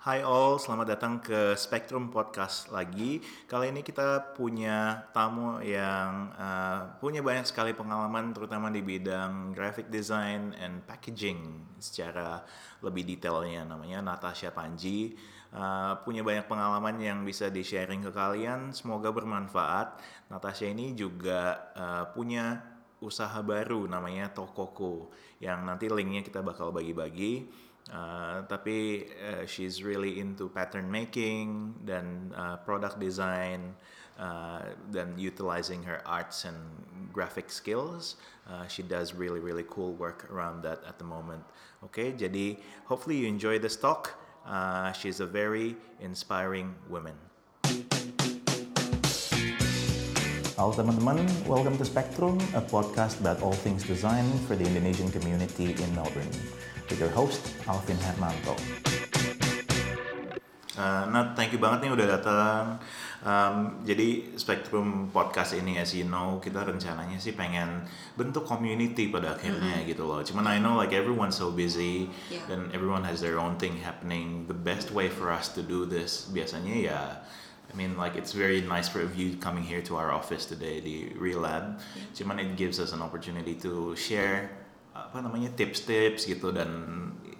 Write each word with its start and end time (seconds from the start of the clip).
Hai 0.00 0.24
all, 0.24 0.56
selamat 0.56 0.96
datang 0.96 1.20
ke 1.20 1.52
Spectrum 1.60 2.08
Podcast 2.08 2.72
lagi. 2.72 3.20
Kali 3.44 3.68
ini 3.68 3.84
kita 3.84 4.32
punya 4.32 5.04
tamu 5.12 5.60
yang 5.60 6.32
uh, 6.40 6.96
punya 6.96 7.20
banyak 7.20 7.44
sekali 7.44 7.76
pengalaman, 7.76 8.32
terutama 8.32 8.72
di 8.72 8.80
bidang 8.80 9.52
graphic 9.52 9.92
design 9.92 10.56
and 10.56 10.80
packaging 10.88 11.68
secara 11.76 12.40
lebih 12.80 13.04
detailnya. 13.12 13.68
Namanya 13.68 14.00
Natasha 14.00 14.48
Panji. 14.48 15.20
Uh, 15.52 16.00
punya 16.00 16.24
banyak 16.24 16.48
pengalaman 16.48 16.96
yang 16.96 17.20
bisa 17.20 17.52
di-sharing 17.52 18.00
ke 18.00 18.08
kalian. 18.08 18.72
Semoga 18.72 19.12
bermanfaat. 19.12 20.00
Natasha 20.32 20.64
ini 20.64 20.96
juga 20.96 21.68
uh, 21.76 22.08
punya 22.08 22.56
usaha 23.04 23.36
baru 23.44 23.84
namanya 23.84 24.32
Tokoko 24.32 25.12
yang 25.44 25.68
nanti 25.68 25.92
linknya 25.92 26.24
kita 26.24 26.40
bakal 26.40 26.72
bagi-bagi. 26.72 27.68
Uh, 27.90 28.46
tapi 28.46 29.10
uh, 29.18 29.42
she's 29.46 29.82
really 29.82 30.22
into 30.22 30.46
pattern 30.46 30.86
making 30.86 31.74
dan 31.82 32.30
uh, 32.38 32.54
product 32.62 33.02
design 33.02 33.74
uh, 34.14 34.62
dan 34.94 35.18
utilizing 35.18 35.82
her 35.82 35.98
arts 36.06 36.46
and 36.46 36.54
graphic 37.10 37.50
skills. 37.50 38.14
Uh, 38.46 38.62
she 38.70 38.86
does 38.86 39.10
really 39.14 39.42
really 39.42 39.66
cool 39.66 39.98
work 39.98 40.30
around 40.30 40.62
that 40.62 40.78
at 40.86 41.02
the 41.02 41.04
moment. 41.04 41.42
Okay, 41.82 42.14
jadi 42.14 42.62
hopefully 42.86 43.18
you 43.18 43.26
enjoy 43.26 43.58
this 43.58 43.74
talk. 43.74 44.14
Uh, 44.46 44.94
she's 44.94 45.18
a 45.18 45.26
very 45.26 45.74
inspiring 45.98 46.74
woman. 46.86 47.29
Halo 50.60 50.76
teman-teman, 50.76 51.24
welcome 51.48 51.72
to 51.80 51.88
Spectrum, 51.88 52.36
a 52.52 52.60
podcast 52.60 53.16
about 53.24 53.40
all 53.40 53.56
things 53.56 53.80
design 53.80 54.28
for 54.44 54.52
the 54.60 54.68
Indonesian 54.68 55.08
community 55.08 55.72
in 55.72 55.88
Melbourne. 55.96 56.28
With 56.84 57.00
your 57.00 57.08
host, 57.16 57.40
Alvin 57.64 57.96
Hermanto. 57.96 58.52
Uh, 60.76 61.08
Nat, 61.08 61.32
thank 61.32 61.56
you 61.56 61.60
banget 61.60 61.88
nih 61.88 61.90
udah 61.96 62.06
datang. 62.12 62.64
Um, 63.24 63.84
jadi 63.88 64.36
Spectrum 64.36 65.08
Podcast 65.08 65.56
ini, 65.56 65.80
as 65.80 65.96
you 65.96 66.04
know, 66.04 66.36
kita 66.44 66.60
rencananya 66.60 67.16
sih 67.16 67.32
pengen 67.32 67.88
bentuk 68.20 68.44
community 68.44 69.08
pada 69.08 69.40
akhirnya 69.40 69.80
Mm-hmm. 69.80 69.88
gitu 69.96 70.04
loh. 70.04 70.20
Cuman 70.20 70.44
I 70.44 70.60
know 70.60 70.76
like 70.76 70.92
everyone's 70.92 71.40
so 71.40 71.48
busy 71.48 72.12
Yeah. 72.28 72.44
dan 72.52 72.68
everyone 72.76 73.08
has 73.08 73.24
their 73.24 73.40
own 73.40 73.56
thing 73.56 73.80
happening. 73.80 74.44
The 74.44 74.56
best 74.56 74.92
way 74.92 75.08
for 75.08 75.32
us 75.32 75.48
to 75.56 75.64
do 75.64 75.88
this 75.88 76.28
biasanya 76.28 76.74
ya, 76.76 77.00
I 77.70 77.76
mean 77.78 77.94
like 77.94 78.18
it's 78.18 78.34
very 78.34 78.60
nice 78.66 78.90
for 78.90 79.06
you 79.14 79.38
coming 79.38 79.62
here 79.62 79.80
to 79.86 79.94
our 79.94 80.10
office 80.10 80.42
today 80.44 80.82
di 80.82 81.14
Real 81.14 81.46
Lab. 81.46 81.78
Cuman 82.18 82.42
it 82.42 82.58
gives 82.58 82.82
us 82.82 82.90
an 82.90 82.98
opportunity 82.98 83.54
to 83.62 83.94
share 83.94 84.50
apa 84.90 85.22
namanya 85.22 85.54
tips-tips 85.54 86.26
gitu 86.26 86.50
dan 86.50 86.68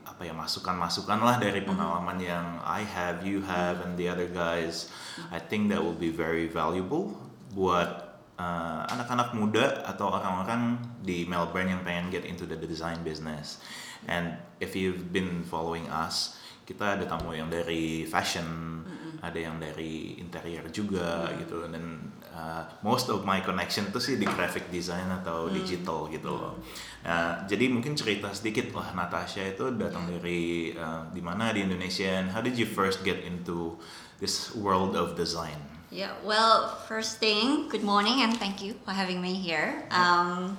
apa 0.06 0.22
ya 0.22 0.34
masukan-masukan 0.36 1.18
lah 1.18 1.36
dari 1.42 1.66
pengalaman 1.66 2.18
yang 2.22 2.62
I 2.62 2.86
have, 2.86 3.26
you 3.26 3.42
have, 3.42 3.82
and 3.82 3.98
the 3.98 4.06
other 4.06 4.30
guys. 4.30 4.86
I 5.34 5.42
think 5.42 5.72
that 5.74 5.82
will 5.82 5.98
be 5.98 6.14
very 6.14 6.46
valuable 6.46 7.10
buat 7.50 8.10
uh, 8.38 8.86
anak-anak 8.86 9.34
muda 9.34 9.82
atau 9.82 10.14
orang-orang 10.14 10.78
di 11.02 11.26
Melbourne 11.26 11.74
yang 11.74 11.82
pengen 11.82 12.08
get 12.14 12.22
into 12.22 12.46
the 12.46 12.54
design 12.54 13.02
business. 13.02 13.58
And 14.06 14.38
if 14.62 14.78
you've 14.78 15.10
been 15.10 15.42
following 15.42 15.90
us, 15.90 16.38
kita 16.64 16.96
ada 17.00 17.04
tamu 17.04 17.34
yang 17.34 17.50
dari 17.50 18.06
fashion, 18.06 18.46
ada 19.20 19.36
yang 19.36 19.60
dari 19.60 20.16
interior 20.16 20.64
juga 20.72 21.28
gitu 21.36 21.68
dan 21.68 22.00
uh, 22.32 22.64
most 22.80 23.12
of 23.12 23.20
my 23.28 23.44
connection 23.44 23.92
tuh 23.92 24.00
sih 24.00 24.16
di 24.16 24.24
graphic 24.24 24.72
design 24.72 25.04
atau 25.12 25.52
digital 25.52 26.08
gitu 26.08 26.32
loh. 26.32 26.56
Nah, 27.04 27.44
jadi 27.44 27.68
mungkin 27.68 27.92
cerita 27.92 28.32
sedikit 28.32 28.72
lah 28.72 28.96
Natasha 28.96 29.44
itu 29.44 29.76
datang 29.76 30.08
dari 30.08 30.72
uh, 30.72 31.04
di 31.12 31.20
mana 31.20 31.52
di 31.52 31.60
Indonesia 31.60 32.08
and 32.08 32.32
how 32.32 32.40
did 32.40 32.56
you 32.56 32.64
first 32.64 33.04
get 33.04 33.20
into 33.20 33.76
this 34.24 34.56
world 34.56 34.96
of 34.96 35.20
design? 35.20 35.60
Yeah, 35.92 36.14
well, 36.24 36.80
first 36.86 37.18
thing, 37.18 37.68
good 37.68 37.82
morning 37.82 38.22
and 38.22 38.32
thank 38.38 38.62
you 38.62 38.78
for 38.86 38.94
having 38.94 39.20
me 39.20 39.34
here. 39.34 39.84
Um, 39.90 40.56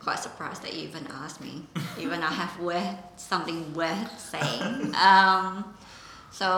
quite 0.00 0.22
surprised 0.22 0.62
that 0.62 0.72
you 0.72 0.88
even 0.88 1.04
asked 1.10 1.42
me, 1.42 1.66
even 2.00 2.22
I 2.22 2.32
have 2.32 2.56
worth, 2.60 2.96
something 3.20 3.74
worth 3.74 4.16
saying. 4.16 4.94
Um, 4.96 5.76
so, 6.38 6.50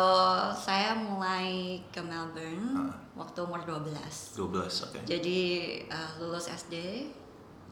saya 0.53 0.93
mulai 0.93 1.81
ke 1.89 2.05
Melbourne 2.05 2.93
waktu 3.17 3.39
umur 3.41 3.65
12. 3.65 3.97
12, 4.37 4.85
oke. 4.93 4.99
Jadi 5.09 5.41
uh, 5.89 6.11
lulus 6.21 6.53
SD, 6.53 7.09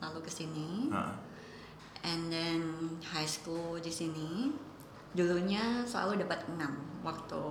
lalu 0.01 0.19
ke 0.25 0.31
sini, 0.33 0.89
Heeh. 0.89 1.13
and 2.09 2.33
then 2.33 2.61
high 3.05 3.29
school 3.29 3.77
di 3.77 3.93
sini. 3.93 4.57
Dulunya 5.13 5.85
selalu 5.85 6.25
dapat 6.25 6.49
6 6.49 7.05
waktu 7.05 7.45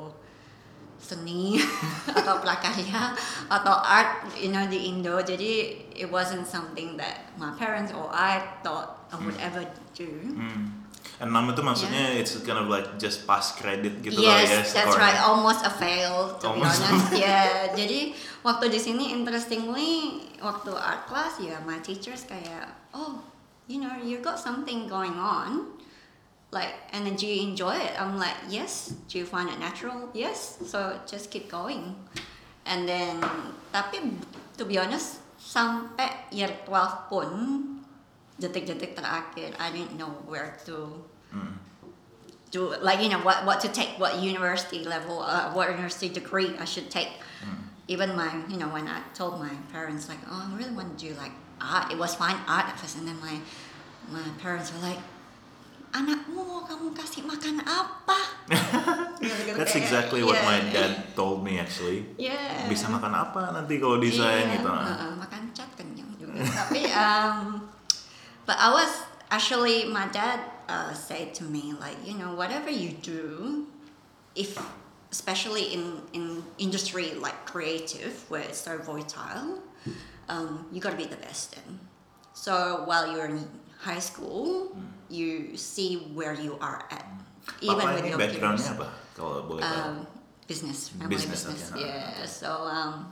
seni 0.97 1.61
atau 2.17 2.41
prakarya 2.41 3.13
atau 3.45 3.75
art 3.85 4.25
you 4.33 4.49
know 4.49 4.65
di 4.65 4.89
Indo 4.89 5.21
jadi 5.21 5.77
it 5.93 6.09
wasn't 6.09 6.41
something 6.41 6.97
that 6.97 7.29
my 7.37 7.53
parents 7.53 7.93
or 7.93 8.09
I 8.09 8.41
thought 8.65 9.05
I 9.13 9.21
would 9.21 9.37
ever 9.37 9.61
do 9.93 10.09
Hmm. 10.33 10.86
Enam 11.17 11.49
itu 11.49 11.65
maksudnya 11.65 12.13
it's 12.13 12.37
kind 12.45 12.61
of 12.61 12.69
like 12.69 12.85
just 13.01 13.25
pass 13.25 13.57
credit 13.57 14.05
gitu 14.05 14.21
lah 14.21 14.37
ya. 14.37 14.61
yes 14.61 14.69
that's 14.69 14.93
right. 14.93 15.17
Almost 15.17 15.65
a 15.65 15.73
fail 15.73 16.37
to 16.37 16.53
Almost. 16.53 16.77
be 16.77 16.85
honest. 16.85 17.09
Yeah. 17.25 17.73
Jadi 17.73 18.13
waktu 18.45 18.69
di 18.69 18.77
sini 18.77 19.09
interestingly 19.17 20.21
waktu 20.37 20.69
art 20.77 21.09
class 21.09 21.41
ya 21.41 21.57
my 21.65 21.81
teachers 21.81 22.29
kayak 22.29 22.69
oh 22.93 23.17
you 23.65 23.81
know 23.81 23.89
you 23.97 24.21
got 24.21 24.37
something 24.37 24.85
going 24.85 25.17
on. 25.17 25.73
Like 26.53 26.77
and 26.93 27.09
then 27.09 27.17
do 27.17 27.25
you 27.25 27.49
enjoy 27.49 27.73
it? 27.73 27.97
I'm 27.97 28.21
like 28.21 28.37
yes. 28.45 28.93
Do 29.09 29.17
you 29.17 29.25
find 29.25 29.49
it 29.49 29.57
natural? 29.57 30.13
Yes. 30.13 30.61
So 30.69 31.01
just 31.09 31.33
keep 31.33 31.49
going. 31.49 31.97
And 32.69 32.85
then 32.85 33.25
tapi 33.73 34.21
to 34.61 34.69
be 34.69 34.77
honest 34.77 35.25
sampai 35.41 36.29
year 36.29 36.53
12 36.69 37.09
pun 37.09 37.29
detik-detik 38.37 38.93
terakhir 38.93 39.53
I 39.57 39.69
didn't 39.69 39.97
know 39.97 40.11
where 40.25 40.53
to 40.65 41.03
Hmm. 41.27 41.59
do 42.47 42.71
like 42.79 43.03
you 43.03 43.11
know 43.11 43.19
what 43.19 43.43
what 43.43 43.59
to 43.59 43.67
take 43.67 43.99
what 43.99 44.15
university 44.23 44.87
level 44.87 45.19
uh, 45.19 45.51
what 45.51 45.67
university 45.67 46.07
degree 46.07 46.55
I 46.55 46.63
should 46.63 46.87
take 46.87 47.11
even 47.91 48.15
my 48.15 48.31
you 48.47 48.55
know 48.55 48.71
when 48.71 48.87
I 48.87 49.03
told 49.11 49.43
my 49.43 49.51
parents 49.75 50.07
like 50.07 50.23
oh 50.31 50.47
I 50.47 50.55
really 50.55 50.71
want 50.71 50.95
to 50.95 50.99
do 50.99 51.11
like 51.19 51.35
art 51.59 51.91
it 51.91 51.99
was 51.99 52.15
fine 52.15 52.39
art 52.47 52.71
at 52.71 52.79
first 52.79 52.95
and 52.95 53.03
then 53.03 53.19
my 53.19 53.43
my 54.07 54.23
parents 54.39 54.71
were 54.71 54.79
like 54.79 55.03
anakmu 55.91 56.39
mau 56.39 56.63
kamu 56.63 56.95
kasih 56.95 57.27
makan 57.27 57.59
apa 57.67 58.19
That's 59.57 59.75
exactly 59.75 60.23
what 60.23 60.39
my 60.43 60.63
Yeah. 60.63 60.71
dad 60.71 60.91
told 61.11 61.43
me 61.43 61.59
actually. 61.59 62.05
yeah 62.15 62.63
Bisa 62.69 62.87
makan 62.87 63.11
apa 63.11 63.51
nanti 63.51 63.81
kalau 63.81 63.97
desain 63.99 64.47
Iya, 64.47 64.61
gitu. 64.61 64.69
uh-uh, 64.69 65.11
makan 65.17 65.41
cat 65.51 65.67
kenyang 65.75 66.07
juga. 66.15 66.37
Tapi 66.39 66.87
um, 66.93 67.56
but 68.47 68.55
I 68.57 68.71
was 68.71 69.03
actually 69.29 69.85
my 69.85 70.07
dad 70.07 70.39
uh, 70.71 70.95
said 70.95 71.35
to 71.35 71.43
me 71.43 71.75
like 71.79 71.99
you 72.07 72.15
know 72.17 72.33
whatever 72.33 72.71
you 72.71 72.95
do, 73.03 73.67
if 74.33 74.57
especially 75.11 75.75
in 75.75 76.01
in 76.15 76.43
industry 76.57 77.13
like 77.19 77.45
creative 77.45 78.25
where 78.31 78.41
it's 78.41 78.63
so 78.63 78.79
volatile, 78.79 79.59
um, 80.31 80.65
you 80.71 80.79
got 80.79 80.91
to 80.91 80.97
be 80.97 81.05
the 81.05 81.19
best 81.19 81.59
in. 81.59 81.79
So 82.33 82.83
while 82.87 83.11
you're 83.11 83.27
in 83.27 83.43
high 83.79 83.99
school, 83.99 84.75
you 85.11 85.57
see 85.57 86.09
where 86.15 86.33
you 86.33 86.57
are 86.63 86.87
at, 86.89 87.05
even 87.61 87.83
Papa 87.83 87.93
with 87.93 88.03
ini 88.03 88.09
your 88.15 88.19
backgroundnya 88.19 88.63
peers 88.63 88.79
apa 88.79 88.87
kalau 89.11 89.43
boleh 89.43 89.61
um, 89.63 90.07
business, 90.47 90.95
family 90.95 91.19
Business, 91.19 91.43
business, 91.43 91.75
okay. 91.75 91.83
yeah. 91.83 92.23
So 92.23 92.47
um, 92.63 93.11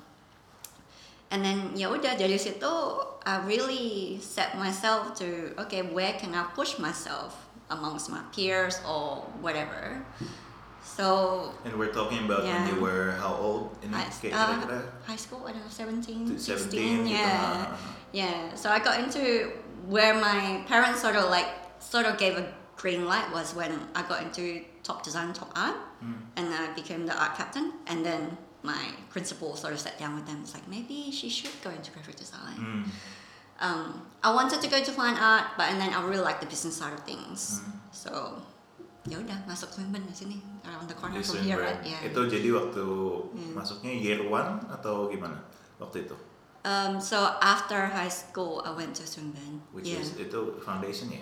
and 1.35 1.43
then 1.43 1.75
ya 1.75 1.91
udah 1.91 2.15
dari 2.15 2.39
situ 2.39 2.71
I 3.27 3.43
really 3.43 4.15
set 4.23 4.55
myself 4.55 5.11
to 5.19 5.51
okay 5.67 5.83
where 5.83 6.15
can 6.15 6.31
I 6.31 6.47
push 6.55 6.79
myself 6.79 7.35
amongst 7.67 8.07
my 8.07 8.23
peers 8.31 8.79
or 8.87 9.27
whatever. 9.43 9.99
So 10.85 11.51
And 11.65 11.75
we're 11.75 11.91
talking 11.91 12.23
about 12.23 12.45
when 12.47 12.71
you 12.71 12.79
were 12.79 13.19
how 13.19 13.35
old? 13.35 13.75
in 13.83 13.91
high, 13.91 14.07
uh, 14.31 14.85
high 15.03 15.17
school, 15.17 15.43
I 15.43 15.51
don't 15.51 15.65
know, 15.65 15.73
17, 15.73 16.37
16, 16.37 17.07
yeah. 17.09 17.19
ah. 17.73 17.77
Yeah, 18.13 18.53
so 18.53 18.69
I 18.69 18.77
got 18.79 19.01
into 19.01 19.51
where 19.89 20.13
my 20.13 20.63
parents 20.69 21.01
sort 21.01 21.17
of 21.17 21.33
like 21.33 21.49
sort 21.81 22.05
of 22.05 22.21
gave 22.21 22.37
a 22.37 22.47
green 22.77 23.09
light 23.09 23.25
was 23.33 23.57
when 23.57 23.73
I 23.97 24.05
got 24.07 24.21
into 24.21 24.61
top 24.85 25.01
design, 25.01 25.33
top 25.33 25.51
art, 25.57 25.75
and 26.37 26.53
I 26.53 26.69
became 26.77 27.09
the 27.09 27.17
art 27.17 27.33
captain. 27.35 27.73
And 27.89 28.05
then 28.05 28.37
my 28.65 28.91
principal 29.13 29.55
sort 29.55 29.73
of 29.73 29.79
sat 29.79 29.97
down 30.01 30.15
with 30.15 30.25
them. 30.25 30.41
It's 30.41 30.53
like 30.57 30.67
maybe 30.67 31.11
she 31.13 31.29
should 31.29 31.53
go 31.61 31.69
into 31.69 31.91
graphic 31.91 32.17
design. 32.17 32.57
Hmm. 32.57 32.83
Um, 33.61 34.01
I 34.19 34.33
wanted 34.33 34.59
to 34.61 34.67
go 34.67 34.83
to 34.83 34.91
fine 34.91 35.15
art, 35.15 35.55
but 35.55 35.71
and 35.71 35.79
then 35.79 35.93
I 35.93 36.03
really 36.03 36.25
like 36.25 36.41
the 36.41 36.49
business 36.49 36.75
side 36.75 36.91
of 36.91 37.05
things. 37.07 37.61
So 37.93 38.41
ya 39.05 39.21
udah 39.21 39.37
masuk 39.45 39.69
Swinburne 39.69 40.09
di 40.09 40.15
sini 40.17 40.37
around 40.65 40.89
the 40.89 40.97
corner 40.97 41.21
from 41.21 41.45
here, 41.45 41.61
right? 41.61 41.77
Yeah. 41.85 42.09
Itu 42.09 42.25
jadi 42.25 42.49
waktu 42.51 42.83
masuknya 43.53 43.93
year 43.93 44.25
one 44.25 44.65
atau 44.67 45.07
gimana 45.07 45.37
waktu 45.77 46.09
itu? 46.09 46.17
Um, 46.65 46.97
so 46.97 47.37
after 47.45 47.85
high 47.93 48.09
school, 48.09 48.65
I 48.65 48.73
went 48.73 48.97
to 48.97 49.05
Swinburne. 49.05 49.61
Which 49.69 49.85
yeah. 49.85 50.01
is 50.01 50.17
itu 50.17 50.57
foundation 50.65 51.13
ya? 51.13 51.21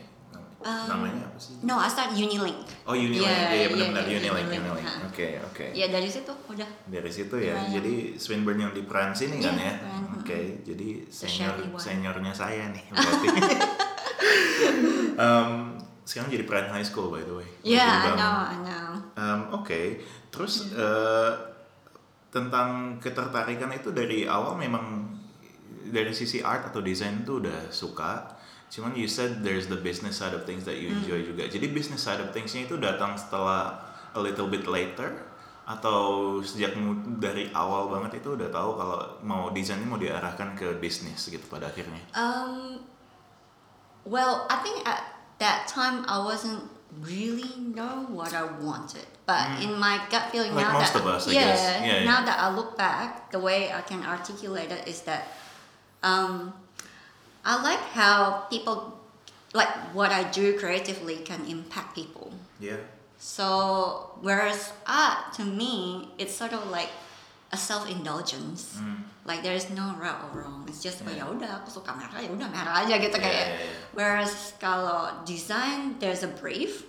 Um, 0.63 0.88
Namanya 0.88 1.27
apa 1.27 1.39
sih? 1.39 1.60
No, 1.60 1.75
I 1.75 1.92
start 1.92 2.15
Unilink. 2.15 2.63
Oh 2.88 2.95
Unilink, 2.95 3.19
Yeah, 3.27 3.51
iya 3.51 3.68
yeah, 3.68 3.69
benar-benar 3.69 4.06
yeah, 4.07 4.15
Unilink, 4.15 4.48
Unilink, 4.48 4.63
Unilink. 4.63 5.07
Oke 5.12 5.27
oke. 5.44 5.65
Ya 5.75 5.92
dari 5.92 6.07
situ 6.07 6.31
udah. 6.31 6.69
Dari 6.88 7.12
situ 7.12 7.36
ya, 7.36 7.56
jadi 7.68 8.15
Swinburne 8.15 8.63
yang 8.63 8.71
di 8.71 8.88
peran 8.88 9.12
sini 9.12 9.44
kan 9.44 9.60
Iya, 9.60 9.68
ya? 9.68 9.74
Oke, 10.15 10.63
jadi 10.63 11.04
senior 11.12 11.60
seniornya 11.75 12.31
saya 12.31 12.71
nih 12.71 12.83
berarti. 12.95 13.27
Em, 15.13 15.50
sekarang 16.04 16.30
jadi 16.31 16.45
peran 16.48 16.68
high 16.71 16.86
school 16.86 17.12
by 17.12 17.24
the 17.24 17.36
way. 17.36 17.48
Yeah, 17.63 17.83
I 17.83 18.09
know, 18.16 18.36
I 18.48 18.57
know. 18.63 18.88
Em, 19.19 19.39
Oke, 19.51 20.00
terus 20.31 20.71
eh, 20.71 21.31
tentang 22.31 22.98
ketertarikan 22.98 23.69
itu 23.69 23.94
dari 23.94 24.25
awal 24.25 24.57
memang 24.57 25.06
dari 25.94 26.09
sisi 26.16 26.42
art 26.42 26.74
atau 26.74 26.81
desain 26.81 27.21
tuh 27.21 27.44
udah 27.44 27.69
suka. 27.69 28.42
Cuman 28.74 28.98
you 28.98 29.06
said 29.06 29.46
there's 29.46 29.70
the 29.70 29.78
business 29.78 30.18
side 30.18 30.34
of 30.34 30.50
things 30.50 30.66
that 30.66 30.81
you 30.81 30.90
enjoy 30.90 31.22
juga. 31.22 31.46
Jadi 31.46 31.70
business 31.70 32.02
side 32.02 32.18
of 32.18 32.34
thingsnya 32.34 32.66
itu 32.66 32.81
datang 32.81 33.14
setelah 33.14 33.78
a 34.18 34.20
little 34.22 34.50
bit 34.50 34.66
later 34.66 35.14
atau 35.70 36.42
sejak 36.42 36.74
dari 37.22 37.54
awal 37.54 37.94
banget 37.94 38.25
itu 38.25 38.34
udah 38.34 38.50
tahu 38.50 38.70
kalau 38.74 39.00
mau 39.22 39.54
desainnya 39.54 39.86
mau 39.86 40.02
diarahkan 40.02 40.58
ke 40.58 40.74
bisnis 40.81 41.22
gitu 41.30 41.46
pada 41.46 41.70
akhirnya. 41.70 42.02
Um, 42.18 42.81
well, 44.10 44.50
I 44.50 44.58
think 44.66 44.81
at 44.90 45.06
that 45.38 45.69
time 45.69 46.02
I 46.10 46.18
wasn't 46.26 46.66
really 46.98 47.54
know 47.62 48.10
what 48.10 48.34
I 48.34 48.42
wanted, 48.58 49.06
but 49.30 49.62
in 49.62 49.78
my 49.78 50.02
gut 50.10 50.34
feeling 50.34 50.50
Hmm. 50.50 50.66
Like 50.66 50.74
now 50.74 50.81
most 50.81 50.98
that 50.98 51.06
of 51.06 51.14
us, 51.14 51.30
I 51.30 51.38
yeah. 51.38 51.54
Yeah, 51.54 51.78
yeah. 51.86 52.10
now 52.10 52.26
that 52.26 52.42
I 52.42 52.50
look 52.50 52.74
back, 52.74 53.30
the 53.30 53.38
way 53.38 53.69
I 53.69 53.86
can 53.86 54.02
articulate 54.02 54.74
it 54.74 54.90
is 54.90 55.06
that 55.06 55.30
um, 56.02 56.58
I 57.44 57.62
like 57.62 57.84
how 57.92 58.48
people 58.50 59.00
like 59.54 59.69
what 59.94 60.12
I 60.12 60.24
do 60.31 60.57
creatively 60.57 61.18
can 61.28 61.45
impact 61.45 61.94
people. 61.95 62.31
Yeah. 62.60 62.80
So 63.19 64.18
whereas 64.22 64.72
art 64.88 65.34
to 65.40 65.44
me, 65.45 66.10
it's 66.18 66.34
sort 66.34 66.54
of 66.54 66.68
like 66.72 66.90
a 67.51 67.57
self-indulgence. 67.57 68.78
Hmm. 68.80 69.06
Like 69.25 69.44
there's 69.44 69.69
no 69.69 69.95
right 70.00 70.16
or 70.34 70.42
wrong. 70.42 70.66
It's 70.68 70.81
just 70.81 71.04
oh 71.06 71.12
Yeah. 71.12 71.24
ya 71.24 71.31
udah 71.31 71.50
aku 71.63 71.69
suka 71.72 71.94
merah 71.95 72.19
ya 72.19 72.28
udah 72.34 72.50
merah 72.51 72.84
aja 72.84 72.98
gitu 73.00 73.16
Yeah, 73.16 73.24
kayak. 73.24 73.48
yeah, 73.48 73.60
yeah. 73.63 73.75
Whereas 73.95 74.34
kalau 74.60 75.24
design, 75.24 75.95
there's 76.04 76.24
a 76.25 76.31
brief, 76.31 76.84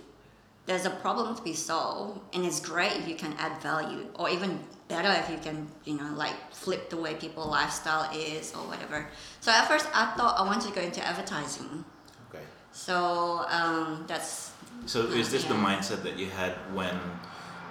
there's 0.65 0.85
a 0.85 0.89
problem 0.89 1.35
to 1.35 1.41
be 1.43 1.53
solved, 1.53 2.19
and 2.33 2.45
it's 2.45 2.59
great 2.59 2.93
if 2.93 3.07
you 3.07 3.15
can 3.15 3.33
add 3.37 3.61
value, 3.61 4.07
or 4.17 4.29
even 4.29 4.59
better 4.87 5.09
if 5.13 5.29
you 5.29 5.37
can, 5.37 5.67
you 5.85 5.97
know, 5.97 6.09
like 6.15 6.33
flip 6.53 6.89
the 6.89 6.97
way 6.97 7.13
people 7.15 7.45
lifestyle 7.45 8.09
is 8.13 8.53
or 8.53 8.65
whatever. 8.69 9.07
So 9.41 9.51
at 9.51 9.67
first 9.67 9.85
I 9.93 10.13
thought 10.17 10.37
I 10.37 10.43
wanted 10.43 10.69
to 10.69 10.73
go 10.73 10.81
into 10.81 11.05
advertising. 11.05 11.85
Okay. 12.29 12.43
So 12.71 13.45
um, 13.49 14.05
that's 14.07 14.51
So 14.85 15.07
is 15.07 15.31
this 15.31 15.45
the 15.45 15.55
mindset 15.55 16.03
that 16.03 16.17
you 16.19 16.29
had 16.29 16.53
when 16.73 16.93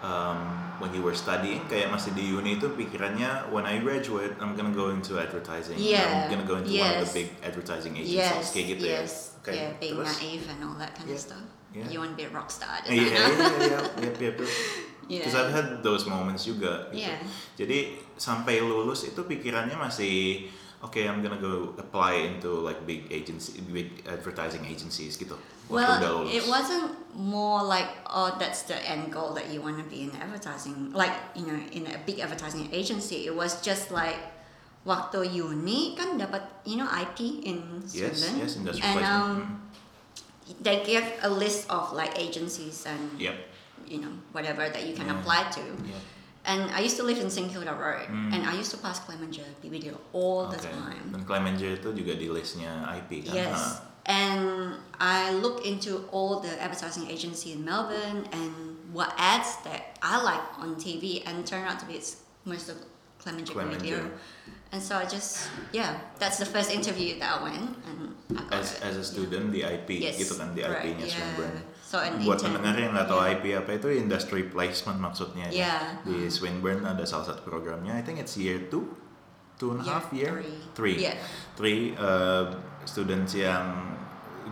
um, 0.02 0.38
when 0.78 0.94
you 0.94 1.02
were 1.02 1.14
studying? 1.14 1.62
Kayak 1.70 1.92
masih 1.94 2.14
di 2.16 2.30
uni 2.32 2.58
itu 2.58 2.72
pikirannya 2.74 3.50
when 3.54 3.62
I 3.68 3.78
graduate 3.78 4.34
I'm 4.40 4.56
gonna 4.58 4.74
go 4.74 4.90
into 4.90 5.18
advertising. 5.20 5.78
Yeah, 5.78 6.26
I'm 6.26 6.30
gonna 6.32 6.48
go 6.48 6.58
into 6.58 6.74
one 6.74 6.98
of 6.98 7.06
the 7.06 7.12
big 7.14 7.28
advertising 7.44 7.94
agencies. 7.94 8.18
Yes, 8.18 8.50
Kayak 8.50 8.66
gitu 8.74 8.84
yes, 8.86 9.10
ya. 9.10 9.38
Okay. 9.44 9.54
yeah, 9.54 9.70
being 9.78 9.98
Terus? 10.00 10.10
naive 10.18 10.44
and 10.50 10.60
all 10.66 10.76
that 10.80 10.96
kind 10.96 11.06
Yeah, 11.06 11.18
of 11.18 11.22
stuff. 11.22 11.44
Yeah. 11.74 11.90
You 11.90 11.98
want 12.00 12.14
to 12.14 12.18
be 12.18 12.24
a 12.24 12.32
rock 12.32 12.48
star. 12.50 12.78
Iya, 12.86 12.94
iya, 12.94 13.02
iya, 13.10 13.48
iya, 13.58 13.80
yep, 13.98 14.14
yep, 14.22 14.36
yep. 14.38 14.48
Yeah. 15.04 15.20
Because 15.20 15.36
I've 15.36 15.52
had 15.52 15.84
those 15.84 16.08
moments 16.08 16.48
juga. 16.48 16.88
Gitu. 16.88 17.04
Yeah. 17.04 17.20
Jadi 17.60 18.00
sampai 18.16 18.64
lulus 18.64 19.04
itu 19.04 19.20
pikirannya 19.20 19.76
masih 19.76 20.48
okay, 20.80 21.08
I'm 21.08 21.20
gonna 21.20 21.40
go 21.40 21.76
apply 21.76 22.32
into 22.32 22.64
like 22.64 22.84
big 22.88 23.12
agency, 23.12 23.60
big 23.68 24.04
advertising 24.08 24.64
agencies 24.64 25.16
gitu. 25.16 25.36
Well, 25.68 26.28
it 26.28 26.44
wasn't 26.44 26.92
more 27.16 27.64
like 27.64 27.88
oh 28.08 28.36
that's 28.36 28.68
the 28.68 28.76
end 28.84 29.08
goal 29.08 29.32
that 29.32 29.48
you 29.48 29.64
want 29.64 29.80
to 29.80 29.86
be 29.88 30.04
in 30.04 30.12
advertising, 30.16 30.92
like 30.92 31.12
you 31.32 31.48
know 31.48 31.56
in 31.72 31.88
a 31.88 31.96
big 32.04 32.20
advertising 32.20 32.68
agency. 32.68 33.24
It 33.24 33.32
was 33.32 33.64
just 33.64 33.88
like 33.88 34.20
waktu 34.84 35.24
uni 35.32 35.96
kan 35.96 36.20
dapat 36.20 36.44
you 36.68 36.76
know 36.76 36.88
IP 36.88 37.44
in 37.48 37.80
Yes, 37.88 38.20
Sweden, 38.20 38.44
yes, 38.44 38.52
industry 38.60 38.84
and 38.84 39.00
um, 39.04 39.32
Mm. 39.40 39.63
They 40.60 40.84
give 40.84 41.04
a 41.22 41.28
list 41.30 41.70
of 41.70 41.92
like 41.92 42.12
agencies 42.18 42.84
and 42.86 43.20
Yep. 43.20 43.36
you 43.88 43.98
know 44.00 44.12
whatever 44.32 44.68
that 44.68 44.84
you 44.86 44.92
can 44.94 45.06
Yeah. 45.08 45.18
apply 45.20 45.48
to. 45.56 45.64
Yep. 45.64 46.02
And 46.44 46.68
I 46.76 46.84
used 46.84 47.00
to 47.00 47.04
live 47.08 47.16
in 47.16 47.32
St 47.32 47.48
Kilda 47.48 47.72
Road, 47.72 48.04
Mm. 48.12 48.36
and 48.36 48.40
I 48.44 48.52
used 48.52 48.68
to 48.76 48.76
pass 48.76 49.00
Clemenger 49.00 49.48
BBD 49.64 49.96
all 50.12 50.44
the 50.52 50.60
Oke. 50.60 50.68
time. 50.68 51.08
Dan 51.16 51.24
Clemenger 51.24 51.80
itu 51.80 51.88
juga 51.96 52.12
di 52.20 52.28
listnya 52.28 52.84
IP 53.00 53.24
kan? 53.24 53.32
Yes. 53.32 53.56
Ah. 53.56 53.92
And 54.04 54.76
I 55.00 55.32
look 55.32 55.64
into 55.64 56.04
all 56.12 56.44
the 56.44 56.52
advertising 56.60 57.08
agency 57.08 57.56
in 57.56 57.64
Melbourne 57.64 58.28
and 58.36 58.76
what 58.92 59.16
ads 59.16 59.56
that 59.64 59.96
I 60.04 60.20
like 60.20 60.44
on 60.60 60.76
TV 60.76 61.24
and 61.24 61.48
turn 61.48 61.64
out 61.64 61.80
to 61.80 61.88
be 61.88 61.96
it's 61.96 62.20
most 62.44 62.68
of 62.68 62.76
Clemenger. 63.24 63.80
Radio. 63.80 64.10
And 64.74 64.82
so 64.82 64.98
I 64.98 65.06
just 65.06 65.48
yeah, 65.70 65.96
that's 66.18 66.36
the 66.36 66.44
first 66.44 66.68
interview 66.68 67.16
that 67.22 67.38
I 67.38 67.46
went 67.46 67.78
and 67.86 68.12
I 68.34 68.42
got 68.44 68.58
As, 68.60 68.74
it. 68.74 68.82
as 68.82 68.94
a 68.98 69.04
student 69.06 69.54
di 69.54 69.62
IP 69.62 70.02
Yes, 70.02 70.18
gitu 70.18 70.34
kan 70.34 70.50
di 70.50 70.60
correct, 70.66 70.82
IP-nya 70.82 71.06
yeah. 71.06 71.14
Swinburne. 71.14 71.58
So 71.84 71.96
Buat 72.26 72.38
pendengar 72.42 72.74
yang 72.74 72.90
nggak 72.90 73.06
tahu 73.06 73.22
yeah. 73.22 73.32
IP 73.38 73.44
apa 73.54 73.70
itu 73.78 73.88
industry 73.94 74.42
placement 74.50 74.98
maksudnya. 74.98 75.46
ya. 75.48 75.70
Yeah. 75.70 75.82
Di 76.02 76.26
Swinburne 76.26 76.82
ada 76.82 77.06
salah 77.06 77.30
satu 77.30 77.46
programnya. 77.46 77.94
I 77.94 78.02
think 78.02 78.18
it's 78.18 78.34
year 78.34 78.66
two, 78.66 78.90
two 79.62 79.78
and 79.78 79.80
a 79.80 79.86
half 79.86 80.10
year, 80.10 80.42
three. 80.42 80.58
three, 80.74 80.96
Yeah. 80.98 81.16
Three, 81.54 81.94
uh, 81.94 82.50
students 82.82 83.38
yang 83.38 83.93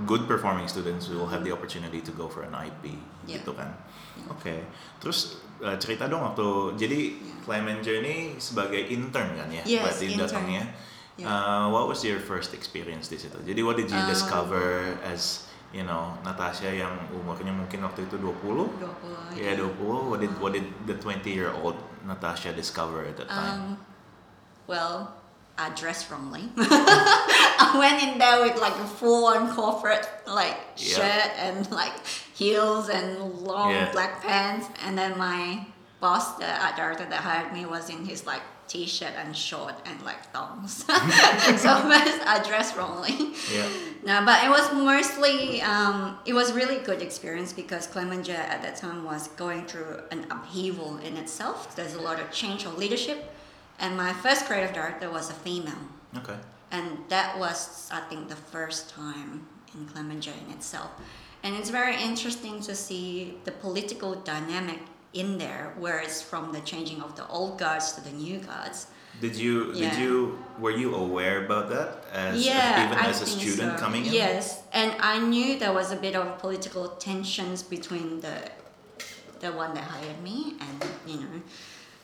good 0.04 0.24
performing 0.26 0.66
students 0.66 1.08
will 1.08 1.28
have 1.28 1.44
the 1.44 1.52
opportunity 1.52 2.00
to 2.00 2.12
go 2.12 2.26
for 2.26 2.42
an 2.42 2.54
IP 2.54 2.96
Yeah. 3.24 3.38
gitu 3.38 3.54
kan. 3.54 3.70
Yeah. 4.18 4.32
Oke. 4.34 4.54
Terus 4.98 5.38
uh, 5.60 5.78
cerita 5.78 6.10
dong 6.10 6.26
waktu 6.26 6.74
jadi 6.76 7.00
Clemenger 7.42 8.02
ini 8.02 8.38
sebagai 8.38 8.78
intern 8.78 9.34
kan 9.34 9.48
ya? 9.50 9.62
Yes, 9.62 9.82
berarti 9.82 10.06
datangnya. 10.14 10.64
Yeah. 11.14 11.28
Uh, 11.28 11.66
what 11.70 11.86
was 11.86 12.00
your 12.02 12.18
first 12.18 12.56
experience 12.56 13.06
di 13.06 13.20
situ? 13.20 13.36
Jadi 13.42 13.60
what 13.60 13.76
did 13.76 13.90
you 13.90 14.00
Um, 14.00 14.08
discover 14.08 14.96
as 15.04 15.46
you 15.70 15.84
know 15.84 16.16
Natasha 16.24 16.68
yang 16.68 16.92
umurnya 17.12 17.52
mungkin 17.52 17.84
waktu 17.84 18.04
itu 18.08 18.16
20? 18.18 18.68
20, 18.80 19.38
Yeah, 19.38 19.56
20. 19.56 20.10
What 20.10 20.18
did 20.20 20.32
what 20.40 20.52
did 20.52 20.66
the 20.84 20.96
20 20.98 21.24
year 21.28 21.52
old 21.52 21.76
Natasha 22.04 22.50
discover 22.52 23.04
at 23.06 23.16
that 23.20 23.28
time? 23.30 23.54
Um, 23.54 23.62
well, 24.66 25.21
I 25.58 25.68
dressed 25.70 26.10
wrongly. 26.10 26.44
I 26.56 27.74
went 27.78 28.02
in 28.02 28.18
there 28.18 28.42
with 28.42 28.60
like 28.60 28.74
a 28.74 28.86
full-on 28.86 29.54
corporate 29.54 30.08
like 30.26 30.56
Yeah. 30.76 30.96
shirt 30.96 31.32
and 31.38 31.70
like 31.70 31.92
heels 32.34 32.88
and 32.88 33.18
long 33.42 33.70
Yeah. 33.70 33.92
black 33.92 34.22
pants, 34.22 34.66
and 34.84 34.96
then 34.96 35.16
my 35.18 35.66
boss, 36.00 36.36
the 36.36 36.48
art 36.64 36.76
director 36.76 37.04
that 37.04 37.20
hired 37.20 37.52
me, 37.52 37.66
was 37.66 37.88
in 37.90 38.04
his 38.04 38.26
like 38.26 38.42
t-shirt 38.66 39.12
and 39.18 39.36
short 39.36 39.74
and 39.84 40.00
like 40.02 40.22
thongs. 40.32 40.84
so 40.86 40.94
I 42.34 42.42
dressed 42.46 42.74
wrongly. 42.76 43.34
yeah. 43.52 43.68
No, 44.04 44.24
but 44.24 44.42
it 44.44 44.48
was 44.50 44.72
mostly 44.72 45.60
um, 45.62 46.16
it 46.24 46.32
was 46.32 46.52
really 46.52 46.78
good 46.78 47.02
experience 47.02 47.52
because 47.52 47.86
Clemenger 47.86 48.34
at 48.54 48.62
that 48.62 48.76
time 48.76 49.04
was 49.04 49.28
going 49.36 49.66
through 49.66 50.00
an 50.10 50.26
upheaval 50.30 50.96
in 50.98 51.16
itself. 51.18 51.76
There's 51.76 51.94
a 51.94 52.00
lot 52.00 52.18
of 52.18 52.30
change 52.32 52.64
of 52.64 52.78
leadership, 52.78 53.18
and 53.78 53.96
my 53.96 54.12
first 54.12 54.46
creative 54.46 54.72
director 54.72 55.10
was 55.10 55.30
a 55.30 55.34
female, 55.34 55.84
Okay. 56.16 56.36
and 56.70 56.86
that 57.08 57.38
was 57.38 57.88
I 57.92 58.00
think 58.08 58.28
the 58.28 58.36
first 58.36 58.90
time 58.90 59.46
in 59.74 59.86
Clemenger 59.86 60.32
in 60.46 60.52
itself, 60.52 60.90
and 61.42 61.54
it's 61.56 61.70
very 61.70 61.96
interesting 62.02 62.60
to 62.62 62.74
see 62.74 63.38
the 63.44 63.52
political 63.52 64.14
dynamic 64.14 64.80
in 65.12 65.38
there, 65.38 65.74
where 65.78 65.98
it's 66.00 66.22
from 66.22 66.52
the 66.52 66.60
changing 66.60 67.02
of 67.02 67.16
the 67.16 67.26
old 67.28 67.58
guards 67.58 67.92
to 67.92 68.00
the 68.00 68.10
new 68.12 68.38
guards. 68.38 68.86
Did 69.20 69.36
you 69.36 69.72
did 69.74 69.94
you 69.96 70.38
were 70.58 70.70
you 70.70 70.94
aware 70.94 71.44
about 71.44 71.68
that 71.68 72.04
as 72.12 72.44
yeah, 72.46 72.86
even 72.86 72.98
I 72.98 73.08
as 73.08 73.20
a 73.20 73.26
student 73.26 73.78
so. 73.78 73.84
coming 73.84 74.06
in? 74.06 74.12
Yes, 74.12 74.62
and 74.72 74.90
I 75.00 75.18
knew 75.18 75.58
there 75.58 75.72
was 75.74 75.92
a 75.92 75.96
bit 75.96 76.16
of 76.16 76.38
political 76.38 76.88
tensions 77.08 77.62
between 77.62 78.20
the 78.20 78.36
the 79.40 79.52
one 79.52 79.74
that 79.74 79.84
hired 79.84 80.22
me 80.22 80.54
and 80.60 80.84
you 81.06 81.16
know 81.20 81.42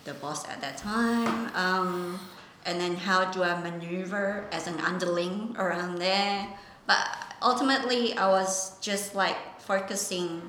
the 0.08 0.14
boss 0.14 0.48
at 0.48 0.60
that 0.60 0.76
time. 0.78 1.50
Um, 1.54 2.18
and 2.64 2.80
then 2.80 2.96
how 2.96 3.30
do 3.30 3.42
I 3.42 3.60
maneuver 3.60 4.48
as 4.50 4.66
an 4.66 4.80
underling 4.80 5.54
around 5.58 5.98
there? 5.98 6.48
But 6.86 6.98
ultimately, 7.42 8.14
I 8.14 8.28
was 8.28 8.78
just 8.80 9.14
like 9.14 9.36
focusing 9.60 10.42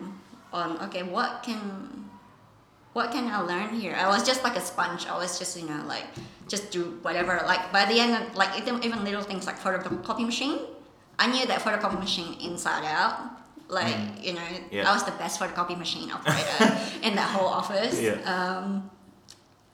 on 0.51 0.79
okay, 0.87 1.03
what 1.03 1.43
can 1.43 2.09
what 2.93 3.11
can 3.11 3.27
I 3.27 3.41
learn 3.41 3.69
here? 3.79 3.95
I 3.95 4.07
was 4.07 4.25
just 4.25 4.43
like 4.43 4.55
a 4.55 4.61
sponge. 4.61 5.05
I 5.05 5.15
was 5.17 5.37
just, 5.37 5.59
you 5.59 5.67
know, 5.67 5.83
like 5.85 6.05
just 6.47 6.71
do 6.71 6.97
whatever. 7.03 7.39
Like 7.45 7.71
by 7.71 7.85
the 7.85 7.99
end, 7.99 8.11
of, 8.15 8.35
like 8.35 8.57
even 8.59 8.83
even 8.83 9.03
little 9.03 9.21
things 9.21 9.45
like 9.45 9.59
photocopy 9.59 10.25
machine, 10.25 10.59
I 11.19 11.27
knew 11.31 11.45
that 11.45 11.59
photocopy 11.61 11.99
machine 11.99 12.39
inside 12.41 12.85
out. 12.85 13.35
Like 13.67 13.95
you 14.25 14.33
know, 14.33 14.41
Mm. 14.41 14.63
Yeah. 14.71 14.89
I 14.89 14.93
was 14.93 15.03
the 15.03 15.11
best 15.11 15.39
photocopy 15.39 15.77
machine 15.77 16.09
operator 16.11 16.65
in 17.05 17.13
that 17.15 17.29
whole 17.35 17.47
office. 17.47 18.01
Yeah. 18.01 18.17
Um, 18.25 18.89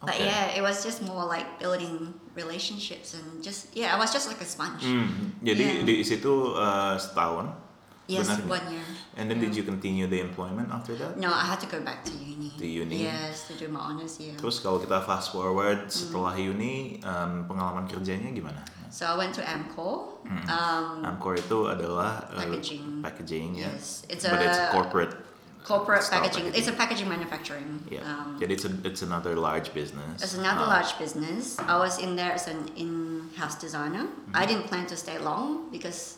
but 0.06 0.14
Okay. 0.16 0.30
yeah, 0.30 0.54
it 0.54 0.62
was 0.62 0.80
just 0.80 1.02
more 1.02 1.26
like 1.26 1.58
building 1.58 2.14
relationships 2.38 3.18
and 3.18 3.42
just 3.42 3.74
yeah, 3.74 3.92
I 3.94 3.98
was 3.98 4.14
just 4.14 4.30
like 4.30 4.40
a 4.40 4.48
sponge. 4.48 4.86
Hmm, 4.86 5.34
jadi 5.42 5.82
Yeah. 5.82 5.88
di 5.88 6.06
situ 6.06 6.54
uh, 6.54 6.94
setahun 6.96 7.66
Yes, 8.06 8.30
Benar 8.30 8.62
one 8.62 8.66
year. 8.70 8.86
And 9.18 9.26
then 9.26 9.42
Yeah. 9.42 9.50
did 9.50 9.58
you 9.58 9.66
continue 9.66 10.06
the 10.06 10.22
employment 10.22 10.70
after 10.70 10.94
that? 11.02 11.18
No, 11.18 11.34
I 11.34 11.42
had 11.42 11.58
to 11.58 11.66
go 11.66 11.82
back 11.82 12.06
to 12.06 12.14
uni. 12.14 12.54
To 12.54 12.62
uni? 12.62 13.02
Yes, 13.02 13.50
to 13.50 13.58
do 13.58 13.66
my 13.66 13.82
honors 13.82 14.22
year. 14.22 14.38
Terus 14.38 14.62
kalau 14.62 14.78
kita 14.78 15.02
fast 15.02 15.34
forward 15.34 15.90
Hmm. 15.90 15.90
setelah 15.90 16.38
uni, 16.38 17.02
um, 17.02 17.50
pengalaman 17.50 17.90
kerjanya 17.90 18.30
gimana? 18.30 18.62
So 18.94 19.10
I 19.10 19.18
went 19.18 19.34
to 19.36 19.44
Amcor. 19.44 20.22
Hmm. 20.22 20.46
Um, 20.46 21.02
Amcor 21.02 21.34
itu 21.34 21.66
adalah 21.66 22.30
uh, 22.30 22.46
Packaging. 22.46 23.02
packaging 23.02 23.48
ya. 23.58 23.74
Yes, 23.74 24.06
it's 24.06 24.22
But 24.22 24.38
it's 24.46 24.62
a 24.62 24.70
corporate. 24.70 25.25
Corporate 25.66 26.04
style 26.04 26.22
packaging. 26.22 26.54
It's 26.54 26.68
a 26.68 26.74
packaging 26.74 27.10
manufacturing. 27.10 27.82
Yeah. 27.90 28.02
Um, 28.06 28.38
Jadi 28.40 28.52
it's 28.52 28.66
a, 28.66 28.72
it's 28.86 29.02
another 29.02 29.36
large 29.36 29.74
business. 29.74 30.22
It's 30.22 30.36
another 30.38 30.62
Uh, 30.66 30.68
large 30.78 30.94
business. 31.00 31.58
I 31.60 31.78
was 31.78 31.98
in 31.98 32.16
there 32.16 32.32
as 32.32 32.48
an 32.48 32.70
in-house 32.78 33.56
designer. 33.56 34.06
Mm-hmm. 34.06 34.36
I 34.36 34.46
didn't 34.46 34.68
plan 34.70 34.86
to 34.88 34.96
stay 34.96 35.18
long 35.18 35.72
because 35.72 36.18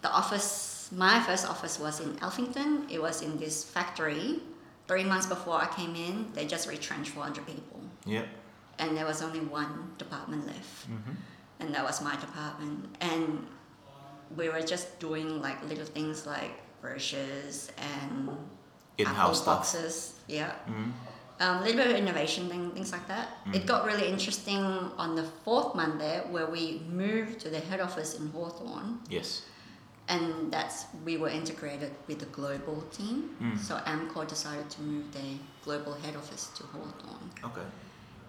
the 0.00 0.10
office, 0.10 0.88
my 0.90 1.20
first 1.20 1.44
office 1.48 1.78
was 1.78 2.00
in 2.00 2.16
Alphington. 2.24 2.88
It 2.90 3.00
was 3.00 3.20
in 3.20 3.36
this 3.38 3.62
factory. 3.62 4.40
Three 4.88 5.04
months 5.04 5.26
before 5.26 5.60
I 5.60 5.66
came 5.78 5.94
in, 5.94 6.32
they 6.32 6.46
just 6.46 6.66
retrenched 6.68 7.10
400 7.12 7.46
people. 7.46 7.80
Yeah. 8.06 8.24
And 8.78 8.96
there 8.96 9.04
was 9.06 9.20
only 9.22 9.40
one 9.40 9.92
department 9.98 10.46
left. 10.46 10.88
Mhm. 10.90 11.14
And 11.60 11.74
that 11.74 11.84
was 11.84 12.00
my 12.00 12.16
department. 12.16 12.88
And 13.00 13.46
we 14.34 14.48
were 14.48 14.62
just 14.74 14.98
doing 14.98 15.42
like 15.42 15.58
little 15.68 15.84
things 15.84 16.24
like 16.26 16.54
brochures 16.80 17.70
and 17.76 18.32
In-house 18.98 19.18
apple 19.18 19.34
stuff. 19.34 19.56
boxes. 19.58 20.14
Yeah 20.26 20.52
um, 21.42 21.58
a 21.58 21.60
little 21.62 21.76
bit 21.82 21.90
of 21.90 21.96
innovation 21.96 22.48
thing, 22.48 22.70
things 22.70 22.92
like 22.92 23.06
that. 23.08 23.28
Mm. 23.46 23.56
It 23.56 23.66
got 23.66 23.84
really 23.84 24.06
interesting 24.06 24.60
on 24.96 25.16
the 25.16 25.24
fourth 25.44 25.74
Monday 25.74 26.22
where 26.30 26.46
we 26.46 26.82
moved 26.88 27.40
to 27.40 27.48
the 27.50 27.58
head 27.58 27.80
office 27.80 28.14
in 28.18 28.28
Hawthorn, 28.28 29.00
Yes. 29.10 29.42
and 30.08 30.52
that's 30.52 30.86
we 31.04 31.16
were 31.16 31.28
integrated 31.28 31.90
with 32.06 32.20
the 32.20 32.26
global 32.26 32.82
team. 32.92 33.30
Mm. 33.42 33.58
So 33.58 33.76
Amcor 33.86 34.26
decided 34.28 34.70
to 34.70 34.82
move 34.82 35.12
their 35.12 35.34
global 35.64 35.94
head 35.94 36.14
office 36.16 36.46
to 36.56 36.62
Hawthorn, 36.64 37.30
Okay. 37.44 37.66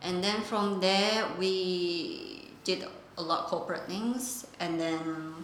and 0.02 0.24
then 0.24 0.42
from 0.42 0.80
there 0.80 1.28
we 1.38 2.50
did 2.64 2.88
a 3.18 3.22
lot 3.22 3.44
of 3.44 3.46
corporate 3.46 3.86
things, 3.86 4.48
and 4.60 4.80
then 4.80 5.36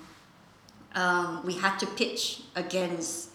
um, 0.96 1.46
we 1.46 1.54
had 1.54 1.78
to 1.78 1.86
pitch 1.86 2.42
against 2.56 3.30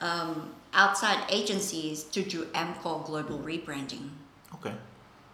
um, 0.00 0.54
outside 0.72 1.24
agencies 1.28 2.04
to 2.14 2.22
do 2.22 2.46
Amcor 2.54 3.04
global 3.06 3.38
rebranding. 3.40 4.10
Okay. 4.54 4.74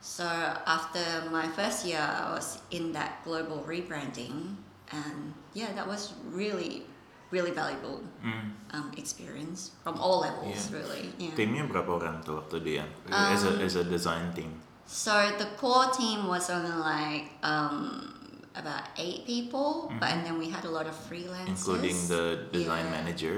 So 0.01 0.25
after 0.67 1.03
my 1.33 1.49
first 1.53 1.85
year, 1.85 1.99
I 2.01 2.31
was 2.33 2.59
in 2.71 2.93
that 2.93 3.25
global 3.25 3.65
rebranding, 3.67 4.55
and 4.93 5.35
yeah, 5.53 5.73
that 5.75 5.87
was 5.87 6.15
really, 6.31 6.87
really 7.35 7.51
valuable 7.51 8.01
Mm. 8.23 8.55
um, 8.71 8.89
experience 8.97 9.73
from 9.83 9.99
all 9.99 10.21
levels, 10.23 10.71
Yeah. 10.71 10.79
really. 10.79 11.05
Yeah. 11.19 11.35
Timnya 11.35 11.67
berapa 11.67 11.91
orang 12.01 12.23
tuh 12.23 12.39
waktu 12.39 12.63
dia? 12.63 12.85
as 13.11 13.43
a 13.43 13.51
Um, 13.59 13.67
as 13.67 13.75
a 13.75 13.85
design 13.85 14.31
team. 14.33 14.63
So 14.87 15.11
the 15.35 15.51
core 15.59 15.91
team 15.91 16.31
was 16.31 16.47
only 16.47 16.71
like 16.71 17.35
um, 17.43 18.07
about 18.55 18.87
eight 18.95 19.27
people, 19.27 19.91
but 19.99 20.07
and 20.15 20.23
then 20.23 20.39
we 20.39 20.47
had 20.55 20.63
a 20.63 20.71
lot 20.71 20.87
of 20.87 20.95
freelancers, 20.95 21.51
including 21.51 21.99
the 22.07 22.47
design 22.55 22.87
Yeah. 22.87 22.95
manager 23.03 23.37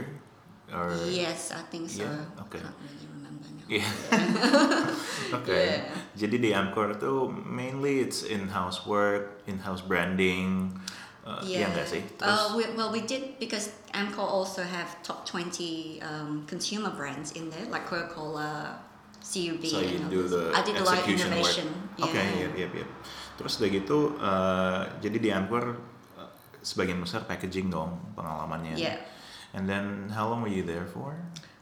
or 0.71 0.93
Yes, 1.07 1.51
I 1.51 1.63
think 1.67 1.89
so. 1.89 2.05
Yeah, 2.05 2.43
okay. 2.45 2.61
Can't 2.61 2.77
really 2.81 3.09
remember 3.09 3.49
now. 3.49 3.67
Yeah. 3.69 3.89
okay. 5.43 5.65
Yeah. 5.83 6.27
Jadi 6.27 6.37
di 6.41 6.51
Amcor 6.53 6.97
itu 6.97 7.31
mainly 7.45 8.03
it's 8.03 8.25
in-house 8.25 8.85
work, 8.85 9.43
in-house 9.47 9.81
branding. 9.81 10.73
Uh, 11.23 11.45
Iya 11.45 11.69
nggak 11.69 11.87
sih? 11.87 12.03
Terus 12.17 12.25
Uh, 12.25 12.57
we, 12.57 12.65
well, 12.73 12.89
we 12.89 13.05
did 13.05 13.37
because 13.37 13.69
Amcor 13.93 14.25
also 14.25 14.65
have 14.65 14.89
top 15.05 15.29
20 15.29 16.01
um, 16.01 16.49
consumer 16.49 16.89
brands 16.89 17.37
in 17.37 17.53
there, 17.53 17.69
like 17.69 17.85
Coca-Cola, 17.85 18.81
CUB. 19.21 19.61
so 19.61 19.85
you 19.85 20.01
do 20.09 20.25
others. 20.25 20.33
the 20.33 20.43
I 20.57 20.61
did 20.65 20.81
a 20.81 20.85
lot 20.85 20.97
of 20.97 21.05
work. 21.05 21.13
innovation. 21.13 21.69
Oke, 22.01 22.17
Yeah. 22.17 22.49
yep, 22.49 22.53
yep, 22.57 22.73
yep. 22.73 22.89
Terus 23.37 23.61
udah 23.61 23.69
gitu, 23.71 23.99
uh, 24.17 24.81
jadi 24.99 25.17
di 25.21 25.29
Amcor 25.29 25.77
uh, 26.17 26.33
sebagian 26.59 26.97
besar 26.99 27.29
packaging 27.29 27.69
dong 27.69 28.01
pengalamannya. 28.17 28.75
Yeah. 28.75 28.97
And 29.55 29.69
then 29.69 30.09
how 30.13 30.29
long 30.29 30.43
were 30.43 30.53
you 30.53 30.63
there 30.63 30.87
for? 30.87 31.17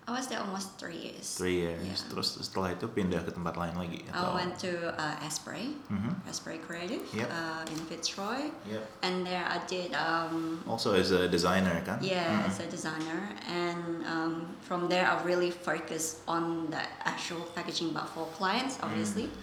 I 0.09 0.13
was 0.15 0.29
there 0.29 0.39
almost 0.39 0.79
three 0.79 1.11
years. 1.11 1.35
Three 1.35 1.67
years. 1.67 1.83
Yeah. 1.83 1.99
Terus 2.15 2.39
setelah 2.39 2.71
itu 2.79 2.87
pindah 2.87 3.27
ke 3.27 3.35
tempat 3.35 3.59
lain 3.59 3.75
lagi 3.75 4.07
I 4.15 4.23
went 4.39 4.55
to 4.63 4.95
uh, 4.95 5.19
Asprey, 5.19 5.75
Mhm. 5.91 6.23
Asprey 6.31 6.63
Creative 6.63 7.03
Yep. 7.11 7.27
uh, 7.27 7.67
in 7.67 7.79
Fitzroy, 7.91 8.55
Yep. 8.71 8.87
and 9.03 9.27
there 9.27 9.43
I 9.43 9.59
did 9.67 9.91
um, 9.99 10.63
Also 10.63 10.95
as 10.95 11.11
a 11.11 11.27
designer 11.27 11.83
kan? 11.83 11.99
Yeah, 11.99 12.23
Mhm. 12.23 12.47
as 12.47 12.63
a 12.63 12.71
designer, 12.71 13.19
and 13.51 14.07
um, 14.07 14.33
from 14.63 14.87
there 14.87 15.11
I 15.11 15.19
really 15.27 15.51
focused 15.51 16.23
on 16.31 16.71
the 16.71 16.79
actual 17.03 17.43
packaging, 17.59 17.91
but 17.91 18.07
for 18.15 18.31
clients, 18.39 18.79
Mm. 18.79 19.35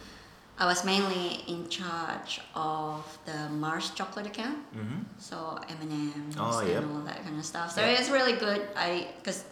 I 0.54 0.66
was 0.70 0.86
mainly 0.86 1.42
in 1.50 1.66
charge 1.68 2.38
of 2.54 3.02
the 3.26 3.50
Mars 3.50 3.90
chocolate 3.98 4.28
account, 4.30 4.62
Mhm. 4.70 5.02
so 5.18 5.58
M 5.66 5.82
and 5.82 5.92
M's 6.14 6.36
Oh, 6.38 6.60
and 6.62 6.70
yep. 6.70 6.84
all 6.86 7.02
that 7.10 7.26
kind 7.26 7.38
of 7.42 7.46
stuff. 7.46 7.74
So 7.74 7.82
Yep. 7.82 7.98
it's 8.00 8.10
really 8.14 8.38
good. 8.38 8.62
I 8.78 9.10
because 9.18 9.50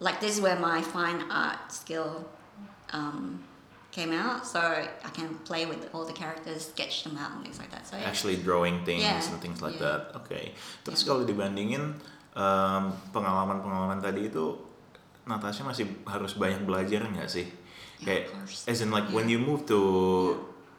like 0.00 0.20
this 0.20 0.36
is 0.36 0.40
where 0.40 0.56
my 0.56 0.80
fine 0.80 1.28
art 1.30 1.72
skill 1.72 2.24
um, 2.92 3.42
came 3.92 4.12
out, 4.12 4.46
so 4.46 4.60
I 4.60 5.10
can 5.12 5.40
play 5.44 5.66
with 5.66 5.88
all 5.92 6.04
the 6.06 6.12
characters, 6.12 6.68
sketch 6.72 7.02
them 7.04 7.16
out, 7.18 7.32
and 7.34 7.42
things 7.44 7.58
like 7.58 7.70
that. 7.74 7.82
So 7.84 7.96
yeah. 7.96 8.06
Actually 8.08 8.36
drawing 8.40 8.84
things 8.84 9.02
Yeah, 9.02 9.18
and 9.18 9.40
things 9.40 9.60
like 9.60 9.76
yeah. 9.76 9.84
that. 10.00 10.00
Okay. 10.24 10.54
Terus 10.84 11.02
Yeah. 11.02 11.08
kalau 11.10 11.22
dibandingin 11.26 11.96
um, 12.36 12.92
pengalaman-pengalaman 13.16 13.98
tadi 13.98 14.28
itu, 14.28 14.60
Natasha 15.24 15.64
masih 15.64 15.88
harus 16.04 16.36
banyak 16.36 16.62
belajar 16.62 17.00
nggak 17.08 17.26
sih? 17.26 17.48
Yeah, 18.00 18.28
course. 18.28 18.68
as 18.68 18.80
in 18.80 18.90
like 18.90 19.08
when 19.08 19.28
you 19.28 19.38
move 19.40 19.64
to 19.70 19.78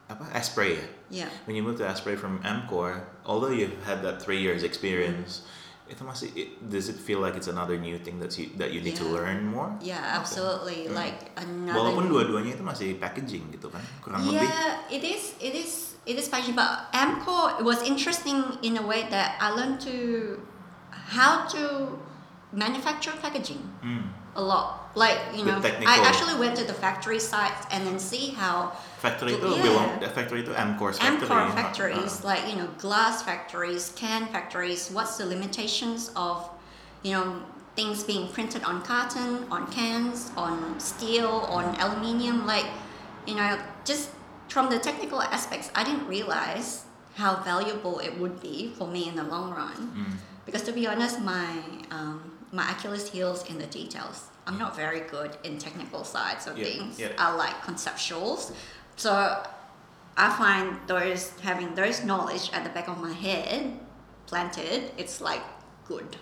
apa 0.08 0.24
Asprey 0.32 0.78
ya? 0.78 0.86
yeah. 1.26 1.30
When 1.50 1.56
you 1.58 1.64
move 1.66 1.78
to 1.82 1.86
Asprey 1.88 2.16
from 2.16 2.40
Amcor, 2.44 3.02
although 3.26 3.52
you've 3.52 3.76
had 3.84 4.06
that 4.06 4.22
three 4.22 4.40
years 4.40 4.62
experience, 4.64 5.44
itu 5.88 6.04
masih 6.04 6.30
it, 6.36 6.50
does 6.68 6.88
it 6.92 7.00
feel 7.00 7.20
like 7.24 7.36
it's 7.36 7.48
another 7.48 7.76
new 7.80 7.96
thing 8.00 8.20
that 8.20 8.36
you 8.38 8.52
that 8.60 8.72
you 8.76 8.80
need 8.84 8.96
to 9.00 9.08
learn 9.08 9.48
more? 9.48 9.72
Yeah, 9.80 10.00
absolutely. 10.04 10.88
Hmm. 10.88 10.96
Like 10.96 11.32
another. 11.40 11.80
Walaupun 11.80 12.12
dua-duanya 12.12 12.56
itu 12.60 12.64
masih 12.64 13.00
packaging 13.00 13.52
gitu 13.56 13.72
kan, 13.72 13.82
kurang 14.04 14.28
lebih. 14.28 14.44
Yeah, 14.48 14.80
it 14.92 15.04
is. 15.04 15.36
It 15.40 15.56
is. 15.56 15.72
It 16.08 16.16
is 16.16 16.32
packaging, 16.32 16.56
but 16.56 16.88
Amcor 16.96 17.60
was 17.68 17.84
interesting 17.84 18.40
in 18.64 18.80
a 18.80 18.84
way 18.86 19.12
that 19.12 19.36
I 19.44 19.52
learned 19.52 19.84
to 19.84 20.40
how 20.92 21.44
to 21.52 22.00
manufacture 22.56 23.12
packaging 23.20 23.60
Hmm. 23.84 24.08
a 24.36 24.40
lot. 24.40 24.87
Like 24.98 25.20
you 25.38 25.46
know, 25.46 25.62
I 25.62 26.02
actually 26.10 26.34
went 26.42 26.58
to 26.58 26.66
the 26.66 26.74
factory 26.74 27.22
site 27.22 27.54
and 27.70 27.86
then 27.86 28.02
see 28.02 28.34
how 28.34 28.74
Factory 28.98 29.38
itu 29.38 29.46
Yeah. 29.46 29.62
belong, 29.62 29.90
factory 30.10 30.42
itu 30.42 30.58
Amcor's 30.58 30.98
factory. 30.98 31.30
Amcor 31.30 31.54
factories, 31.54 32.14
Uh, 32.26 32.34
like 32.34 32.50
you 32.50 32.58
know, 32.58 32.66
glass 32.82 33.22
factories, 33.22 33.94
can 33.94 34.26
factories. 34.34 34.90
What's 34.90 35.22
the 35.22 35.30
limitations 35.30 36.10
of, 36.18 36.50
you 37.06 37.14
know, 37.14 37.46
things 37.78 38.02
being 38.02 38.34
printed 38.34 38.66
on 38.66 38.82
carton, 38.82 39.46
on 39.54 39.70
cans, 39.70 40.34
on 40.34 40.82
steel, 40.82 41.46
on 41.46 41.78
aluminium? 41.78 42.50
Like, 42.50 42.66
you 43.30 43.38
know, 43.38 43.62
just 43.86 44.10
from 44.50 44.74
the 44.74 44.82
technical 44.82 45.22
aspects, 45.22 45.70
I 45.78 45.86
didn't 45.86 46.10
realize 46.10 46.90
how 47.22 47.38
valuable 47.46 48.02
it 48.02 48.18
would 48.18 48.42
be 48.42 48.74
for 48.74 48.90
me 48.90 49.06
in 49.06 49.14
the 49.14 49.30
long 49.30 49.54
run. 49.54 49.78
mm. 49.94 50.14
Because 50.50 50.66
to 50.66 50.74
be 50.74 50.90
honest, 50.90 51.22
my 51.22 51.62
um, 51.94 52.34
my 52.50 52.66
Achilles 52.74 53.14
heels 53.14 53.46
in 53.46 53.62
the 53.62 53.70
details. 53.70 54.34
I'm 54.48 54.58
not 54.58 54.76
very 54.76 55.02
good 55.12 55.36
in 55.44 55.60
technical 55.60 56.04
sides 56.08 56.48
of 56.48 56.56
Yeah, 56.58 56.66
things. 56.72 56.96
yeah. 56.98 57.12
I 57.20 57.36
like 57.36 57.62
conceptuals. 57.68 58.56
So 58.96 59.12
I 60.16 60.28
find 60.40 60.80
those 60.88 61.36
having 61.44 61.76
those 61.76 62.02
knowledge 62.08 62.50
at 62.56 62.64
the 62.64 62.72
back 62.72 62.88
of 62.88 62.98
my 62.98 63.12
head 63.12 63.76
planted, 64.26 64.92
it's 64.98 65.20
like 65.22 65.44
good. 65.88 66.16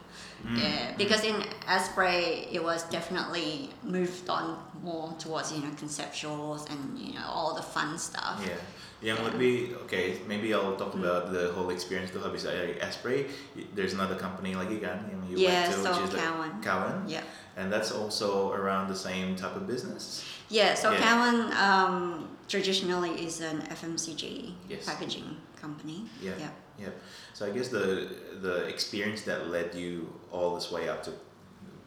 Mm. 0.46 0.58
Yeah, 0.62 0.94
because 0.98 1.24
in 1.24 1.38
Asprey 1.65 2.50
it 2.51 2.62
was 2.62 2.84
definitely 2.89 3.70
moved 3.82 4.29
on 4.29 4.58
more 4.84 5.13
towards 5.17 5.50
you 5.53 5.62
know 5.62 5.74
conceptuals 5.74 6.70
and 6.70 6.98
you 7.00 7.13
know 7.17 7.25
all 7.29 7.53
the 7.55 7.63
fun 7.63 7.98
stuff. 7.98 8.41
Yeah. 8.41 8.58
Yeah. 9.01 9.17
lebih 9.22 9.77
okay, 9.86 10.17
maybe 10.25 10.50
I'll 10.53 10.77
talk 10.77 10.94
Hmm. 10.94 11.01
about 11.05 11.29
the 11.34 11.53
whole 11.53 11.70
experience 11.70 12.10
tuh 12.13 12.22
habis 12.25 12.46
dari 12.46 12.77
Asprey. 12.82 13.29
There's 13.74 13.94
another 13.94 14.17
company 14.17 14.53
lagi 14.58 14.82
kan 14.82 15.05
yang 15.10 15.22
you 15.29 15.38
Yeah, 15.38 15.70
went 15.70 15.77
to, 15.77 15.77
so 15.82 15.89
which 15.94 16.13
is 16.13 16.22
Cowan. 16.22 16.51
Cowan. 16.62 16.98
Yeah. 17.05 17.25
And 17.55 17.71
that's 17.71 17.91
also 17.91 18.51
around 18.51 18.89
the 18.89 18.95
same 18.95 19.35
type 19.35 19.55
of 19.55 19.65
business. 19.67 20.24
Yeah, 20.50 20.75
so 20.75 20.91
Yeah. 20.91 21.00
Cowan 21.00 21.38
um, 21.55 22.27
traditionally 22.47 23.15
is 23.25 23.39
an 23.41 23.63
FMCG 23.71 24.53
Yes. 24.67 24.85
packaging 24.85 25.38
company. 25.55 26.05
Yeah. 26.21 26.35
Yeah. 26.38 26.51
Yep. 26.77 26.95
So 27.33 27.45
I 27.47 27.51
guess 27.55 27.69
the 27.71 28.12
the 28.43 28.67
experience 28.67 29.24
that 29.31 29.47
led 29.47 29.71
you 29.74 30.12
all 30.31 30.55
this 30.55 30.67
way 30.71 30.89
up 30.91 31.01
to 31.07 31.12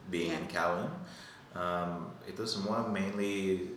being 0.09 0.33
in 0.33 0.49
Yeah. 0.49 0.53
Cowan, 0.57 0.89
um, 1.53 2.09
itu 2.25 2.41
semua 2.49 2.89
mainly 2.89 3.69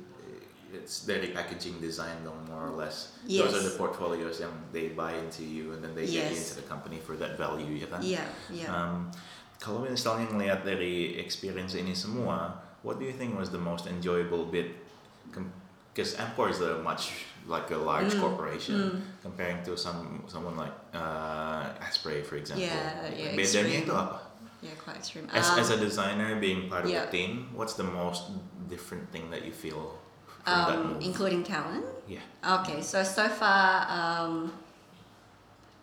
it's 0.72 1.04
dari 1.04 1.37
packaging 1.37 1.76
design 1.84 2.25
dong 2.25 2.40
more 2.49 2.64
or 2.64 2.72
less. 2.72 3.20
yes. 3.28 3.44
Those 3.44 3.61
are 3.61 3.64
the 3.68 3.76
portfolios 3.76 4.40
yang 4.40 4.56
they 4.72 4.88
buy 4.96 5.12
into 5.20 5.44
you 5.44 5.76
and 5.76 5.84
then 5.84 5.92
they 5.92 6.08
get 6.08 6.32
you 6.32 6.32
Yes. 6.32 6.56
into 6.56 6.64
the 6.64 6.66
company 6.66 6.96
for 6.96 7.12
that 7.20 7.37
value 7.37 7.76
kan. 7.84 8.00
Yeah, 8.00 8.25
yeah. 8.49 8.72
Um, 8.72 9.12
kalau 9.62 9.87
misalnya 9.87 10.26
ngelihat 10.26 10.66
dari 10.66 11.14
experience 11.23 11.78
ini 11.78 11.95
semua, 11.95 12.59
what 12.83 12.99
do 12.99 13.07
you 13.07 13.14
think 13.14 13.38
was 13.38 13.54
the 13.54 13.62
most 13.62 13.87
enjoyable 13.87 14.42
bit? 14.50 14.75
Because 15.95 16.19
Amcor 16.19 16.50
is 16.50 16.59
a 16.59 16.83
much 16.83 17.31
like 17.47 17.71
a 17.71 17.78
large 17.78 18.11
Mm, 18.11 18.21
corporation 18.21 18.75
mm. 18.75 18.99
comparing 19.23 19.62
to 19.62 19.78
some 19.78 20.26
someone 20.26 20.59
like 20.59 20.75
uh, 20.90 21.71
Asprey, 21.78 22.26
for 22.26 22.35
example. 22.42 22.66
Yeah, 22.66 23.07
yeah, 23.14 23.38
Bedanya 23.38 23.87
itu 23.87 23.95
apa? 23.95 24.19
Yeah, 24.62 24.75
quite 24.83 24.99
extreme. 24.99 25.31
As, 25.31 25.47
Um, 25.50 25.59
as 25.62 25.71
a 25.71 25.78
designer, 25.78 26.38
being 26.38 26.66
part 26.71 26.87
of 26.87 26.90
yeah. 26.90 27.07
the 27.07 27.14
team, 27.14 27.50
what's 27.54 27.75
the 27.78 27.87
most 27.87 28.35
different 28.66 29.11
thing 29.14 29.31
that 29.31 29.47
you 29.47 29.54
feel 29.54 29.99
from 30.26 30.59
that 30.59 30.78
um, 30.78 30.83
move? 30.95 31.02
including 31.02 31.42
Cowan. 31.47 31.83
yeah. 32.07 32.23
Okay, 32.42 32.78
so 32.83 33.02
so 33.02 33.26
far, 33.31 33.87
um, 33.90 34.54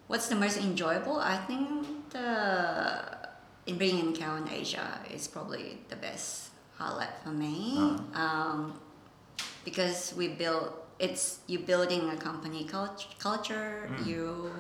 what's 0.07 0.27
the 0.31 0.35
most 0.39 0.55
enjoyable? 0.59 1.19
I 1.19 1.35
think 1.43 1.67
the 2.15 2.27
in 3.69 3.77
being 3.77 3.99
in 3.99 4.13
Cowan 4.13 4.49
Asia 4.51 4.99
is 5.13 5.27
probably 5.27 5.77
the 5.89 5.95
best 5.95 6.49
highlight 6.77 7.13
for 7.23 7.29
me. 7.29 7.75
Uh-huh. 7.77 8.21
Um, 8.23 8.79
because 9.63 10.13
we 10.17 10.27
build 10.29 10.73
it's 10.97 11.39
you 11.47 11.59
building 11.59 12.09
a 12.09 12.17
company 12.17 12.63
cult- 12.65 13.05
culture. 13.19 13.87
Mm. 13.91 14.05
You 14.07 14.51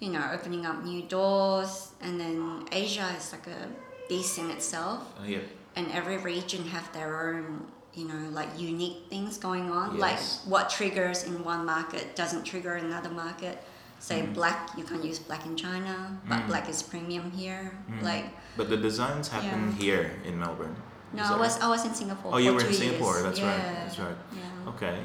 you 0.00 0.10
know 0.10 0.24
opening 0.34 0.66
up 0.66 0.82
new 0.84 1.02
doors, 1.02 1.92
and 2.02 2.20
then 2.20 2.66
Asia 2.72 3.06
is 3.16 3.32
like 3.32 3.46
a 3.46 3.68
beast 4.08 4.38
in 4.38 4.50
itself 4.50 4.98
Uh, 5.20 5.24
yeah. 5.34 5.38
and 5.76 5.86
every 5.92 6.18
region 6.18 6.64
have 6.74 6.86
their 6.92 7.10
own 7.30 7.46
you 7.94 8.04
know 8.10 8.22
like 8.38 8.48
unique 8.58 8.98
things 9.12 9.38
going 9.38 9.70
on 9.70 9.86
Yes. 9.92 10.00
like 10.06 10.20
what 10.52 10.64
triggers 10.68 11.22
in 11.28 11.44
one 11.44 11.62
market 11.64 12.16
doesn't 12.16 12.42
trigger 12.44 12.74
another 12.74 13.10
market 13.24 13.62
say 14.00 14.22
Mm. 14.22 14.34
black 14.34 14.58
you 14.76 14.84
can't 14.84 15.04
use 15.04 15.18
black 15.20 15.44
in 15.46 15.54
china 15.56 15.94
but 16.28 16.40
Mm. 16.40 16.46
black 16.48 16.66
is 16.72 16.82
premium 16.82 17.30
here 17.30 17.72
Mm. 17.88 18.02
like 18.02 18.26
But 18.56 18.68
the 18.72 18.76
designs 18.76 19.28
happen 19.28 19.72
here 19.78 20.04
in 20.24 20.34
Melbourne. 20.40 20.74
no 21.12 21.22
i 21.22 21.36
was 21.36 21.54
right? 21.60 21.64
i 21.64 21.68
was 21.68 21.84
in 21.84 21.94
singapore 21.94 22.30
Oh, 22.34 22.38
you 22.38 22.52
were 22.56 22.64
in 22.64 22.72
Singapore. 22.74 23.14
years. 23.14 23.24
That's 23.26 23.38
yeah. 23.40 23.52
right. 23.54 23.74
That's 23.84 23.98
right. 24.06 24.18
yeah 24.40 24.70
Okay. 24.72 24.96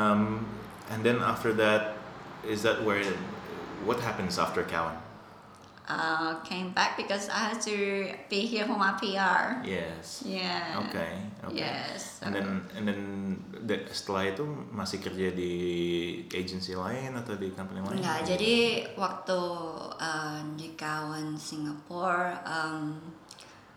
Um, 0.00 0.46
and 0.92 1.00
then 1.06 1.18
after 1.32 1.50
that, 1.62 1.80
is 2.52 2.62
that 2.66 2.76
where? 2.86 3.02
What 3.88 3.98
happens 4.08 4.38
after 4.38 4.62
Cowan? 4.74 4.98
Uh, 5.86 6.38
came 6.42 6.70
back 6.70 6.94
because 6.96 7.30
i 7.30 7.50
had 7.50 7.58
to 7.58 8.06
be 8.28 8.42
here 8.42 8.66
for 8.66 8.74
my 8.74 8.92
pr 8.98 9.62
Yes. 9.62 10.22
yeah 10.26 10.82
Okay. 10.86 11.12
Okay. 11.46 11.62
yes 11.62 12.18
And 12.26 12.34
then 12.34 12.48
and 12.74 12.84
then 12.84 13.02
the- 13.66 13.86
setelah 13.88 14.34
itu 14.34 14.42
masih 14.74 14.98
kerja 14.98 15.30
di 15.30 15.54
agency 16.34 16.74
lain 16.74 17.14
atau 17.14 17.38
di 17.38 17.54
company 17.54 17.78
lain? 17.82 18.02
Enggak, 18.02 18.26
jadi 18.26 18.54
waktu 18.98 19.38
uh, 19.94 20.42
di 20.58 20.74
kawan 20.74 21.38
Singapore, 21.38 22.34
um, 22.42 22.98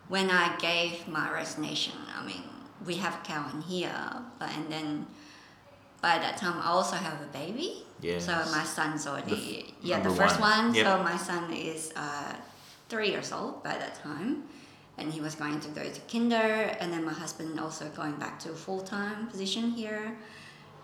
when 0.10 0.34
I 0.34 0.58
gave 0.58 1.06
my 1.06 1.30
resignation, 1.30 1.94
I 2.10 2.26
mean, 2.26 2.42
we 2.90 2.98
have 2.98 3.22
kawan 3.22 3.62
here, 3.62 3.94
but 4.42 4.50
and 4.50 4.66
then 4.72 5.06
by 6.02 6.18
that 6.18 6.40
time 6.42 6.58
I 6.58 6.74
also 6.74 6.98
have 6.98 7.22
a 7.22 7.30
baby. 7.30 7.86
Yes. 8.02 8.26
So 8.26 8.34
my 8.52 8.64
son's 8.64 9.08
already 9.08 9.66
f- 9.68 9.74
yeah 9.82 10.00
the 10.00 10.10
first 10.10 10.40
one. 10.40 10.68
one. 10.68 10.76
Yep. 10.76 10.86
So 10.86 11.04
my 11.04 11.18
son 11.18 11.54
is 11.54 11.92
uh, 11.96 12.34
three 12.88 13.10
years 13.10 13.32
old 13.32 13.64
by 13.64 13.78
that 13.78 13.96
time, 14.02 14.44
and 14.98 15.12
he 15.12 15.22
was 15.22 15.36
going 15.36 15.60
to 15.60 15.70
go 15.70 15.84
to 15.84 16.02
kinder, 16.12 16.76
and 16.80 16.92
then 16.94 17.04
my 17.04 17.14
husband 17.14 17.60
also 17.60 17.86
going 17.90 18.16
back 18.16 18.40
to 18.40 18.52
a 18.52 18.56
full 18.56 18.82
time 18.82 19.28
position 19.28 19.72
here, 19.72 20.18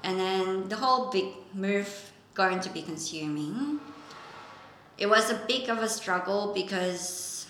and 0.04 0.20
then 0.20 0.68
the 0.68 0.76
whole 0.76 1.10
big 1.10 1.28
move 1.54 2.12
going 2.34 2.60
to 2.60 2.70
be 2.70 2.82
consuming. 2.82 3.80
It 4.98 5.08
was 5.08 5.30
a 5.30 5.36
bit 5.48 5.70
of 5.70 5.80
a 5.80 5.90
struggle 5.90 6.54
because 6.54 7.48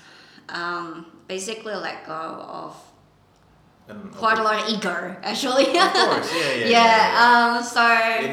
um, 0.50 1.06
basically 1.28 1.76
let 1.76 2.06
go 2.06 2.14
of 2.14 2.76
Dan- 3.88 4.10
quite 4.18 4.40
a 4.40 4.44
lot 4.44 4.56
of 4.64 4.70
ego 4.70 5.16
actually. 5.22 5.70
Of 5.78 5.94
course, 5.94 6.34
yeah, 6.34 6.54
yeah. 6.54 6.66
yeah. 6.76 6.88
yeah. 7.14 7.26
Um, 7.58 7.64
so 7.64 7.82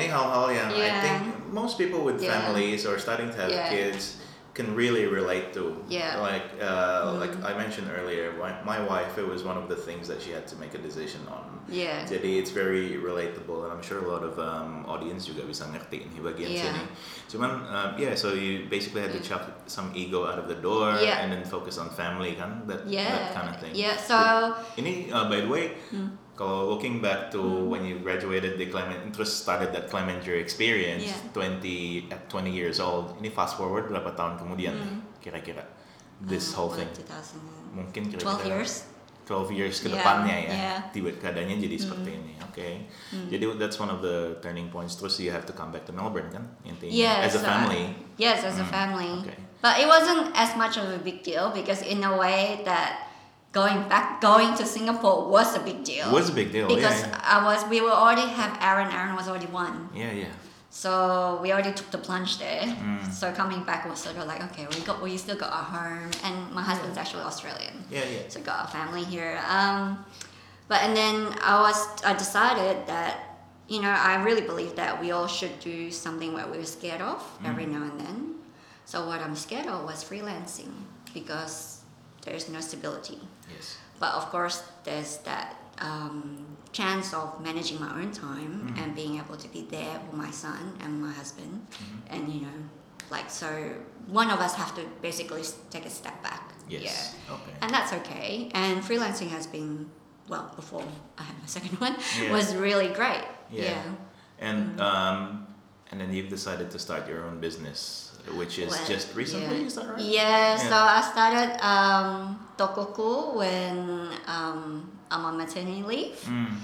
hal-hal 0.09 0.49
yang 0.53 0.73
I 0.73 0.77
Yeah. 0.77 1.01
think 1.05 1.53
most 1.53 1.77
people 1.77 2.01
with 2.05 2.23
Yeah. 2.23 2.33
families 2.41 2.87
or 2.89 2.97
starting 2.99 3.29
to 3.31 3.37
have 3.37 3.51
Yeah. 3.53 3.69
kids 3.69 4.17
can 4.53 4.77
really 4.77 5.09
relate 5.09 5.57
to. 5.57 5.81
Yeah. 5.89 6.21
Like 6.21 6.45
uh, 6.61 7.17
Mm. 7.17 7.21
like 7.25 7.35
I 7.41 7.57
mentioned 7.57 7.89
earlier, 7.89 8.37
my, 8.37 8.53
my 8.69 8.79
wife 8.85 9.17
it 9.17 9.25
was 9.25 9.41
one 9.43 9.57
of 9.57 9.67
the 9.73 9.77
things 9.77 10.05
that 10.13 10.21
she 10.21 10.31
had 10.37 10.45
to 10.53 10.57
make 10.61 10.77
a 10.77 10.83
decision 10.83 11.25
on. 11.33 11.65
yeah. 11.73 12.05
Jadi 12.05 12.37
it's 12.43 12.51
very 12.53 12.99
relatable 13.01 13.65
and 13.65 13.71
I'm 13.73 13.81
sure 13.81 14.03
a 14.05 14.09
lot 14.11 14.21
of 14.27 14.35
um, 14.37 14.85
audience 14.85 15.25
juga 15.25 15.47
bisa 15.49 15.65
ngerti 15.73 16.05
nih 16.11 16.21
bagian 16.21 16.51
Yeah. 16.53 16.65
sini. 16.69 16.83
Cuman 17.33 17.51
um, 17.65 17.91
yeah, 17.97 18.13
so 18.13 18.37
you 18.37 18.69
basically 18.69 19.01
had 19.01 19.15
to 19.17 19.23
Mm. 19.25 19.29
chuck 19.31 19.45
some 19.65 19.89
ego 19.97 20.29
out 20.29 20.37
of 20.37 20.53
the 20.53 20.59
door 20.61 21.01
Yeah. 21.01 21.25
and 21.25 21.33
then 21.33 21.49
focus 21.49 21.81
on 21.81 21.89
family 21.89 22.37
kan 22.37 22.69
that 22.69 22.85
Yeah. 22.85 23.09
that 23.09 23.25
kind 23.33 23.49
of 23.49 23.57
thing. 23.57 23.73
Yeah. 23.73 23.97
So 23.97 24.19
Ini 24.77 25.09
uh, 25.09 25.33
by 25.33 25.41
the 25.41 25.49
way, 25.49 25.81
Hmm. 25.89 26.13
Kalau 26.33 26.69
looking 26.69 26.99
back 26.99 27.29
to 27.29 27.39
Hmm. 27.39 27.69
when 27.69 27.83
you 27.85 28.01
graduated 28.01 28.57
the 28.57 28.67
Clement, 28.67 29.13
terus 29.13 29.29
started 29.29 29.71
that 29.71 29.87
Clemenger 29.87 30.37
experience, 30.37 31.05
Yeah. 31.05 31.33
20 31.37 32.09
at 32.09 32.27
20 32.29 32.51
years 32.51 32.81
old. 32.81 33.21
Ini 33.21 33.29
fast 33.29 33.61
forward 33.61 33.89
berapa 33.89 34.17
tahun 34.17 34.41
kemudian 34.41 34.73
Hmm. 34.73 34.99
kira-kira 35.21 35.63
this 36.21 36.53
uh, 36.53 36.65
whole 36.65 36.73
thing? 36.73 36.89
2000 36.89 37.39
Mungkin 37.73 38.03
kira-kira 38.09 38.49
12 38.49 38.49
years. 38.49 38.73
12 39.23 39.55
years 39.55 39.79
ke 39.79 39.87
Yeah, 39.87 39.97
depannya 40.03 40.37
ya, 40.37 40.53
yeah. 40.53 40.79
tiba 40.91 41.15
keadaannya 41.15 41.57
jadi 41.57 41.77
Hmm. 41.79 41.85
seperti 41.87 42.11
ini. 42.11 42.33
Oke, 42.43 42.69
Hmm. 43.15 43.29
jadi 43.31 43.45
that's 43.55 43.79
one 43.79 43.89
of 43.89 44.03
the 44.03 44.35
turning 44.43 44.67
points. 44.69 44.99
Terus 44.99 45.21
you 45.21 45.31
have 45.31 45.47
to 45.47 45.55
come 45.55 45.71
back 45.71 45.87
to 45.87 45.93
Melbourne 45.95 46.29
kan, 46.29 46.45
intinya 46.67 46.91
Yes, 46.91 47.31
as 47.31 47.35
a 47.39 47.41
uh, 47.41 47.47
family. 47.47 47.85
yes, 48.19 48.43
as 48.43 48.59
a 48.59 48.67
Mm, 48.67 48.73
family. 48.73 49.13
okay. 49.23 49.39
But 49.63 49.79
it 49.79 49.87
wasn't 49.87 50.35
as 50.35 50.59
much 50.59 50.75
of 50.75 50.91
a 50.91 50.99
big 50.99 51.23
deal 51.23 51.55
because 51.55 51.87
in 51.87 52.03
a 52.03 52.13
way 52.13 52.61
that 52.67 53.12
going 53.53 53.87
back, 53.89 54.21
going 54.21 54.57
to 54.57 54.65
Singapore 54.67 55.29
was 55.29 55.55
a 55.57 55.61
big 55.61 55.85
deal. 55.85 56.09
It 56.09 56.13
was 56.13 56.29
a 56.31 56.33
big 56.33 56.53
deal. 56.53 56.69
because 56.69 57.03
yeah, 57.03 57.21
I 57.23 57.45
was, 57.45 57.65
we 57.69 57.81
were 57.81 57.91
already 57.91 58.27
have 58.41 58.59
Aaron. 58.61 58.91
Aaron 58.91 59.15
was 59.15 59.29
already 59.29 59.47
one, 59.47 59.89
yeah, 59.95 60.11
yeah. 60.13 60.33
so 60.71 61.39
we 61.43 61.53
already 61.53 61.73
took 61.73 61.91
the 61.91 61.99
plunge 61.99 62.39
there. 62.39 62.63
Mm. 62.63 63.13
So 63.13 63.31
coming 63.33 63.63
back 63.65 63.89
was 63.89 63.99
sort 63.99 64.17
of 64.17 64.27
like, 64.27 64.43
okay, 64.49 64.67
we 64.75 64.81
got, 64.85 65.03
we 65.03 65.17
still 65.19 65.37
got 65.37 65.53
our 65.53 65.65
home, 65.65 66.11
and 66.25 66.53
my 66.53 66.63
husband's 66.63 66.97
actually 66.97 67.23
Australian. 67.23 67.85
Yeah, 67.91 68.05
yeah. 68.05 68.23
so 68.29 68.41
got 68.41 68.61
our 68.61 68.69
family 68.69 69.05
here. 69.05 69.39
Um, 69.49 70.05
but 70.69 70.83
and 70.83 70.97
then 70.97 71.17
I 71.43 71.61
was 71.61 71.77
I 72.05 72.15
decided 72.15 72.87
that 72.87 73.13
you 73.69 73.83
know 73.83 73.91
I 73.91 74.23
really 74.25 74.41
believe 74.53 74.77
that 74.77 74.99
we 75.03 75.11
all 75.11 75.27
should 75.27 75.61
do 75.61 75.91
something 75.91 76.33
what 76.33 76.51
we're 76.51 76.65
scared 76.65 77.03
of 77.03 77.21
every 77.45 77.65
Mm. 77.67 77.73
now 77.73 77.83
and 77.83 78.01
then. 78.01 78.35
So 78.87 79.07
what 79.07 79.21
I'm 79.21 79.37
scared 79.37 79.67
of 79.67 79.85
was 79.85 80.03
freelancing 80.03 80.73
because 81.15 81.83
there's 82.25 82.49
no 82.49 82.61
stability. 82.61 83.19
But 84.03 84.13
of 84.21 84.25
course, 84.35 84.57
there's 84.87 85.19
that 85.31 85.47
um, 85.79 86.45
chance 86.73 87.15
of 87.15 87.41
managing 87.49 87.79
my 87.81 87.93
own 88.01 88.11
time 88.13 88.53
Mhm. 88.55 88.79
and 88.83 88.89
being 88.95 89.15
able 89.23 89.37
to 89.45 89.49
be 89.57 89.63
there 89.77 89.97
for 90.07 90.17
my 90.17 90.31
son 90.31 90.63
and 90.83 90.91
my 91.07 91.13
husband, 91.21 91.53
Mhm. 91.71 92.13
and 92.13 92.23
you 92.33 92.41
know, 92.47 92.59
like 93.11 93.29
so, 93.31 93.49
one 94.21 94.29
of 94.35 94.39
us 94.47 94.55
have 94.55 94.73
to 94.79 94.83
basically 95.09 95.43
take 95.75 95.87
a 95.87 95.91
step 96.01 96.17
back. 96.29 96.45
Yes. 96.69 96.83
Yeah 96.85 97.35
Okay. 97.35 97.55
and 97.63 97.69
that's 97.77 97.93
okay. 98.01 98.51
And 98.55 98.83
freelancing 98.89 99.31
has 99.37 99.47
been 99.47 99.73
well 100.29 100.47
before 100.57 100.85
I 101.21 101.23
had 101.29 101.37
my 101.45 101.47
second 101.59 101.77
one 101.87 101.95
Yeah. 102.21 102.33
was 102.37 102.47
really 102.67 102.89
great. 103.01 103.25
Yeah. 103.51 103.65
Yeah. 103.71 103.83
And 104.49 104.59
Mm. 104.79 104.81
um, 104.91 105.47
and 105.91 106.01
then 106.01 106.11
you've 106.15 106.29
decided 106.39 106.71
to 106.71 106.79
start 106.79 107.03
your 107.09 107.21
own 107.27 107.39
business, 107.41 108.12
which 108.39 108.59
is 108.59 108.71
Well, 108.71 108.87
just 108.87 109.15
recently. 109.15 109.61
yeah. 109.61 109.67
Is 109.67 109.75
that 109.75 109.87
right? 109.89 110.01
Yeah, 110.01 110.57
so 110.57 110.77
I 110.77 111.01
started 111.03 111.51
um, 111.65 112.39
Tokoku 112.57 113.35
when 113.37 114.09
um, 114.27 114.91
I'm 115.11 115.25
on 115.25 115.37
maternity 115.37 115.83
leave. 115.83 116.17
Mm. 116.27 116.55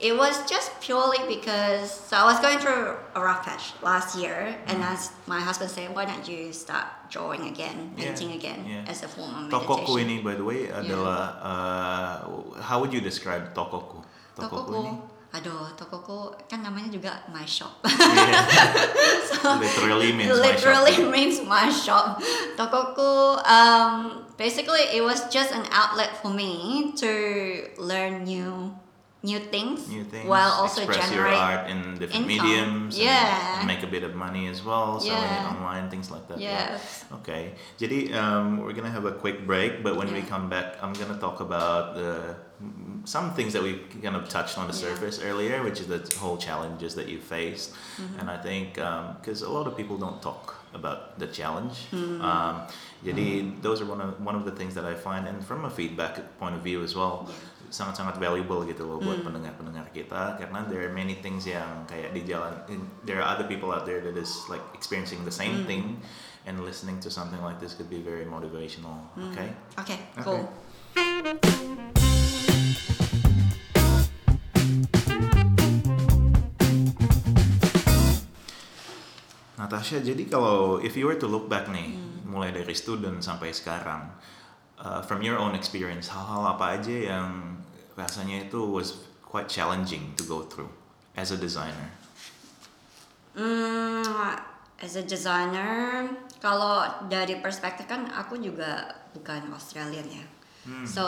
It 0.00 0.12
was 0.18 0.34
just 0.50 0.74
purely 0.82 1.22
because 1.30 1.88
so 1.88 2.18
I 2.18 2.24
was 2.26 2.40
going 2.42 2.58
through 2.58 2.98
a 3.14 3.20
rough 3.22 3.46
patch 3.46 3.72
last 3.80 4.18
year, 4.18 4.58
and 4.66 4.82
Mm. 4.82 4.90
as 4.92 5.14
my 5.30 5.38
husband 5.40 5.70
said, 5.70 5.94
why 5.94 6.04
don't 6.04 6.26
you 6.28 6.52
start 6.52 6.84
drawing 7.08 7.46
again, 7.48 7.94
Yeah, 7.96 8.10
painting 8.10 8.32
again 8.34 8.66
yeah. 8.66 8.90
as 8.90 9.06
a 9.06 9.08
form 9.08 9.30
of 9.30 9.46
meditation?" 9.48 9.64
Tokoku 9.86 9.92
ini, 10.02 10.18
by 10.20 10.34
the 10.34 10.42
way, 10.44 10.66
adalah 10.68 11.38
uh, 11.40 12.14
how 12.60 12.82
would 12.82 12.92
you 12.92 13.00
describe 13.00 13.54
Tokoku? 13.54 14.02
Tokoku, 14.34 14.82
ini? 14.82 14.92
Aduh, 15.34 15.66
Tokoku 15.74 16.30
kan 16.46 16.62
namanya 16.62 16.88
juga 16.88 17.10
my 17.28 17.42
shop. 17.44 17.82
Yeah. 17.84 19.58
literally 19.60 20.12
means 20.12 20.30
my 20.30 20.40
literally 20.40 20.94
shop. 20.96 21.10
means 21.12 21.36
my 21.42 21.66
shop. 21.68 22.22
Tokoku, 22.56 23.42
um, 23.44 24.24
basically, 24.36 24.80
it 24.94 25.02
was 25.02 25.26
just 25.28 25.52
an 25.52 25.66
outlet 25.70 26.16
for 26.22 26.30
me 26.30 26.92
to 26.96 27.10
learn 27.76 28.24
new, 28.24 28.72
new 29.22 29.40
things, 29.40 29.88
New 29.88 30.04
things. 30.04 30.24
while 30.24 30.52
also 30.52 30.82
express 30.84 31.10
your 31.12 31.24
generate. 31.28 31.36
art 31.38 31.62
in 31.68 31.78
different 31.98 32.24
income. 32.24 32.46
mediums. 32.46 32.94
and- 32.96 33.04
Yeah. 33.04 33.58
And, 33.60 33.66
make 33.66 33.82
a 33.82 33.90
bit 33.90 34.04
of 34.04 34.14
money 34.14 34.48
as 34.48 34.62
well, 34.62 35.00
selling 35.00 35.18
it 35.18 35.40
Yeah. 35.40 35.50
online, 35.52 35.90
things 35.90 36.08
like 36.10 36.24
that. 36.28 36.38
Yes. 36.40 37.04
Okay. 37.20 37.52
Jadi 37.76 38.12
um, 38.14 38.60
we're 38.62 38.72
gonna 38.76 38.92
have 38.92 39.04
a 39.04 39.16
quick 39.16 39.44
break, 39.44 39.82
but 39.82 39.96
when 39.96 40.08
we 40.08 40.20
Yeah. 40.24 40.30
come 40.30 40.48
back, 40.48 40.76
I'm 40.80 40.92
gonna 40.94 41.16
talk 41.18 41.40
about 41.40 41.96
the 41.96 42.36
some 43.04 43.34
things 43.36 43.52
that 43.52 43.62
we 43.62 43.84
kind 44.00 44.16
of 44.16 44.28
touched 44.28 44.56
on 44.56 44.64
the 44.66 44.72
Yeah. 44.72 44.88
surface 44.88 45.20
earlier, 45.20 45.60
which 45.62 45.78
is 45.78 45.86
the 45.86 46.00
whole 46.16 46.36
challenges 46.40 46.94
that 46.96 47.08
you 47.08 47.20
faced, 47.20 47.76
Mm-hmm. 48.00 48.18
and 48.20 48.26
I 48.32 48.38
think 48.40 48.80
because 49.20 49.42
a 49.44 49.52
lot 49.52 49.66
of 49.68 49.76
people 49.76 49.96
don't 49.98 50.20
talk 50.20 50.56
about 50.72 51.20
the 51.20 51.28
challenge. 51.28 51.86
Mm-hmm. 51.92 52.18
Um, 52.18 52.54
jadi 53.04 53.26
those 53.60 53.78
are 53.84 53.86
one 53.86 54.00
of 54.00 54.16
one 54.18 54.34
of 54.34 54.48
the 54.48 54.54
things 54.56 54.72
that 54.74 54.88
I 54.88 54.96
find, 54.96 55.28
and 55.28 55.38
from 55.44 55.68
a 55.68 55.72
feedback 55.72 56.16
point 56.40 56.56
of 56.56 56.64
view 56.64 56.80
as 56.82 56.96
well, 56.96 57.28
sangat-sangat 57.68 58.16
valuable 58.22 58.62
gitu 58.64 58.86
loh 58.86 59.02
buat 59.02 59.18
Hmm. 59.20 59.26
pendengar-pendengar 59.28 59.90
kita 59.90 60.38
karena 60.38 60.62
there 60.70 60.86
are 60.86 60.94
many 60.94 61.18
things 61.18 61.42
yang 61.42 61.82
kayak 61.90 62.14
di 62.14 62.22
jalan 62.22 62.54
there 63.02 63.18
are 63.18 63.26
other 63.26 63.44
people 63.50 63.74
out 63.74 63.82
there 63.82 63.98
that 63.98 64.14
is 64.14 64.30
like 64.46 64.62
experiencing 64.72 65.26
the 65.26 65.34
same 65.34 65.62
Hmm. 65.62 65.66
thing 65.66 65.84
and 66.46 66.62
listening 66.62 67.02
to 67.02 67.10
something 67.10 67.42
like 67.42 67.58
this 67.58 67.74
could 67.74 67.90
be 67.90 67.98
very 67.98 68.22
motivational 68.24 69.02
Hmm. 69.18 69.26
okay 69.34 69.48
Okay, 69.82 69.98
Okay. 70.16 70.22
cool. 70.22 70.46
Natasha 79.74 79.98
jadi 79.98 80.22
kalau 80.30 80.78
if 80.78 80.94
you 80.94 81.10
were 81.10 81.18
to 81.18 81.26
look 81.26 81.50
back 81.50 81.66
nih 81.66 81.98
Hmm. 81.98 82.30
mulai 82.30 82.54
dari 82.54 82.70
student 82.78 83.18
sampai 83.18 83.50
sekarang 83.50 84.06
uh, 84.78 85.02
from 85.02 85.18
your 85.18 85.34
own 85.34 85.50
experience 85.58 86.06
hal-hal 86.06 86.46
apa 86.46 86.78
aja 86.78 86.94
yang 87.10 87.58
rasanya 87.98 88.46
itu 88.46 88.62
was 88.62 89.02
quite 89.26 89.50
challenging 89.50 90.14
to 90.14 90.22
go 90.24 90.46
through 90.46 90.70
as 91.18 91.34
a 91.34 91.38
designer 91.38 91.90
Hmm, 93.34 94.06
as 94.78 94.94
a 94.94 95.02
designer, 95.02 96.06
kalau 96.38 96.86
dari 97.10 97.42
perspektif 97.42 97.90
kan 97.90 98.06
aku 98.14 98.38
juga 98.38 98.94
bukan 99.10 99.50
Australian 99.50 100.06
ya. 100.06 100.24
So 100.86 101.04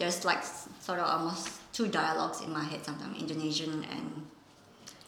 there's 0.00 0.24
like 0.24 0.40
sort 0.80 0.96
of 0.96 1.04
almost 1.04 1.52
two 1.76 1.92
dialogues 1.92 2.40
in 2.40 2.48
my 2.48 2.64
head 2.64 2.80
sometimes 2.80 3.20
Indonesian 3.20 3.84
and 3.92 4.24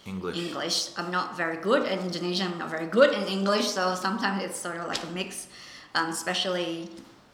English 0.06 0.36
English. 0.36 0.90
I'm 0.96 1.10
not 1.10 1.36
very 1.36 1.56
good 1.58 1.82
in 1.86 1.98
Indonesian. 2.00 2.52
I'm 2.52 2.58
not 2.58 2.70
very 2.70 2.86
good 2.86 3.12
in 3.12 3.24
English. 3.28 3.68
So 3.68 3.94
sometimes 3.94 4.42
it's 4.42 4.56
sort 4.58 4.76
of 4.76 4.86
like 4.88 5.02
a 5.02 5.10
mix, 5.10 5.46
um, 5.94 6.08
especially 6.10 6.90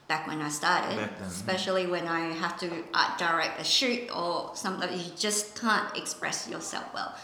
back 0.08 0.26
when 0.26 0.40
I 0.42 0.48
started. 0.48 0.96
Back 0.96 1.18
then, 1.18 1.28
especially 1.28 1.86
when 1.86 2.06
I 2.08 2.20
have 2.42 2.58
to 2.60 2.68
art 2.94 3.18
direct 3.18 3.60
a 3.60 3.64
shoot 3.64 4.10
or 4.14 4.50
something, 4.54 4.90
you 4.92 5.10
just 5.16 5.58
can't 5.60 5.96
express 5.96 6.48
yourself 6.48 6.86
well. 6.94 7.14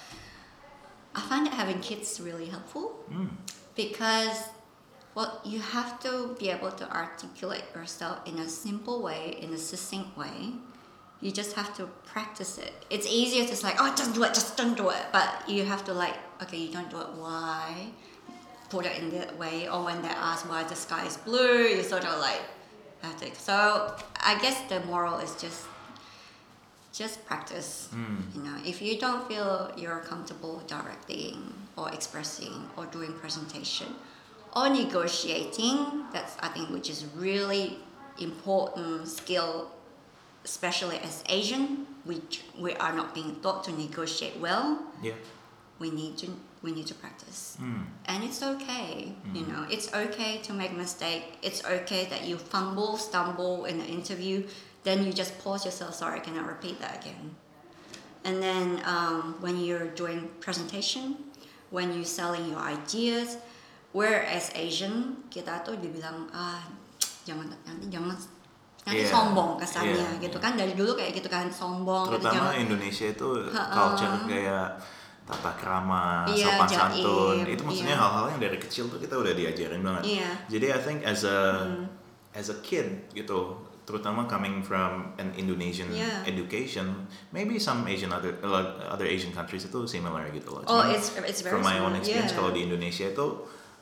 I 1.15 1.21
find 1.21 1.47
that 1.47 1.55
having 1.55 1.81
kids 1.81 2.21
really 2.21 2.47
helpful 2.47 2.89
Hmm. 3.11 3.27
because 3.77 4.49
well 5.15 5.41
you 5.45 5.61
have 5.61 6.01
to 6.01 6.35
be 6.39 6.49
able 6.49 6.71
to 6.73 6.87
articulate 6.91 7.65
yourself 7.75 8.17
in 8.27 8.39
a 8.39 8.49
simple 8.49 9.03
way 9.03 9.37
in 9.45 9.53
a 9.53 9.59
succinct 9.59 10.17
way 10.17 10.55
you 11.23 11.31
just 11.31 11.55
have 11.55 11.75
to 11.77 11.87
practice 12.05 12.59
it. 12.59 12.73
It's 12.91 13.07
easier 13.07 13.47
to 13.47 13.57
say 13.57 13.73
oh 13.79 13.95
just 13.97 14.15
do 14.15 14.25
it 14.25 14.35
just 14.35 14.57
don't 14.57 14.77
do 14.77 14.91
it. 14.91 15.05
But 15.13 15.29
you 15.49 15.65
have 15.65 15.85
to 15.85 15.93
like 15.95 16.17
okay 16.43 16.59
you 16.59 16.73
don't 16.73 16.91
do 16.91 17.01
it. 17.01 17.09
Why? 17.17 17.87
Put 18.69 18.87
it 18.87 18.99
in 18.99 19.11
that 19.11 19.39
way 19.39 19.69
or 19.69 19.85
when 19.85 20.03
they 20.03 20.09
ask 20.09 20.49
why 20.51 20.65
the 20.65 20.75
sky 20.75 21.07
is 21.07 21.17
blue 21.19 21.65
you 21.77 21.83
sort 21.83 22.05
of 22.05 22.19
like 22.19 22.43
have 23.03 23.17
to. 23.21 23.35
So 23.37 23.97
i 24.21 24.39
guess 24.43 24.61
the 24.69 24.81
moral 24.81 25.19
is 25.19 25.35
just 25.41 25.67
just 26.93 27.25
practice. 27.25 27.89
Hmm. 27.93 28.17
You 28.35 28.43
know 28.43 28.57
if 28.67 28.83
you 28.83 28.99
don't 28.99 29.27
feel 29.29 29.73
you're 29.77 30.01
comfortable 30.01 30.63
directing 30.67 31.55
or 31.77 31.91
expressing 31.93 32.69
or 32.77 32.87
doing 32.87 33.13
presentation 33.15 33.89
or 34.55 34.69
negotiating 34.69 36.05
that's 36.13 36.37
i 36.41 36.49
think 36.49 36.69
which 36.69 36.91
is 36.91 37.07
really 37.17 37.79
important 38.21 39.09
skill 39.09 39.71
especially 40.45 40.99
as 40.99 41.23
asian 41.29 41.87
we 42.05 42.21
we 42.59 42.75
are 42.77 42.93
not 42.93 43.15
being 43.15 43.37
taught 43.43 43.65
to 43.65 43.73
negotiate 43.73 44.39
well. 44.41 44.83
Yeah. 45.03 45.15
We 45.79 45.91
need 45.91 46.19
to 46.19 46.29
we 46.63 46.73
need 46.73 46.87
to 46.87 46.95
practice. 46.95 47.57
Hmm. 47.59 47.83
and 48.07 48.25
it's 48.25 48.43
okay 48.43 49.15
you 49.35 49.47
know. 49.47 49.67
It's 49.71 49.93
okay 49.95 50.39
to 50.43 50.53
make 50.53 50.73
mistake. 50.75 51.39
It's 51.43 51.65
okay 51.65 52.07
that 52.07 52.25
you 52.25 52.39
fumble 52.39 52.97
stumble 52.97 53.65
in 53.67 53.81
an 53.81 53.87
interview. 53.87 54.47
Then 54.85 55.07
you 55.07 55.13
just 55.13 55.39
pause 55.39 55.65
yourself. 55.65 55.95
Sorry 55.95 56.21
can 56.21 56.39
i 56.39 56.43
repeat 56.43 56.81
that 56.81 57.03
again? 57.03 57.35
And 58.25 58.43
then 58.43 58.83
um, 58.85 59.37
when 59.41 59.59
you're 59.59 59.91
doing 59.95 60.31
presentation 60.41 61.17
when 61.71 61.93
you're 61.95 62.05
selling 62.05 62.53
your 62.53 62.61
ideas 62.61 63.41
whereas 63.97 64.53
asian 64.53 65.25
kita 65.33 65.65
tuh 65.65 65.73
dibilang 65.81 66.29
ah 66.37 66.61
jangan 67.25 67.49
nanti 67.65 67.89
jangan 67.89 68.13
nanti 68.83 69.07
Yeah. 69.07 69.15
sombong 69.15 69.51
kesannya 69.55 69.95
Yeah, 69.95 70.19
gitu 70.19 70.37
yeah. 70.39 70.45
kan 70.45 70.53
dari 70.59 70.75
dulu 70.75 70.99
kayak 70.99 71.15
gitu 71.15 71.29
kan 71.31 71.47
sombong 71.47 72.11
terutama 72.11 72.35
jangan 72.35 72.55
Indonesia 72.59 73.07
itu 73.09 73.29
Ha-ha. 73.55 73.71
culture 73.71 74.15
kayak 74.27 74.67
tata 75.23 75.55
krama, 75.55 76.27
Iya, 76.27 76.59
sopan 76.59 76.67
jaim, 76.67 76.79
santun, 76.99 77.37
itu 77.47 77.63
maksudnya 77.63 77.95
iya. 77.95 78.03
hal-hal 78.03 78.25
yang 78.35 78.41
dari 78.43 78.59
kecil 78.59 78.91
tuh 78.91 78.99
kita 78.99 79.15
udah 79.15 79.31
diajarin 79.31 79.79
banget. 79.79 80.19
Iya. 80.19 80.31
Jadi 80.51 80.67
I 80.75 80.81
think 80.83 80.99
as 81.07 81.23
a 81.23 81.63
as 82.35 82.51
a 82.51 82.59
kid 82.59 83.07
gitu, 83.15 83.55
terutama 83.87 84.27
coming 84.27 84.67
from 84.67 85.15
an 85.23 85.31
Indonesian 85.39 85.95
Yeah. 85.95 86.27
education, 86.27 87.07
maybe 87.31 87.55
some 87.63 87.87
Asian 87.87 88.11
other 88.11 88.35
other 88.91 89.07
Asian 89.07 89.31
countries 89.31 89.63
itu 89.63 89.87
similar 89.87 90.27
gitu 90.35 90.59
loh. 90.59 90.67
Oh, 90.67 90.83
it's 90.91 91.15
it's 91.23 91.47
very 91.47 91.55
from 91.55 91.63
my 91.63 91.79
own 91.79 91.95
experience 91.95 92.35
Yeah. 92.35 92.43
kalau 92.43 92.51
di 92.51 92.67
Indonesia 92.67 93.07
itu 93.07 93.27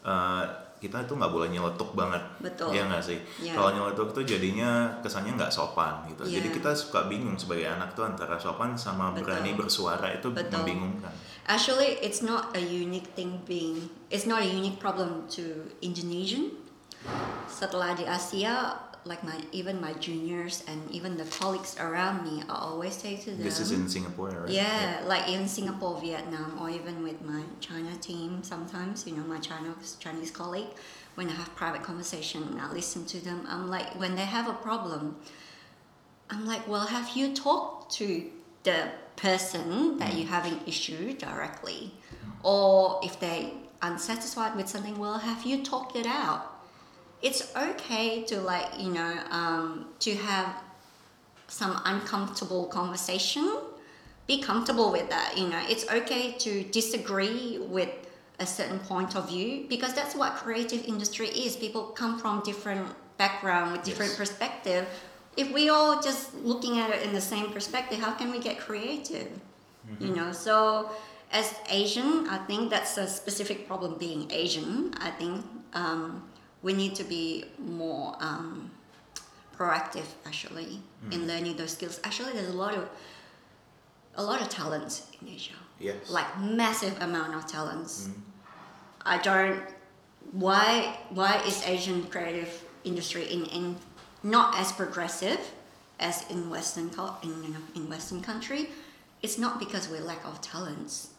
uh, 0.04 0.44
kita 0.80 1.04
itu 1.04 1.12
nggak 1.12 1.28
boleh 1.28 1.52
nyeletuk 1.52 1.92
banget, 1.92 2.24
Betul. 2.40 2.72
Iya 2.72 2.88
nggak 2.88 3.04
sih? 3.04 3.18
Iya. 3.44 3.52
Kalau 3.52 3.70
nyeletuk 3.76 4.16
tuh 4.16 4.24
jadinya 4.24 4.88
kesannya 5.04 5.36
nggak 5.36 5.52
sopan 5.52 6.08
gitu. 6.08 6.24
Jadi 6.24 6.48
Iya. 6.48 6.56
kita 6.56 6.70
suka 6.72 7.04
bingung 7.04 7.36
sebagai 7.36 7.68
anak 7.68 7.92
tuh 7.92 8.08
antara 8.08 8.40
sopan 8.40 8.72
sama 8.74 9.12
Betul. 9.12 9.28
berani 9.28 9.52
bersuara 9.52 10.08
itu 10.08 10.32
Betul. 10.32 10.64
membingungkan. 10.64 11.12
Actually, 11.44 12.00
it's 12.00 12.24
not 12.24 12.56
a 12.56 12.62
unique 12.64 13.12
thing 13.12 13.44
being. 13.44 13.92
It's 14.08 14.24
not 14.24 14.40
a 14.40 14.48
unique 14.48 14.80
problem 14.80 15.28
to 15.36 15.68
Indonesian. 15.84 16.56
Setelah 17.44 17.92
di 17.92 18.04
Asia, 18.08 18.72
like 19.04 19.24
my 19.24 19.40
even 19.52 19.80
my 19.80 19.92
juniors 19.94 20.62
and 20.68 20.78
even 20.90 21.16
the 21.16 21.24
colleagues 21.24 21.76
around 21.80 22.24
me, 22.24 22.42
I 22.48 22.54
always 22.54 22.94
say 22.94 23.16
to 23.16 23.30
them. 23.30 23.42
This 23.42 23.60
is 23.60 23.70
in 23.72 23.88
Singapore, 23.88 24.30
right? 24.30 24.50
Yeah, 24.50 25.02
like 25.06 25.28
in 25.28 25.48
Singapore, 25.48 26.00
Vietnam, 26.00 26.58
or 26.60 26.70
even 26.70 27.02
with 27.02 27.20
my 27.22 27.42
China 27.60 27.94
team. 28.00 28.42
Sometimes, 28.42 29.06
you 29.06 29.16
know, 29.16 29.22
my 29.22 29.38
China 29.38 29.74
Chinese 29.98 30.30
colleague, 30.30 30.68
when 31.14 31.28
I 31.28 31.32
have 31.32 31.54
private 31.56 31.82
conversation, 31.82 32.42
and 32.42 32.60
I 32.60 32.70
listen 32.72 33.06
to 33.06 33.20
them. 33.20 33.46
I'm 33.48 33.70
like, 33.70 33.98
when 33.98 34.16
they 34.16 34.26
have 34.26 34.48
a 34.48 34.54
problem, 34.54 35.16
I'm 36.28 36.46
like, 36.46 36.66
well, 36.68 36.86
have 36.86 37.16
you 37.16 37.34
talked 37.34 37.92
to 37.96 38.24
the 38.62 38.88
person 39.16 39.98
that 39.98 40.14
you're 40.14 40.26
mm. 40.26 40.30
having 40.30 40.60
issue 40.66 41.14
directly, 41.14 41.92
mm. 41.92 42.44
or 42.44 43.00
if 43.02 43.18
they 43.18 43.54
unsatisfied 43.82 44.56
with 44.56 44.68
something, 44.68 44.98
well, 44.98 45.18
have 45.18 45.44
you 45.44 45.62
talked 45.64 45.96
it 45.96 46.06
out? 46.06 46.49
It's 47.22 47.54
okay 47.56 48.22
to 48.24 48.40
like 48.40 48.78
you 48.78 48.90
know 48.90 49.12
um, 49.30 49.87
to 50.00 50.14
have 50.14 50.54
some 51.48 51.80
uncomfortable 51.85 52.66
conversation. 52.66 53.59
Be 54.26 54.40
comfortable 54.40 54.90
with 54.92 55.09
that 55.11 55.37
you 55.37 55.48
know. 55.48 55.61
It's 55.68 55.88
okay 55.90 56.33
to 56.38 56.62
disagree 56.64 57.59
with 57.59 57.90
a 58.38 58.46
certain 58.46 58.78
point 58.78 59.16
of 59.16 59.28
view 59.28 59.66
because 59.68 59.92
that's 59.92 60.14
what 60.14 60.35
creative 60.37 60.85
industry 60.85 61.28
is. 61.28 61.56
People 61.56 61.83
come 62.00 62.18
from 62.18 62.42
different 62.42 62.87
background 63.18 63.72
with 63.72 63.83
different 63.85 64.12
Yes. 64.12 64.18
perspective. 64.18 64.87
If 65.37 65.52
we 65.52 65.68
all 65.68 66.00
just 66.02 66.35
looking 66.35 66.78
at 66.78 66.90
it 66.90 67.02
in 67.02 67.12
the 67.12 67.20
same 67.20 67.52
perspective 67.52 67.98
how 68.00 68.12
can 68.12 68.30
we 68.30 68.38
get 68.38 68.59
creative? 68.59 69.28
You 69.98 70.14
know 70.14 70.33
so 70.33 70.90
as 71.33 71.54
asian 71.70 72.26
i 72.28 72.38
think 72.48 72.70
that's 72.70 72.96
a 72.96 73.06
specific 73.06 73.66
problem 73.68 73.96
being 73.98 74.30
asian 74.30 74.92
i 75.00 75.11
think. 75.11 75.44
Um, 75.74 76.22
we 76.62 76.72
need 76.72 76.94
to 76.96 77.04
be 77.04 77.44
more 77.58 78.16
um, 78.20 78.70
proactive 79.56 80.06
actually 80.26 80.80
in 81.10 81.20
mm. 81.20 81.26
learning 81.26 81.56
those 81.56 81.72
skills. 81.72 82.00
Actually, 82.04 82.32
there's 82.32 82.48
a 82.48 82.56
lot 82.56 82.74
of 82.74 82.88
a 84.16 84.22
lot 84.22 84.40
of 84.40 84.48
talent 84.48 85.02
in 85.20 85.28
Asia. 85.28 85.54
Yes. 85.78 86.10
Like 86.10 86.40
massive 86.40 87.00
amount 87.00 87.34
of 87.34 87.46
talents. 87.46 88.08
Mm. 88.08 88.20
I 89.06 89.18
don't. 89.18 89.62
Why 90.32 90.98
why 91.10 91.42
is 91.46 91.64
Asian 91.66 92.04
creative 92.04 92.64
industry 92.84 93.24
in, 93.32 93.46
in 93.46 93.76
not 94.22 94.58
as 94.58 94.72
progressive 94.72 95.40
as 95.98 96.28
in 96.30 96.50
Western 96.50 96.90
in 97.22 97.56
in 97.74 97.88
Western 97.88 98.20
country? 98.20 98.68
It's 99.22 99.38
not 99.38 99.58
because 99.58 99.88
we 99.88 99.98
lack 99.98 100.24
of 100.24 100.40
talents 100.40 101.10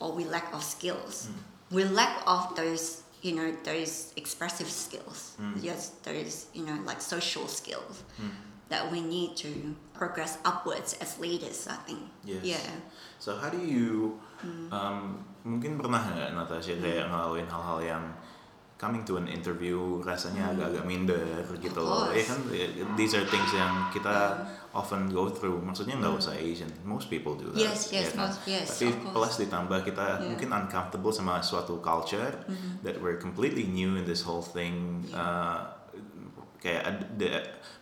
or 0.00 0.12
we 0.12 0.24
lack 0.24 0.52
of 0.52 0.62
skills. 0.62 1.28
Mm. 1.28 1.76
We 1.76 1.84
lack 1.84 2.22
of 2.26 2.54
those, 2.56 3.02
you 3.24 3.32
know, 3.32 3.48
those 3.64 4.12
expressive 4.20 4.68
skills. 4.68 5.32
Yes, 5.56 5.96
those, 6.04 6.52
you 6.52 6.68
know, 6.68 6.76
like 6.84 7.00
social 7.00 7.48
skills 7.48 8.04
that 8.68 8.84
we 8.92 9.00
need 9.00 9.32
to 9.40 9.72
progress 9.96 10.36
upwards 10.44 10.92
as 11.00 11.16
leaders. 11.16 11.64
I 11.64 11.80
think. 11.88 12.04
Yes. 12.20 12.44
Yeah. 12.44 12.68
So 13.18 13.40
how 13.40 13.48
do 13.48 13.58
you 13.58 14.20
Hmm. 14.44 14.68
um, 14.68 14.98
mungkin 15.40 15.80
pernah 15.80 16.04
nggak 16.04 16.36
Natasha 16.36 16.76
kayak 16.76 17.08
ngelaluin 17.08 17.48
hal-hal 17.48 17.80
yang 17.80 18.04
coming 18.74 19.06
to 19.06 19.16
an 19.16 19.30
interview 19.30 19.76
rasanya 20.02 20.50
agak-agak 20.50 20.84
minder 20.84 21.22
gitu 21.56 21.78
loh. 21.78 22.10
Ya 22.10 22.20
course. 22.20 22.26
kan 22.26 22.40
eh, 22.50 22.68
these 22.94 23.14
are 23.14 23.24
things 23.24 23.50
yang 23.50 23.70
kita 23.88 24.34
often 24.70 25.06
go 25.08 25.30
through. 25.30 25.62
Maksudnya 25.62 25.94
nggak 25.96 26.10
Mm. 26.10 26.20
usah 26.20 26.34
Asian, 26.34 26.70
most 26.82 27.06
people 27.06 27.38
do 27.38 27.54
that. 27.54 27.62
Yes, 27.70 27.88
yes, 27.88 28.10
ya 28.10 28.10
kan? 28.12 28.18
most- 28.26 28.42
yes, 28.44 28.66
Tapi 28.68 28.90
of 28.90 28.96
course. 28.98 29.14
plus 29.14 29.32
ditambah 29.40 29.78
kita 29.84 30.06
Yeah. 30.18 30.28
mungkin 30.28 30.48
uncomfortable 30.50 31.14
sama 31.14 31.38
suatu 31.40 31.78
culture 31.78 32.34
Mhm. 32.44 32.82
that 32.82 32.98
we're 32.98 33.16
completely 33.16 33.64
new 33.64 33.94
in 33.94 34.02
this 34.02 34.26
whole 34.26 34.42
thing. 34.42 35.06
Yeah. 35.06 35.22
Uh, 35.22 35.58
kayak 36.58 36.82
ad- 36.82 37.06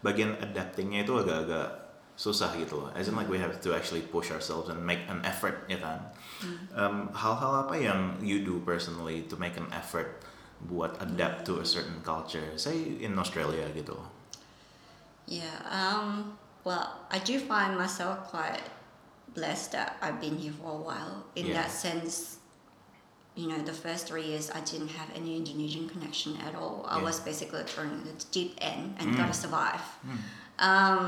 bagian 0.02 0.34
adaptingnya 0.36 1.06
itu 1.06 1.14
agak-agak 1.14 1.80
susah 2.12 2.52
gitu 2.54 2.76
loh. 2.76 2.90
As 2.92 3.08
in 3.08 3.16
like 3.16 3.26
we 3.26 3.40
have 3.40 3.56
to 3.56 3.72
actually 3.72 4.04
push 4.04 4.28
ourselves 4.28 4.68
and 4.68 4.76
make 4.78 5.06
an 5.08 5.24
effort, 5.24 5.64
ya 5.66 5.80
kan? 5.80 6.12
Mm. 6.44 6.56
Um, 6.70 6.96
hal-hal 7.16 7.64
apa 7.64 7.74
yang 7.74 8.20
you 8.20 8.44
do 8.44 8.60
personally 8.60 9.24
to 9.24 9.38
make 9.40 9.56
an 9.56 9.70
effort 9.72 10.20
buat 10.68 11.00
adapt 11.02 11.46
to 11.46 11.58
a 11.58 11.66
certain 11.66 11.98
culture, 12.02 12.54
say 12.56 12.98
in 13.02 13.18
Australia 13.18 13.66
gitu? 13.74 13.98
Yeah. 15.26 15.58
Um, 15.70 16.38
well, 16.64 17.06
I 17.10 17.18
do 17.18 17.38
find 17.38 17.76
myself 17.76 18.30
quite 18.30 18.62
blessed 19.34 19.72
that 19.72 19.96
I've 20.02 20.20
been 20.20 20.36
here 20.36 20.52
for 20.52 20.70
a 20.70 20.80
while. 20.82 21.24
In 21.34 21.46
Yeah. 21.50 21.62
that 21.64 21.70
sense, 21.72 22.38
you 23.34 23.48
know, 23.48 23.58
the 23.64 23.72
first 23.72 24.06
three 24.06 24.28
years 24.28 24.50
I 24.52 24.60
didn't 24.60 24.92
have 24.98 25.08
any 25.16 25.36
Indonesian 25.36 25.88
connection 25.88 26.36
at 26.44 26.54
all. 26.54 26.84
I 26.86 26.98
Yeah. 27.00 27.08
was 27.08 27.18
basically 27.20 27.64
thrown 27.64 27.90
in 27.90 28.02
the 28.04 28.14
deep 28.30 28.54
end 28.60 28.96
and 29.00 29.14
Mm. 29.14 29.18
gotta 29.18 29.32
survive. 29.34 29.80
Hmm. 30.04 30.18
Um, 30.60 31.04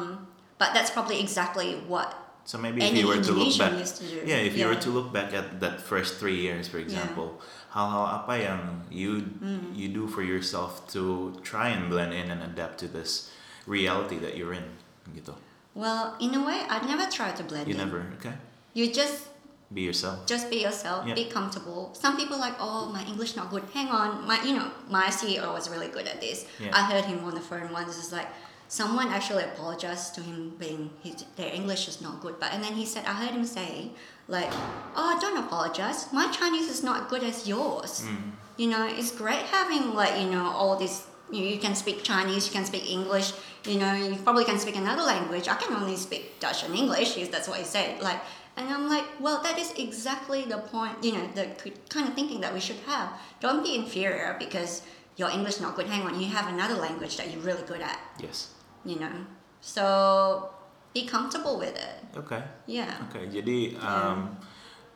but 0.58 0.72
that's 0.72 0.90
probably 0.90 1.20
exactly 1.20 1.76
what 1.86 2.20
So 2.44 2.60
maybe 2.60 2.84
if 2.84 2.92
you 2.92 3.08
were 3.08 3.24
to 3.24 3.32
look 3.32 3.56
back, 3.56 3.72
to 3.72 4.04
yeah, 4.20 4.36
if 4.36 4.52
you 4.52 4.68
were 4.68 4.76
to 4.76 4.90
look 4.92 5.16
back 5.16 5.32
at 5.32 5.64
that 5.64 5.80
first 5.80 6.20
three 6.20 6.36
years, 6.44 6.68
for 6.68 6.76
example, 6.76 7.40
hal-hal 7.74 8.22
apa 8.22 8.34
yang 8.38 8.60
you 8.86 9.18
Mm. 9.42 9.74
you 9.74 9.90
do 9.90 10.06
for 10.06 10.22
yourself 10.22 10.86
to 10.94 11.34
try 11.42 11.74
and 11.74 11.90
blend 11.90 12.14
in 12.14 12.30
and 12.30 12.38
adapt 12.40 12.78
to 12.78 12.86
this 12.86 13.34
reality 13.66 14.14
that 14.22 14.38
you're 14.38 14.54
in, 14.54 14.62
gitu? 15.10 15.34
Well, 15.74 16.14
in 16.22 16.38
a 16.38 16.42
way, 16.46 16.62
I've 16.70 16.86
never 16.86 17.10
tried 17.10 17.34
to 17.34 17.44
blend 17.44 17.66
You 17.66 17.74
in. 17.74 17.82
never, 17.82 18.06
okay? 18.22 18.38
You 18.78 18.94
just 18.94 19.26
Be 19.74 19.82
yourself. 19.82 20.22
just 20.30 20.46
be 20.46 20.62
yourself, 20.62 21.02
Yeah. 21.02 21.18
be 21.18 21.26
comfortable. 21.26 21.90
Some 21.98 22.14
people 22.14 22.38
like, 22.38 22.54
oh, 22.62 22.94
my 22.94 23.02
English 23.02 23.34
not 23.34 23.50
good. 23.50 23.66
Hang 23.74 23.90
on, 23.90 24.22
my 24.22 24.38
you 24.46 24.54
know, 24.54 24.70
my 24.86 25.10
CEO 25.10 25.50
was 25.50 25.66
really 25.66 25.90
good 25.90 26.06
at 26.06 26.22
this. 26.22 26.46
Yeah. 26.62 26.70
I 26.70 26.86
heard 26.86 27.10
him 27.10 27.26
on 27.26 27.34
the 27.34 27.42
phone 27.42 27.74
once. 27.74 27.98
It's 27.98 28.14
like 28.14 28.30
someone 28.70 29.10
actually 29.10 29.42
apologized 29.42 30.14
to 30.14 30.22
him 30.22 30.54
being 30.62 30.94
his, 31.02 31.26
their 31.34 31.50
English 31.50 31.90
is 31.90 31.98
not 31.98 32.22
good. 32.22 32.38
But 32.38 32.54
and 32.54 32.62
then 32.62 32.78
he 32.78 32.86
said, 32.86 33.02
I 33.02 33.18
heard 33.18 33.34
him 33.34 33.42
say 33.42 33.90
like, 34.28 34.50
oh, 34.96 35.18
don't 35.20 35.38
apologize. 35.44 36.12
My 36.12 36.30
Chinese 36.30 36.68
is 36.70 36.82
not 36.82 37.08
good 37.08 37.22
as 37.22 37.46
yours. 37.46 38.02
Mm. 38.02 38.32
You 38.56 38.68
know, 38.68 38.86
it's 38.86 39.10
great 39.10 39.44
having 39.46 39.94
like 39.94 40.20
you 40.20 40.30
know 40.30 40.46
all 40.46 40.76
these. 40.76 41.06
You, 41.30 41.42
you 41.44 41.58
can 41.58 41.74
speak 41.74 42.02
Chinese, 42.02 42.46
you 42.46 42.52
can 42.52 42.64
speak 42.64 42.90
English. 42.90 43.32
You 43.64 43.78
know, 43.78 43.94
you 43.94 44.16
probably 44.16 44.44
can 44.44 44.58
speak 44.58 44.76
another 44.76 45.02
language. 45.02 45.48
I 45.48 45.54
can 45.54 45.74
only 45.74 45.96
speak 45.96 46.38
Dutch 46.38 46.64
and 46.64 46.74
English. 46.74 47.14
That's 47.28 47.48
what 47.48 47.58
he 47.58 47.64
said. 47.64 48.00
Like, 48.02 48.20
and 48.56 48.68
I'm 48.68 48.88
like, 48.88 49.04
well, 49.20 49.42
that 49.42 49.58
is 49.58 49.72
exactly 49.72 50.44
the 50.44 50.58
point. 50.58 51.02
You 51.02 51.12
know, 51.12 51.26
the 51.34 51.48
kind 51.88 52.06
of 52.06 52.14
thinking 52.14 52.40
that 52.42 52.54
we 52.54 52.60
should 52.60 52.78
have. 52.86 53.10
Don't 53.40 53.64
be 53.64 53.74
inferior 53.74 54.36
because 54.38 54.82
your 55.16 55.30
English 55.30 55.60
not 55.60 55.76
good. 55.76 55.86
Hang 55.86 56.02
on, 56.02 56.20
you 56.20 56.28
have 56.28 56.46
another 56.52 56.74
language 56.74 57.16
that 57.16 57.32
you're 57.32 57.42
really 57.42 57.62
good 57.66 57.80
at. 57.80 57.98
Yes. 58.20 58.50
You 58.84 59.00
know, 59.00 59.12
so 59.60 60.53
be 60.94 61.02
comfortable 61.04 61.58
with 61.58 61.74
it. 61.74 61.98
Okay. 62.14 62.38
Yeah. 62.70 62.94
Oke, 63.02 63.26
jadi 63.26 63.74
um, 63.82 64.30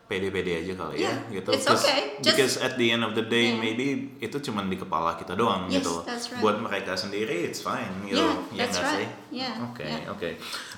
pede-pede 0.07 0.65
aja 0.65 0.73
kali 0.73 1.03
ya, 1.03 1.11
Yeah, 1.11 1.17
gitu. 1.29 1.51
it's 1.53 1.67
okay. 1.67 2.17
Just- 2.23 2.39
because 2.39 2.55
at 2.63 2.79
the 2.79 2.89
end 2.89 3.03
of 3.03 3.13
the 3.13 3.27
day, 3.27 3.53
Yeah. 3.53 3.61
maybe 3.61 3.87
itu 4.23 4.39
cuma 4.41 4.65
di 4.65 4.79
kepala 4.79 5.19
kita 5.19 5.35
doang 5.35 5.67
Yes, 5.69 5.83
gitu. 5.85 6.01
that's 6.07 6.31
right. 6.33 6.41
Buat 6.41 6.63
mereka 6.63 6.97
sendiri, 6.97 7.45
it's 7.45 7.61
fine. 7.61 7.91
Gitu. 8.07 8.17
Yeah, 8.17 8.39
Ya 8.55 8.65
that's 8.65 8.79
right. 8.81 9.05
sih? 9.05 9.09
Yeah, 9.45 9.55
Oke, 9.69 9.85
yeah. 9.85 10.09
oke. 10.09 10.31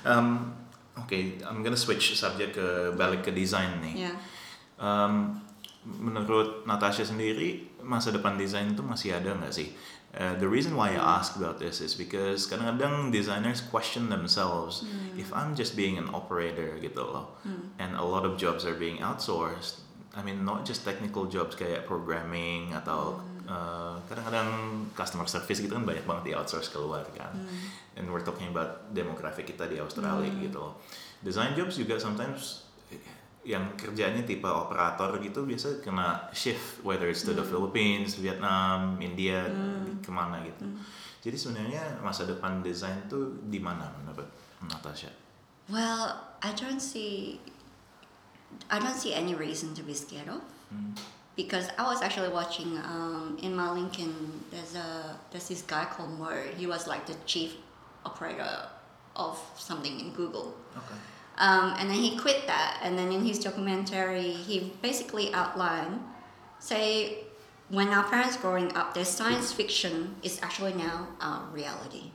Um, 0.03 0.27
Oke, 0.91 1.39
I'm 1.47 1.63
gonna 1.63 1.79
switch 1.79 2.19
subject 2.19 2.51
ke 2.51 2.67
balik 2.99 3.23
ke 3.23 3.31
desain 3.31 3.79
nih. 3.79 4.11
Yeah. 4.11 4.15
Um, 4.75 5.39
menurut 5.87 6.67
Natasha 6.67 7.07
sendiri, 7.07 7.63
masa 7.79 8.11
depan 8.11 8.35
desain 8.35 8.67
itu 8.67 8.83
masih 8.83 9.15
ada 9.15 9.31
nggak 9.33 9.55
sih? 9.55 9.71
Uh, 10.11 10.35
the 10.35 10.47
reason 10.47 10.75
why 10.75 10.91
I 10.91 10.99
ask 10.99 11.39
about 11.39 11.55
this 11.55 11.79
is 11.79 11.95
because 11.95 12.43
kadang-kadang 12.43 13.15
designers 13.15 13.63
question 13.63 14.11
themselves 14.11 14.83
if 15.15 15.31
I'm 15.31 15.55
just 15.55 15.79
being 15.79 15.95
an 15.95 16.11
operator 16.11 16.75
gitu 16.83 16.99
loh, 16.99 17.39
and 17.79 17.95
a 17.95 18.03
lot 18.03 18.27
of 18.27 18.35
jobs 18.35 18.67
are 18.67 18.75
being 18.75 18.99
outsourced. 18.99 19.79
I 20.11 20.19
mean 20.19 20.43
not 20.43 20.67
just 20.67 20.83
technical 20.83 21.31
jobs 21.31 21.55
kayak 21.55 21.87
programming 21.87 22.75
atau 22.75 23.23
uh, 23.47 24.03
kadang-kadang 24.11 24.83
customer 24.99 25.23
service 25.31 25.63
gitu 25.63 25.79
kan 25.79 25.87
banyak 25.87 26.03
banget 26.03 26.23
di 26.27 26.31
outsource 26.35 26.67
keluar 26.67 27.07
kan. 27.15 27.31
And 27.95 28.11
we're 28.11 28.23
talking 28.23 28.51
about 28.51 28.91
demographic 28.91 29.47
kita 29.47 29.71
di 29.71 29.79
Australia 29.79 30.27
gitu 30.43 30.59
loh. 30.59 30.83
Design 31.23 31.55
jobs 31.55 31.79
juga 31.79 31.95
sometimes 31.95 32.67
yang 33.41 33.73
kerjanya 33.73 34.21
tipe 34.21 34.45
operator 34.45 35.17
gitu 35.17 35.49
biasa 35.49 35.81
kena 35.81 36.29
shift 36.29 36.85
whether 36.85 37.09
it's 37.09 37.25
to 37.25 37.33
the 37.33 37.41
Philippines, 37.41 38.13
Vietnam, 38.21 39.01
India, 39.01 39.49
ke 39.99 40.11
mana 40.13 40.45
gitu. 40.45 40.69
Jadi 41.21 41.37
sebenarnya 41.37 41.83
masa 42.01 42.25
depan 42.25 42.61
desain 42.61 43.01
tuh 43.09 43.41
di 43.49 43.57
mana 43.57 43.89
menurut 44.01 44.29
Natasha? 44.69 45.09
Well, 45.69 46.17
I 46.41 46.53
don't 46.53 46.81
see 46.81 47.41
I 48.69 48.77
don't 48.77 48.97
see 48.97 49.13
any 49.13 49.33
reason 49.33 49.73
to 49.77 49.81
be 49.81 49.93
scared 49.93 50.29
of 50.29 50.41
Hmm. 50.71 50.95
because 51.35 51.67
I 51.75 51.83
was 51.83 51.99
actually 51.99 52.31
watching 52.31 52.79
um, 52.79 53.35
in 53.43 53.51
my 53.51 53.75
Lincoln. 53.75 54.15
There's 54.55 54.71
a 54.71 55.19
there's 55.27 55.51
this 55.51 55.67
guy 55.67 55.83
called 55.83 56.15
Mo. 56.15 56.31
He 56.55 56.63
was 56.63 56.87
like 56.87 57.03
the 57.03 57.17
chief 57.27 57.59
operator 58.07 58.71
of 59.19 59.35
something 59.59 59.91
in 59.99 60.15
Google, 60.15 60.55
Okay. 60.71 60.95
Um, 61.37 61.75
and 61.77 61.89
then 61.89 61.97
he 61.97 62.17
quit 62.17 62.47
that. 62.47 62.79
And 62.83 62.97
then 62.97 63.11
in 63.11 63.25
his 63.25 63.39
documentary, 63.39 64.31
he 64.31 64.73
basically 64.81 65.33
outlined, 65.33 66.01
say, 66.59 67.25
when 67.69 67.89
our 67.89 68.03
parents 68.03 68.37
growing 68.37 68.75
up, 68.75 68.93
their 68.93 69.05
science 69.05 69.51
fiction 69.53 70.15
is 70.23 70.39
actually 70.41 70.73
now 70.73 71.07
our 71.21 71.45
reality. 71.51 72.11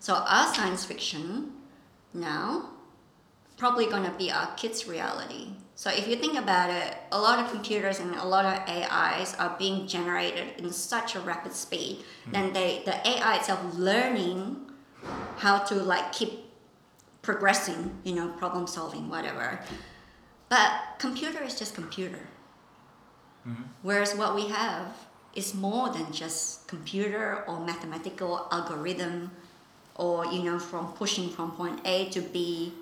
So 0.00 0.14
our 0.14 0.52
science 0.52 0.84
fiction 0.84 1.52
now 2.12 2.70
probably 3.56 3.86
gonna 3.86 4.14
be 4.18 4.30
our 4.30 4.54
kids' 4.56 4.86
reality. 4.86 5.52
So 5.76 5.90
if 5.90 6.08
you 6.08 6.16
think 6.16 6.38
about 6.38 6.70
it, 6.70 6.96
a 7.12 7.20
lot 7.20 7.38
of 7.38 7.50
computers 7.50 8.00
and 8.00 8.14
a 8.14 8.24
lot 8.24 8.44
of 8.44 8.68
AIs 8.68 9.34
are 9.34 9.54
being 9.58 9.86
generated 9.86 10.58
in 10.58 10.72
such 10.72 11.14
a 11.14 11.20
rapid 11.20 11.52
speed. 11.52 12.04
Then 12.32 12.52
they 12.52 12.82
the 12.84 12.96
AI 13.06 13.36
itself 13.36 13.60
learning 13.74 14.56
how 15.36 15.58
to 15.58 15.74
like 15.74 16.12
keep 16.12 16.45
progressing, 17.26 17.98
you 18.04 18.14
know, 18.14 18.28
problem 18.28 18.66
solving, 18.68 19.10
whatever. 19.10 19.60
But 20.48 20.70
computer 20.98 21.42
is 21.42 21.58
just 21.58 21.74
computer. 21.74 22.22
Mm-hmm. 23.46 23.64
Whereas 23.82 24.14
what 24.14 24.34
we 24.36 24.46
have 24.46 24.86
is 25.34 25.52
more 25.52 25.90
than 25.90 26.12
just 26.12 26.68
computer 26.68 27.44
or 27.48 27.60
mathematical 27.60 28.46
algorithm 28.50 29.32
or 29.96 30.26
you 30.26 30.42
know 30.42 30.58
from 30.58 30.92
pushing 30.92 31.28
from 31.28 31.50
point 31.50 31.80
A 31.84 32.08
to 32.10 32.20
B. 32.20 32.72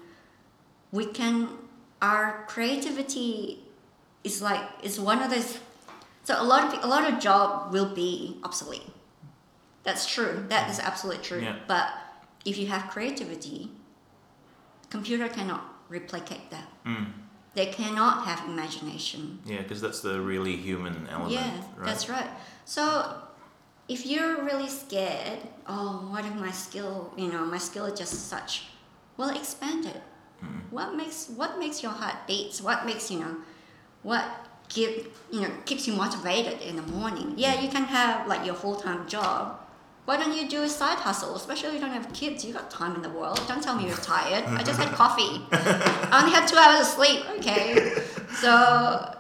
We 0.93 1.07
can 1.07 1.49
our 2.03 2.45
creativity 2.47 3.65
is 4.23 4.43
like 4.43 4.63
is 4.83 5.01
one 5.01 5.23
of 5.23 5.31
those 5.31 5.59
so 6.25 6.41
a 6.41 6.45
lot 6.45 6.63
of 6.67 6.85
a 6.85 6.87
lot 6.87 7.11
of 7.11 7.19
job 7.19 7.73
will 7.73 7.89
be 7.95 8.37
obsolete. 8.45 8.91
That's 9.85 10.07
true. 10.07 10.45
That 10.49 10.71
is 10.71 10.79
absolutely 10.79 11.23
true. 11.23 11.41
Yeah. 11.41 11.57
But 11.67 11.89
if 12.45 12.57
you 12.59 12.67
have 12.69 12.89
creativity, 12.91 13.71
computer 14.95 15.29
cannot 15.29 15.63
replicate 15.89 16.47
that. 16.55 16.69
Mm. 16.87 17.07
They 17.55 17.67
cannot 17.67 18.17
have 18.29 18.41
imagination. 18.49 19.41
Yeah, 19.45 19.63
because 19.63 19.81
that's 19.81 20.01
the 20.01 20.21
really 20.21 20.57
human 20.57 20.97
element, 21.11 21.33
Yeah, 21.33 21.51
right? 21.77 21.87
that's 21.89 22.09
right. 22.09 22.31
So 22.65 22.85
if 23.89 24.01
you're 24.07 24.37
really 24.45 24.69
scared, 24.69 25.41
oh, 25.67 26.07
what 26.11 26.25
if 26.25 26.35
my 26.47 26.53
skill, 26.53 27.13
you 27.17 27.29
know, 27.33 27.45
my 27.45 27.59
skill 27.59 27.87
is 27.87 27.99
just 27.99 28.29
such, 28.29 28.53
well, 29.17 29.31
expand 29.43 29.87
it. 29.87 30.03
What 30.71 30.95
makes 31.01 31.19
what 31.41 31.59
makes 31.63 31.83
your 31.85 31.93
heart 32.01 32.19
beats? 32.27 32.61
What 32.61 32.85
makes 32.85 33.05
you 33.11 33.19
know, 33.23 33.35
what 34.03 34.25
give 34.69 34.93
you 35.33 35.41
know 35.43 35.53
keeps 35.65 35.87
you 35.89 35.95
motivated 36.05 36.61
in 36.69 36.75
the 36.77 36.87
morning? 36.99 37.29
Yeah, 37.37 37.55
you 37.63 37.69
can 37.77 37.85
have 37.85 38.27
like 38.27 38.45
your 38.45 38.57
full 38.63 38.77
time 38.87 39.09
job. 39.09 39.61
Why 40.05 40.17
don't 40.19 40.37
you 40.37 40.47
do 40.49 40.63
a 40.63 40.69
side 40.69 40.99
hustle? 40.99 41.35
Especially 41.35 41.69
if 41.69 41.75
you 41.75 41.81
don't 41.81 41.91
have 41.91 42.13
kids, 42.13 42.45
you 42.45 42.53
got 42.53 42.71
time 42.71 42.95
in 42.95 43.03
the 43.03 43.09
world. 43.11 43.41
Don't 43.49 43.63
tell 43.63 43.75
me 43.77 43.87
you're 43.87 43.97
tired. 43.97 44.45
I 44.45 44.63
just 44.63 44.79
had 44.79 44.93
coffee. 45.03 45.41
I 45.51 46.21
only 46.23 46.33
had 46.35 46.47
two 46.47 46.57
hours 46.59 46.81
of 46.81 46.87
sleep. 46.87 47.25
Okay, 47.39 47.95
so 48.43 49.15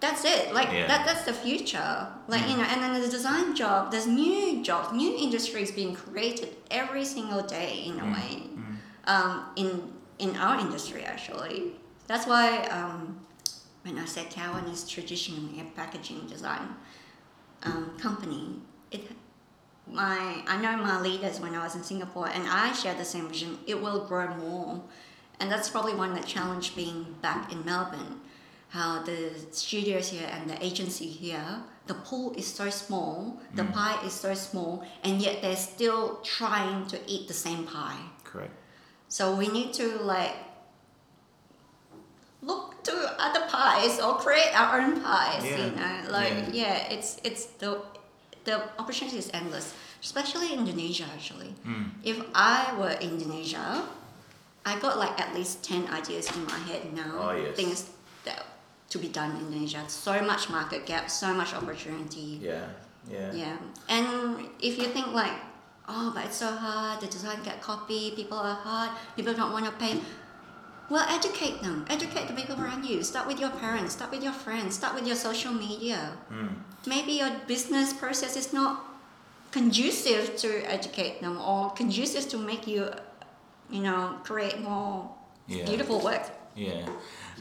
that's 0.00 0.24
it. 0.24 0.52
Like 0.52 0.70
Yeah. 0.70 0.86
that. 0.86 1.06
That's 1.06 1.24
the 1.24 1.32
future. 1.32 2.08
Like 2.28 2.46
you 2.48 2.56
know, 2.58 2.64
and 2.64 2.82
then 2.82 3.00
the 3.00 3.08
design 3.08 3.54
job. 3.56 3.90
There's 3.90 4.06
new 4.06 4.62
jobs, 4.62 4.92
new 4.92 5.16
industries 5.16 5.72
being 5.72 5.94
created 5.94 6.56
every 6.70 7.04
single 7.04 7.42
day 7.42 7.84
in 7.86 7.98
a 8.00 8.04
way. 8.12 8.42
Um, 9.06 9.44
in 9.56 9.92
in 10.18 10.36
our 10.36 10.58
industry, 10.58 11.04
actually, 11.04 11.72
that's 12.06 12.26
why 12.26 12.58
um, 12.78 13.18
when 13.84 13.98
I 13.98 14.04
said 14.04 14.28
Cowan 14.30 14.64
is 14.66 14.86
traditionally 14.88 15.60
a 15.60 15.64
packaging 15.76 16.26
design, 16.26 16.68
um, 17.62 17.96
company, 17.98 18.60
it 18.90 19.02
my 19.90 20.42
I 20.46 20.56
know 20.60 20.76
my 20.76 21.00
leaders 21.00 21.40
when 21.40 21.54
I 21.54 21.62
was 21.64 21.74
in 21.74 21.82
Singapore, 21.82 22.28
and 22.28 22.46
I 22.48 22.72
share 22.72 22.94
the 22.94 23.04
same 23.04 23.28
vision. 23.28 23.58
It 23.66 23.80
will 23.80 24.04
grow 24.06 24.28
more, 24.36 24.82
and 25.40 25.50
that's 25.50 25.68
probably 25.68 25.94
one 25.94 26.10
of 26.12 26.20
the 26.20 26.26
challenge 26.26 26.74
being 26.76 27.16
back 27.22 27.52
in 27.52 27.64
Melbourne. 27.64 28.20
How 28.70 29.02
the 29.02 29.30
studios 29.52 30.08
here 30.08 30.28
and 30.30 30.50
the 30.50 30.62
agency 30.64 31.06
here, 31.06 31.62
the 31.86 31.94
pool 31.94 32.34
is 32.36 32.46
so 32.46 32.68
small, 32.68 33.40
the 33.54 33.62
Mm. 33.62 33.72
pie 33.72 33.98
is 34.04 34.12
so 34.12 34.34
small, 34.34 34.84
and 35.04 35.22
yet 35.22 35.40
they're 35.40 35.56
still 35.56 36.16
trying 36.24 36.86
to 36.88 36.98
eat 37.06 37.28
the 37.28 37.34
same 37.34 37.64
pie. 37.64 38.00
Correct. 38.24 38.52
So 39.08 39.36
we 39.36 39.46
need 39.48 39.72
to 39.74 39.86
like 40.02 40.34
look 42.42 42.82
to 42.84 42.92
other 43.18 43.46
pies 43.48 44.00
or 44.00 44.16
create 44.16 44.52
our 44.54 44.80
own 44.80 45.00
pies. 45.00 45.44
Yeah, 45.44 45.56
You 45.66 45.70
know, 45.76 46.10
like 46.10 46.32
yeah. 46.52 46.62
yeah. 46.62 46.92
it's 46.94 47.20
it's 47.24 47.46
the 47.62 47.80
the 48.46 48.62
opportunity 48.78 49.18
is 49.18 49.28
endless, 49.34 49.74
especially 50.00 50.54
Indonesia. 50.54 51.04
Actually, 51.12 51.52
Mm. 51.66 51.90
if 52.06 52.16
I 52.32 52.72
were 52.78 52.94
Indonesia, 53.02 53.84
I 54.64 54.78
got 54.78 54.96
like 55.02 55.18
at 55.20 55.34
least 55.34 55.62
ten 55.66 55.84
ideas 55.90 56.30
in 56.30 56.46
my 56.46 56.58
head 56.70 56.94
now. 56.94 57.30
Oh, 57.30 57.34
yes. 57.34 57.52
Things 57.58 57.78
that 58.24 58.46
to 58.90 58.98
be 59.02 59.10
done 59.10 59.34
in 59.36 59.50
Indonesia. 59.50 59.82
So 59.90 60.22
much 60.22 60.48
market 60.48 60.86
gap, 60.86 61.10
so 61.10 61.34
much 61.34 61.52
opportunity. 61.54 62.38
Yeah. 62.40 62.70
Yeah. 63.10 63.30
Yeah. 63.34 63.56
And 63.90 64.06
if 64.62 64.78
you 64.78 64.86
think 64.94 65.10
like, 65.14 65.34
oh, 65.90 66.10
but 66.14 66.26
it's 66.30 66.38
so 66.38 66.50
hard, 66.54 67.02
the 67.02 67.06
design 67.06 67.38
get 67.42 67.58
copy, 67.62 68.14
people 68.14 68.38
are 68.38 68.54
hard, 68.54 68.90
people 69.14 69.34
don't 69.34 69.50
want 69.52 69.66
to 69.66 69.74
pay. 69.74 69.98
Well, 70.88 71.04
educate 71.10 71.62
them. 71.62 71.84
Educate 71.90 72.28
the 72.28 72.34
people 72.34 72.54
around 72.62 72.84
you. 72.84 73.02
Start 73.02 73.26
with 73.26 73.40
your 73.40 73.50
parents. 73.50 73.94
Start 73.94 74.10
with 74.10 74.22
your 74.22 74.32
friends. 74.32 74.76
Start 74.76 74.94
with 74.94 75.06
your 75.06 75.16
social 75.16 75.52
media. 75.52 76.12
Mm. 76.30 76.62
Maybe 76.86 77.12
your 77.18 77.30
business 77.46 77.92
process 77.92 78.36
is 78.36 78.52
not 78.52 78.86
conducive 79.50 80.36
to 80.36 80.62
educate 80.70 81.20
them 81.20 81.40
or 81.40 81.70
conducive 81.74 82.28
to 82.28 82.38
make 82.38 82.66
you, 82.66 82.90
you 83.70 83.82
know, 83.82 84.14
create 84.22 84.60
more 84.62 85.10
Yeah. 85.48 85.64
beautiful 85.66 85.98
work. 86.02 86.22
Yeah. 86.54 86.86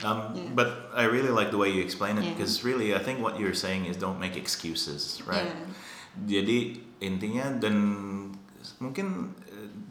Um, 0.04 0.34
Yeah. 0.36 0.50
But 0.54 0.90
I 0.94 1.06
really 1.06 1.30
like 1.30 1.50
the 1.52 1.58
way 1.58 1.70
you 1.70 1.82
explain 1.82 2.18
it 2.18 2.26
Yeah. 2.26 2.34
because 2.34 2.64
really 2.66 2.94
I 2.98 3.00
think 3.02 3.22
what 3.22 3.40
you're 3.40 3.56
saying 3.58 3.86
is 3.86 3.98
don't 3.98 4.20
make 4.20 4.36
excuses, 4.36 5.22
right? 5.26 5.54
Yeah. 5.54 6.42
Jadi 6.42 6.82
intinya 7.02 7.52
dan 7.62 7.76
mungkin 8.82 9.36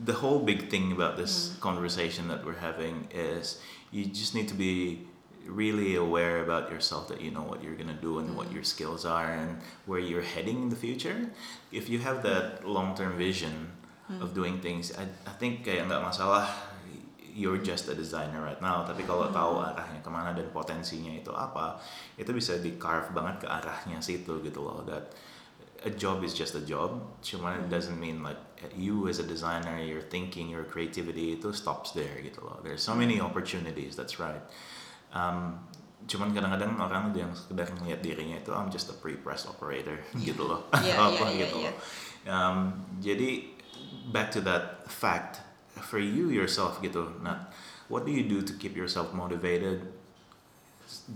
the 0.02 0.12
whole 0.12 0.40
big 0.40 0.68
thing 0.70 0.92
about 0.92 1.16
this 1.16 1.50
mm. 1.50 1.60
conversation 1.60 2.28
that 2.28 2.44
we're 2.44 2.58
having 2.58 3.06
is 3.14 3.60
you 3.90 4.04
just 4.06 4.34
need 4.34 4.48
to 4.48 4.54
be 4.54 5.06
really 5.46 5.94
aware 5.94 6.42
about 6.42 6.70
yourself 6.70 7.06
that 7.08 7.20
you 7.20 7.30
know 7.30 7.42
what 7.42 7.62
you're 7.62 7.76
gonna 7.76 7.98
do 8.00 8.18
and 8.18 8.34
what 8.36 8.48
mm. 8.48 8.54
your 8.54 8.64
skills 8.64 9.04
are 9.04 9.30
and 9.30 9.60
where 9.86 10.00
you're 10.00 10.22
heading 10.22 10.62
in 10.62 10.68
the 10.68 10.76
future. 10.76 11.30
If 11.70 11.88
you 11.88 11.98
have 12.00 12.22
that 12.22 12.66
long-term 12.66 13.16
vision 13.16 13.72
mm. 14.10 14.20
of 14.20 14.34
doing 14.34 14.60
things, 14.60 14.92
I, 14.96 15.06
I 15.28 15.32
think 15.36 15.64
kayak 15.64 15.86
nggak 15.86 16.02
masalah 16.02 16.48
you're 17.34 17.58
just 17.58 17.90
a 17.90 17.94
designer 17.98 18.38
right 18.40 18.62
now. 18.62 18.86
Tapi 18.86 19.02
kalau 19.02 19.26
tahu 19.34 19.58
arahnya 19.58 19.98
kemana 20.06 20.30
dan 20.38 20.46
potensinya 20.54 21.10
itu 21.10 21.34
apa 21.34 21.82
itu 22.14 22.30
bisa 22.30 22.62
di 22.62 22.78
carve 22.78 23.10
banget 23.10 23.44
ke 23.44 23.46
arahnya 23.50 23.98
situ 23.98 24.38
gitu 24.42 24.62
loh 24.62 24.86
that 24.86 25.10
a 25.84 25.90
job 25.90 26.24
is 26.24 26.32
just 26.32 26.54
a 26.54 26.64
job. 26.64 27.00
Cuman 27.22 27.64
it 27.64 27.68
doesn't 27.68 28.00
mean 28.00 28.22
like 28.22 28.40
you 28.76 29.08
as 29.08 29.18
a 29.20 29.26
designer 29.26 29.76
your 29.78 30.00
thinking 30.00 30.48
your 30.48 30.64
creativity 30.64 31.36
itu 31.36 31.52
stops 31.52 31.92
there 31.92 32.16
gitu 32.24 32.40
loh 32.40 32.56
there's 32.64 32.80
so 32.80 32.96
many 32.96 33.20
opportunities 33.20 33.92
that's 33.92 34.16
right. 34.16 34.40
Um, 35.12 35.60
cuman 36.04 36.32
kadang-kadang 36.36 36.76
orang 36.80 37.12
yang 37.16 37.32
sekedar 37.32 37.68
ngeliat 37.80 38.00
dirinya 38.04 38.36
itu 38.40 38.52
I'm 38.52 38.68
just 38.68 38.88
a 38.92 38.96
pre-press 38.96 39.44
operator 39.44 40.00
gitu 40.28 40.48
loh. 40.48 40.68
Yeah, 40.80 41.12
Apa 41.12 41.28
yeah, 41.32 41.44
gitu 41.44 41.56
yeah. 41.60 41.72
loh. 41.72 41.74
Um, 42.24 42.58
jadi 43.04 43.52
back 44.08 44.32
to 44.32 44.40
that 44.48 44.88
fact 44.88 45.44
for 45.80 46.00
you 46.00 46.32
yourself 46.32 46.80
gitu 46.80 47.12
Nat 47.20 47.52
what 47.88 48.08
do 48.08 48.12
you 48.12 48.24
do 48.24 48.40
to 48.40 48.52
keep 48.56 48.76
yourself 48.76 49.12
motivated 49.12 49.92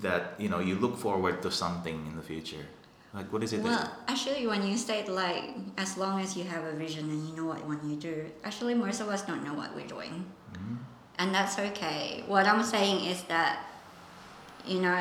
that 0.04 0.36
you 0.36 0.48
know 0.48 0.60
you 0.60 0.76
look 0.76 0.96
forward 0.96 1.40
to 1.40 1.50
something 1.50 2.06
in 2.08 2.16
the 2.16 2.24
future 2.24 2.68
like 3.14 3.32
what 3.32 3.42
is 3.42 3.52
it 3.52 3.62
that- 3.62 3.64
Well, 3.64 3.92
actually, 4.06 4.46
when 4.46 4.62
you 4.66 4.76
state 4.76 5.08
like, 5.08 5.44
as 5.76 5.96
long 5.96 6.20
as 6.20 6.36
you 6.36 6.44
have 6.44 6.64
a 6.64 6.72
vision 6.72 7.08
and 7.10 7.28
you 7.28 7.34
know 7.36 7.44
what 7.44 7.58
you 7.60 7.64
want 7.64 7.82
to 7.82 7.96
do, 7.96 8.30
actually, 8.44 8.74
most 8.74 9.00
of 9.00 9.08
us 9.08 9.22
don't 9.22 9.44
know 9.44 9.54
what 9.54 9.74
we're 9.74 9.86
doing. 9.86 10.24
Mhm. 10.52 10.76
And 11.18 11.34
that's 11.34 11.58
okay. 11.58 12.22
What 12.26 12.46
I'm 12.46 12.62
saying 12.62 13.04
is 13.04 13.22
that, 13.24 13.64
you 14.66 14.80
know, 14.80 15.00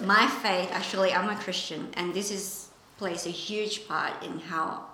my 0.00 0.26
faith, 0.26 0.70
actually, 0.72 1.12
I'm 1.12 1.28
a 1.28 1.36
Christian, 1.36 1.88
and 1.94 2.14
this 2.14 2.30
is 2.30 2.68
plays 2.98 3.26
a 3.26 3.30
huge 3.30 3.86
part 3.88 4.22
in 4.22 4.38
how 4.40 4.86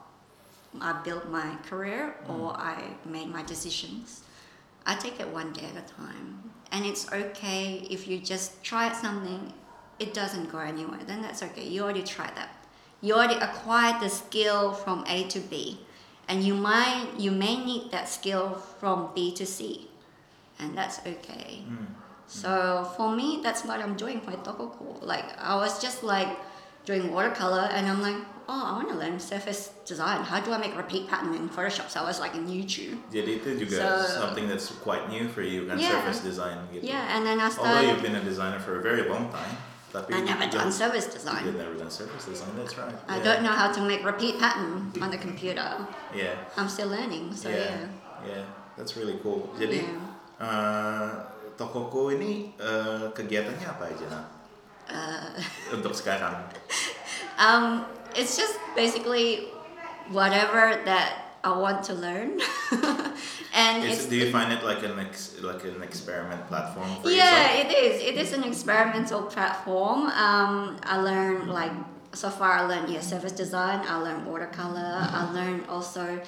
I 0.80 0.92
built 1.04 1.28
my 1.28 1.54
career 1.68 2.16
or 2.28 2.52
I 2.56 2.94
made 3.04 3.28
my 3.28 3.42
decisions. 3.44 4.22
I 4.84 4.96
take 4.96 5.20
it 5.20 5.28
one 5.28 5.52
day 5.52 5.66
at 5.66 5.76
a 5.76 5.86
time. 5.94 6.50
And 6.72 6.84
it's 6.84 7.06
okay 7.12 7.86
if 7.90 8.08
you 8.08 8.18
just 8.18 8.64
try 8.64 8.90
something, 8.92 9.52
it 9.98 10.14
doesn't 10.14 10.50
go 10.50 10.58
anywhere, 10.58 11.00
then 11.06 11.22
that's 11.22 11.42
okay. 11.42 11.66
You 11.66 11.82
already 11.82 12.02
tried 12.02 12.34
that. 12.36 12.48
You 13.00 13.14
already 13.14 13.34
acquired 13.36 14.00
the 14.00 14.08
skill 14.08 14.72
from 14.72 15.04
A 15.08 15.24
to 15.28 15.40
B. 15.40 15.80
And 16.28 16.42
you 16.44 16.54
might 16.54 17.08
you 17.18 17.30
may 17.30 17.56
need 17.58 17.90
that 17.90 18.08
skill 18.08 18.54
from 18.78 19.10
B 19.14 19.34
to 19.34 19.44
C. 19.44 19.88
And 20.58 20.76
that's 20.78 21.00
okay. 21.00 21.66
Mm. 21.66 21.86
So 22.26 22.88
for 22.96 23.10
me, 23.14 23.40
that's 23.42 23.64
what 23.64 23.80
I'm 23.80 23.94
doing 23.98 24.20
for 24.22 24.30
Tokoku. 24.32 25.02
Like 25.02 25.26
I 25.38 25.56
was 25.56 25.82
just 25.82 26.02
like 26.02 26.30
doing 26.86 27.12
watercolor, 27.12 27.68
and 27.70 27.86
I'm 27.86 28.00
like, 28.02 28.16
oh, 28.48 28.62
I 28.66 28.72
want 28.78 28.88
to 28.90 28.96
learn 28.96 29.18
surface 29.20 29.70
design. 29.84 30.22
How 30.24 30.40
do 30.40 30.52
I 30.52 30.58
make 30.58 30.74
repeat 30.76 31.06
pattern 31.08 31.34
in 31.34 31.48
Photoshop? 31.50 31.90
So 31.90 32.00
I 32.00 32.04
was 32.06 32.18
like 32.18 32.34
in 32.34 32.46
YouTube. 32.46 32.98
jadi 33.10 33.42
itu 33.42 33.58
juga 33.66 33.76
So- 34.06 34.22
something 34.26 34.46
that's 34.48 34.70
quite 34.82 35.10
new 35.10 35.26
for 35.28 35.42
you 35.42 35.66
kan 35.66 35.76
Yeah. 35.78 35.90
surface 36.00 36.22
design 36.22 36.58
gitu 36.72 36.86
Yeah, 36.86 37.18
and 37.18 37.26
then 37.26 37.38
I 37.42 37.50
although 37.50 37.66
started. 37.82 37.86
you've 37.90 38.02
been 38.06 38.16
a 38.18 38.24
designer 38.24 38.58
for 38.62 38.78
a 38.78 38.82
very 38.82 39.04
long 39.10 39.28
time 39.30 39.54
I 39.92 40.20
never 40.24 40.46
done 40.48 40.68
don't- 40.68 40.72
surface 40.72 41.04
you've 41.12 41.20
design. 41.20 41.44
never 41.56 41.76
done 41.76 41.90
surface 41.92 42.24
design 42.24 42.52
that's 42.56 42.76
right 42.80 42.94
I 43.08 43.16
yeah. 43.18 43.24
don't 43.26 43.42
know 43.44 43.52
how 43.52 43.68
to 43.72 43.80
make 43.84 44.00
repeat 44.04 44.40
pattern 44.40 44.88
on 45.00 45.08
the 45.12 45.18
computer. 45.20 45.68
yeah 46.16 46.34
I'm 46.56 46.68
still 46.68 46.88
learning. 46.88 47.32
So 47.36 47.48
yeah 47.52 47.56
yeah. 47.56 47.86
yeah 48.24 48.44
that's 48.76 48.96
really 48.96 49.20
cool 49.22 49.52
jadi 49.60 49.84
Yeah. 49.84 50.42
eh, 50.42 51.08
tokoku 51.54 52.16
ini 52.16 52.56
eh, 52.56 53.04
kegiatannya 53.12 53.66
apa 53.68 53.84
aja 53.92 54.06
nak 54.10 54.26
Uh, 54.92 55.30
untuk 55.78 55.94
sekarang 55.94 56.42
um, 57.38 57.86
it's 58.18 58.34
just 58.34 58.58
basically 58.74 59.46
whatever 60.10 60.74
that 60.82 61.21
I 61.44 61.58
want 61.58 61.82
to 61.84 61.94
learn, 61.94 62.40
and 63.54 63.84
Is, 63.84 63.98
it's 63.98 64.06
do 64.06 64.16
you 64.16 64.30
find 64.30 64.52
it 64.52 64.62
like 64.62 64.84
an 64.84 64.98
ex, 65.00 65.40
like 65.40 65.64
an 65.64 65.82
experiment 65.82 66.46
platform 66.46 66.88
for 67.02 67.10
yeah, 67.10 67.58
yourself? 67.58 67.72
it 67.72 67.78
is. 67.78 68.02
It 68.02 68.16
is 68.16 68.32
an 68.32 68.44
experimental 68.44 69.22
platform. 69.22 70.06
Um, 70.06 70.76
I 70.84 71.00
learned 71.00 71.50
like 71.50 71.72
so 72.12 72.30
far. 72.30 72.52
I 72.52 72.62
learned 72.62 72.90
yeah, 72.90 73.00
surface 73.00 73.32
design. 73.32 73.84
I 73.88 73.96
learned 73.96 74.24
watercolor. 74.24 75.08
I 75.10 75.32
learned 75.32 75.66
also 75.68 76.22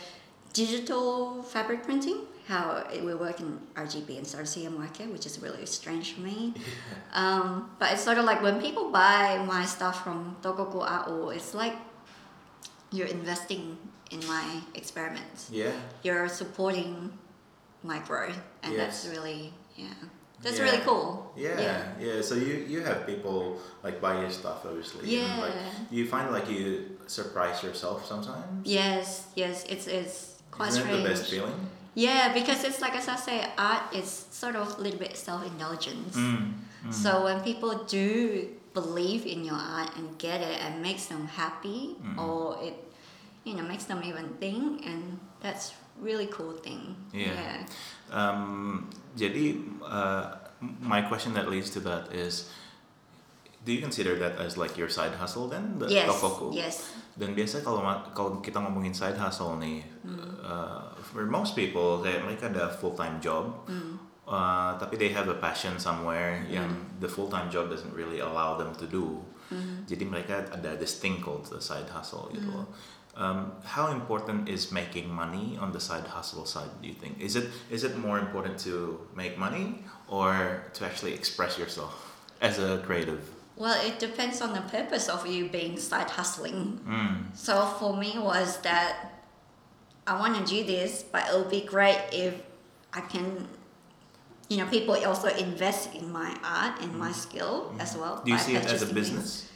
digital 0.52 1.42
fabric 1.44 1.84
printing. 1.84 2.18
How 2.48 2.84
it 2.92 3.02
will 3.02 3.16
work 3.16 3.40
in 3.40 3.58
RGB 3.74 4.18
and 4.18 4.26
CMYK, 4.26 5.10
which 5.10 5.26
is 5.26 5.40
really 5.40 5.64
strange 5.64 6.14
for 6.14 6.20
me. 6.22 6.54
Um, 7.14 7.70
but 7.78 7.92
it's 7.92 8.02
sort 8.02 8.18
of 8.18 8.24
like 8.24 8.42
when 8.42 8.60
people 8.60 8.90
buy 8.90 9.38
my 9.46 9.64
stuff 9.64 10.02
from 10.02 10.34
Tokoku 10.42 10.82
AU, 10.82 11.28
it's 11.28 11.54
like 11.54 11.76
you're 12.90 13.06
investing 13.06 13.78
in 14.14 14.20
my 14.26 14.44
experiments. 14.74 15.48
Yeah. 15.50 15.72
You're 16.02 16.28
supporting 16.28 17.10
my 17.82 17.98
growth, 18.08 18.40
and 18.62 18.72
that's 18.78 19.06
really 19.14 19.52
yeah, 19.76 19.86
that's 20.42 20.58
Yeah. 20.58 20.64
really 20.66 20.82
cool. 20.88 21.32
Yeah, 21.36 21.92
yeah, 22.06 22.22
So 22.22 22.34
you 22.46 22.54
you 22.72 22.78
have 22.88 22.98
people 23.06 23.58
like 23.82 23.96
buy 24.00 24.14
your 24.22 24.30
stuff, 24.30 24.58
obviously. 24.64 25.18
and, 25.20 25.40
like, 25.42 25.54
Yeah. 25.54 25.72
you 25.96 26.02
find 26.14 26.26
like 26.36 26.48
you 26.48 26.62
surprise 27.06 27.62
yourself 27.66 28.06
sometimes. 28.06 28.62
Yes, 28.78 29.06
yes, 29.34 29.64
it's 29.72 29.86
it's 29.98 30.16
quite 30.50 30.68
Isn't 30.70 30.82
strange. 30.82 31.00
it 31.00 31.02
the 31.02 31.08
best 31.14 31.24
feeling? 31.30 31.60
Yeah, 32.06 32.32
because 32.38 32.60
it's 32.68 32.80
like 32.84 32.94
as 32.96 33.08
I 33.08 33.16
say, 33.28 33.36
art 33.58 33.84
is 34.00 34.08
sort 34.30 34.54
of 34.56 34.66
a 34.78 34.80
little 34.84 34.98
bit 34.98 35.16
self-indulgence. 35.16 36.14
Mm. 36.16 36.52
So 37.02 37.10
when 37.26 37.38
people 37.50 37.72
do 37.98 38.48
believe 38.74 39.22
in 39.34 39.40
your 39.44 39.60
art 39.78 39.90
and 39.96 40.06
get 40.18 40.40
it 40.50 40.58
and 40.64 40.82
makes 40.82 41.06
them 41.06 41.24
happy, 41.42 41.80
Mm. 42.02 42.18
or 42.24 42.38
it, 42.66 42.74
you 43.44 43.54
know, 43.54 43.62
makes 43.62 43.84
them 43.84 44.00
even 44.02 44.34
think, 44.40 44.84
and 44.84 45.20
that's 45.40 45.72
really 46.00 46.26
cool 46.26 46.52
thing. 46.56 46.96
Yeah. 47.12 47.64
Um, 48.10 48.88
jadi 49.14 49.60
uh, 49.84 50.34
my 50.80 51.02
question 51.02 51.34
that 51.34 51.46
leads 51.48 51.70
to 51.76 51.80
that 51.84 52.10
is, 52.10 52.50
do 53.64 53.72
you 53.72 53.80
consider 53.80 54.16
that 54.20 54.36
as 54.40 54.56
like 54.56 54.76
your 54.76 54.88
side 54.88 55.14
hustle 55.14 55.48
then, 55.48 55.78
the 55.78 55.88
Yes. 55.88 56.08
tokoku? 56.08 56.52
Yes. 56.52 56.88
Dan 57.14 57.32
biasa 57.32 57.62
kalau 57.62 57.80
ma- 57.80 58.02
kalau 58.10 58.42
kita 58.42 58.58
ngomongin 58.58 58.92
side 58.92 59.16
hustle 59.16 59.54
nih, 59.56 59.86
Hmm. 60.02 60.34
uh, 60.42 60.82
for 61.00 61.22
most 61.24 61.54
people 61.54 62.02
kayak 62.02 62.26
mereka 62.26 62.50
ada 62.50 62.68
full 62.74 62.92
time 62.92 63.22
job, 63.22 63.54
Mm. 63.70 63.96
uh, 64.26 64.74
tapi 64.76 64.98
they 64.98 65.14
have 65.14 65.30
a 65.30 65.38
passion 65.38 65.78
somewhere 65.78 66.42
yang 66.50 66.66
Hmm. 66.66 66.98
the 66.98 67.06
full 67.06 67.30
time 67.30 67.46
job 67.48 67.70
doesn't 67.70 67.94
really 67.94 68.18
allow 68.18 68.58
them 68.58 68.74
to 68.74 68.84
do. 68.84 69.22
Jadi 69.86 70.02
mereka 70.02 70.50
ada 70.50 70.74
this 70.74 70.98
thing 70.98 71.22
called 71.22 71.46
the 71.46 71.62
side 71.62 71.86
hustle 71.86 72.26
gitu 72.34 72.42
Mm-hmm. 72.42 72.58
loh. 72.58 72.74
Um, 73.16 73.52
how 73.62 73.92
important 73.92 74.48
is 74.48 74.72
making 74.72 75.08
money 75.08 75.56
on 75.60 75.70
the 75.72 75.78
side 75.78 76.06
hustle 76.06 76.46
side? 76.46 76.70
Do 76.82 76.88
you 76.88 76.94
think 76.94 77.20
is 77.20 77.36
it 77.36 77.48
is 77.70 77.84
it 77.84 77.96
more 77.96 78.18
important 78.18 78.58
to 78.60 78.98
make 79.14 79.38
money 79.38 79.84
or 80.08 80.64
to 80.74 80.84
actually 80.84 81.14
express 81.14 81.58
yourself 81.58 81.94
as 82.40 82.58
a 82.58 82.78
creative? 82.78 83.22
Well, 83.56 83.78
it 83.86 84.00
depends 84.00 84.42
on 84.42 84.52
the 84.52 84.62
purpose 84.62 85.08
of 85.08 85.26
you 85.26 85.48
being 85.48 85.78
side 85.78 86.10
hustling. 86.10 86.80
Mm. 86.86 87.36
So 87.36 87.64
for 87.78 87.96
me 87.96 88.18
was 88.18 88.58
that 88.62 89.12
I 90.06 90.18
want 90.18 90.36
to 90.36 90.44
do 90.44 90.64
this, 90.64 91.04
but 91.04 91.28
it 91.28 91.34
would 91.34 91.50
be 91.50 91.60
great 91.60 92.00
if 92.12 92.34
I 92.92 93.00
can, 93.00 93.46
you 94.48 94.58
know, 94.58 94.66
people 94.66 94.94
also 95.06 95.28
invest 95.28 95.94
in 95.94 96.12
my 96.12 96.36
art 96.42 96.80
and 96.82 96.98
my 96.98 97.12
skill 97.12 97.74
as 97.78 97.96
well. 97.96 98.22
Do 98.24 98.32
you 98.32 98.38
see 98.38 98.56
it 98.56 98.66
as 98.66 98.82
a 98.82 98.92
business? 98.92 99.42
things. 99.42 99.50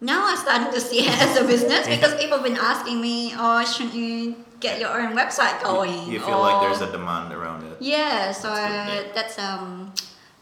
Now 0.00 0.28
I'm 0.28 0.36
starting 0.36 0.72
to 0.72 0.80
see 0.80 1.00
it 1.08 1.14
as 1.20 1.36
a 1.36 1.44
business 1.44 1.86
because 1.86 2.14
people 2.16 2.38
have 2.38 2.46
been 2.46 2.58
asking 2.60 3.00
me, 3.00 3.32
oh, 3.36 3.64
shouldn't 3.64 3.94
you 3.94 4.36
get 4.60 4.80
your 4.80 4.90
own 4.90 5.14
website 5.16 5.62
going? 5.62 6.10
You, 6.10 6.20
feel 6.20 6.40
like 6.40 6.60
there's 6.62 6.82
a 6.82 6.90
demand 6.90 7.32
around 7.32 7.64
it. 7.64 7.76
yeah, 7.80 8.32
so 8.32 8.48
That's 8.48 8.90
good, 8.90 9.06
that's 9.14 9.38
um 9.38 9.92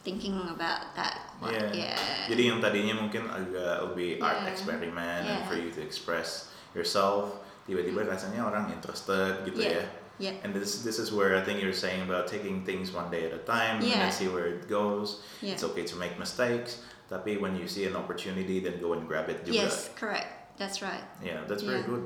thinking 0.04 0.34
about 0.50 0.94
that. 0.96 1.20
Yeah. 1.42 1.70
yeah. 1.74 1.98
Jadi 2.30 2.42
yang 2.50 2.58
tadinya 2.62 2.94
mungkin 3.02 3.26
agak 3.26 3.92
lebih 3.92 4.22
art 4.22 4.46
Yeah. 4.46 5.26
and 5.26 5.42
for 5.46 5.58
you 5.58 5.70
to 5.74 5.80
express 5.82 6.50
yourself, 6.74 7.34
tiba-tiba 7.66 8.06
rasanya 8.06 8.46
orang 8.46 8.70
interested 8.70 9.42
gitu 9.46 9.58
Yeah. 9.62 9.78
ya. 9.78 9.84
Yeah. 10.22 10.34
And 10.46 10.54
this 10.54 10.86
this 10.86 11.02
is 11.02 11.10
where 11.10 11.34
I 11.34 11.42
think 11.42 11.58
you're 11.58 11.74
saying 11.74 12.06
about 12.06 12.30
taking 12.30 12.62
things 12.62 12.94
one 12.94 13.10
day 13.10 13.26
at 13.26 13.34
a 13.34 13.42
time 13.42 13.82
and 13.82 13.90
Yeah. 13.90 14.06
then 14.06 14.14
see 14.14 14.30
where 14.30 14.46
it 14.46 14.70
goes. 14.70 15.18
Yeah. 15.42 15.54
It's 15.58 15.66
okay 15.66 15.82
to 15.90 15.96
make 15.98 16.14
mistakes, 16.14 16.78
tapi 17.12 17.36
when 17.36 17.52
you 17.60 17.68
see 17.68 17.84
an 17.84 17.92
opportunity, 17.92 18.64
then 18.64 18.80
go 18.80 18.96
and 18.96 19.04
grab 19.04 19.28
it 19.28 19.44
juga. 19.44 19.68
Yes, 19.68 19.92
correct. 19.92 20.56
That's 20.56 20.80
right. 20.80 21.04
Yeah, 21.20 21.44
that's 21.44 21.60
very 21.60 21.84
Yeah. 21.84 21.92
good. 21.92 22.04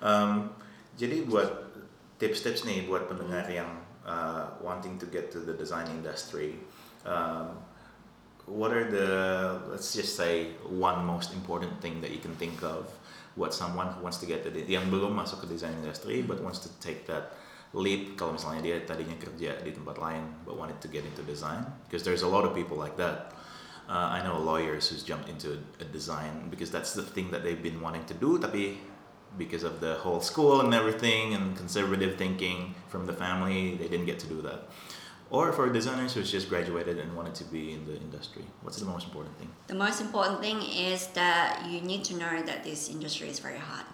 Um, 0.00 0.56
jadi 0.96 1.28
buat 1.28 1.68
tips-tips 2.16 2.64
nih 2.64 2.88
buat 2.88 3.04
pendengar 3.04 3.44
yang 3.52 3.68
uh, 4.08 4.56
wanting 4.64 4.96
to 4.96 5.04
get 5.12 5.28
to 5.36 5.44
the 5.44 5.52
design 5.52 5.84
industry, 5.92 6.56
um, 7.04 7.60
what 8.48 8.72
are 8.72 8.88
the 8.88 9.10
let's 9.68 9.92
just 9.92 10.16
say 10.16 10.56
one 10.64 11.04
most 11.04 11.36
important 11.36 11.76
thing 11.84 12.00
that 12.00 12.14
you 12.14 12.22
can 12.22 12.32
think 12.40 12.62
of 12.64 12.88
what 13.36 13.52
someone 13.52 13.92
who 13.92 14.00
wants 14.00 14.16
to 14.16 14.26
get 14.26 14.40
to 14.46 14.48
the, 14.48 14.64
yang 14.64 14.88
belum 14.88 15.12
masuk 15.12 15.44
ke 15.44 15.46
design 15.50 15.74
industry 15.82 16.24
but 16.24 16.40
wants 16.40 16.62
to 16.62 16.70
take 16.80 17.04
that 17.04 17.36
leap 17.76 18.14
kalau 18.16 18.32
misalnya 18.38 18.62
dia 18.64 18.76
tadinya 18.86 19.18
kerja 19.18 19.60
di 19.60 19.74
tempat 19.74 19.98
lain 20.00 20.24
but 20.46 20.56
wanted 20.56 20.78
to 20.80 20.88
get 20.88 21.04
into 21.04 21.20
design 21.26 21.66
because 21.84 22.06
there's 22.06 22.24
a 22.24 22.30
lot 22.30 22.46
of 22.46 22.54
people 22.56 22.78
like 22.78 22.94
that 22.96 23.34
uh, 23.88 23.92
I 24.16 24.22
know 24.24 24.38
lawyers 24.38 24.88
who's 24.88 25.02
jumped 25.02 25.28
into 25.28 25.58
a, 25.80 25.84
design 25.84 26.48
because 26.50 26.70
that's 26.70 26.92
the 26.94 27.02
thing 27.02 27.30
that 27.30 27.42
they've 27.44 27.62
been 27.62 27.80
wanting 27.80 28.04
to 28.06 28.14
do 28.14 28.38
tapi 28.38 28.78
because 29.38 29.62
of 29.62 29.80
the 29.80 29.94
whole 29.94 30.20
school 30.20 30.60
and 30.60 30.72
everything 30.74 31.34
and 31.34 31.56
conservative 31.56 32.16
thinking 32.16 32.74
from 32.88 33.06
the 33.06 33.12
family 33.12 33.76
they 33.76 33.88
didn't 33.88 34.06
get 34.06 34.18
to 34.18 34.26
do 34.26 34.42
that 34.42 34.68
or 35.30 35.52
for 35.52 35.68
designers 35.72 36.14
who's 36.14 36.30
just 36.30 36.48
graduated 36.48 36.98
and 36.98 37.14
wanted 37.16 37.34
to 37.34 37.44
be 37.44 37.72
in 37.72 37.84
the 37.86 37.96
industry 37.96 38.44
what's 38.62 38.78
the 38.78 38.86
most 38.86 39.04
important 39.06 39.34
thing 39.38 39.50
The 39.66 39.74
most 39.74 40.00
important 40.00 40.40
thing 40.40 40.58
is 40.62 41.08
that 41.14 41.66
you 41.70 41.80
need 41.80 42.02
to 42.10 42.14
know 42.16 42.42
that 42.42 42.62
this 42.62 42.88
industry 42.88 43.28
is 43.28 43.38
very 43.38 43.58
hard. 43.58 43.86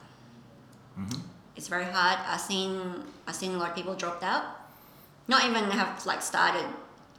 hmm 0.97 1.20
It's 1.57 1.68
very 1.68 1.84
hard. 1.84 2.18
I've 2.32 2.40
seen 2.40 2.70
I've 3.26 3.36
seen 3.36 3.53
a 3.55 3.59
lot 3.61 3.70
of 3.72 3.76
people 3.76 3.95
dropped 3.95 4.24
out. 4.24 4.45
Not 5.28 5.45
even 5.45 5.64
have 5.72 6.05
like 6.09 6.22
started 6.24 6.64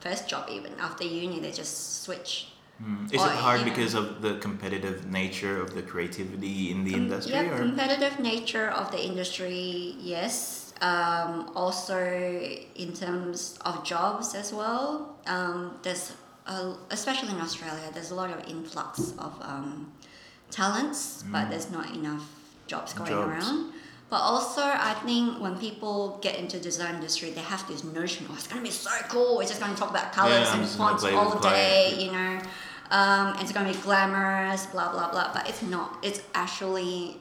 first 0.01 0.27
job 0.27 0.49
even 0.49 0.73
after 0.79 1.03
uni 1.05 1.39
they 1.39 1.51
just 1.53 2.03
switch. 2.05 2.52
Mm. 2.83 3.13
Is 3.13 3.21
Or, 3.21 3.27
it 3.27 3.35
hard 3.35 3.63
because 3.63 3.93
of 3.93 4.21
the 4.21 4.33
competitive 4.39 5.05
nature 5.09 5.61
of 5.61 5.73
the 5.73 5.81
creativity 5.81 6.71
in 6.71 6.83
the 6.83 6.93
industry? 6.93 7.33
Yeah, 7.33 7.51
or? 7.53 7.57
competitive 7.57 8.19
nature 8.19 8.69
of 8.69 8.91
the 8.91 9.01
industry, 9.03 9.95
yes. 9.99 10.73
Um, 10.81 11.51
also 11.55 11.97
in 12.75 12.91
terms 12.93 13.57
of 13.63 13.85
jobs 13.85 14.35
as 14.35 14.51
well. 14.53 15.15
Um, 15.27 15.77
there's 15.83 16.11
a, 16.45 16.73
especially 16.89 17.29
in 17.29 17.39
Australia, 17.39 17.87
there's 17.93 18.11
a 18.11 18.15
lot 18.15 18.29
of 18.31 18.39
influx 18.49 19.13
of 19.17 19.33
um, 19.41 19.93
talents, 20.51 21.23
but 21.31 21.49
there's 21.49 21.71
not 21.71 21.87
enough 21.95 22.25
jobs 22.67 22.93
going 22.93 23.11
Mm. 23.11 23.15
Jobs. 23.15 23.47
around. 23.47 23.73
But 24.09 24.21
also, 24.21 24.61
I 24.61 24.93
think 25.05 25.39
when 25.41 25.57
people 25.57 26.19
get 26.21 26.35
into 26.37 26.59
design 26.59 26.95
industry, 26.95 27.29
they 27.31 27.41
have 27.41 27.65
this 27.67 27.83
notion, 27.83 28.27
oh, 28.29 28.35
it's 28.35 28.47
gonna 28.47 28.61
be 28.61 28.69
so 28.69 28.91
cool. 29.09 29.37
We're 29.37 29.47
just 29.47 29.59
gonna 29.61 29.75
talk 29.75 29.89
about 29.89 30.11
colors 30.11 30.47
Yeah, 30.49 30.57
and 30.59 30.67
fonts 30.67 31.03
all 31.05 31.39
day, 31.39 31.91
fire. 31.91 31.99
you 32.03 32.11
know. 32.11 32.39
Um, 32.99 33.27
it's 33.39 33.51
gonna 33.51 33.71
be 33.73 33.79
glamorous, 33.79 34.67
blah 34.67 34.91
blah 34.93 35.09
blah. 35.11 35.31
But 35.33 35.49
it's 35.49 35.63
not. 35.63 35.87
It's 36.07 36.21
actually 36.35 37.17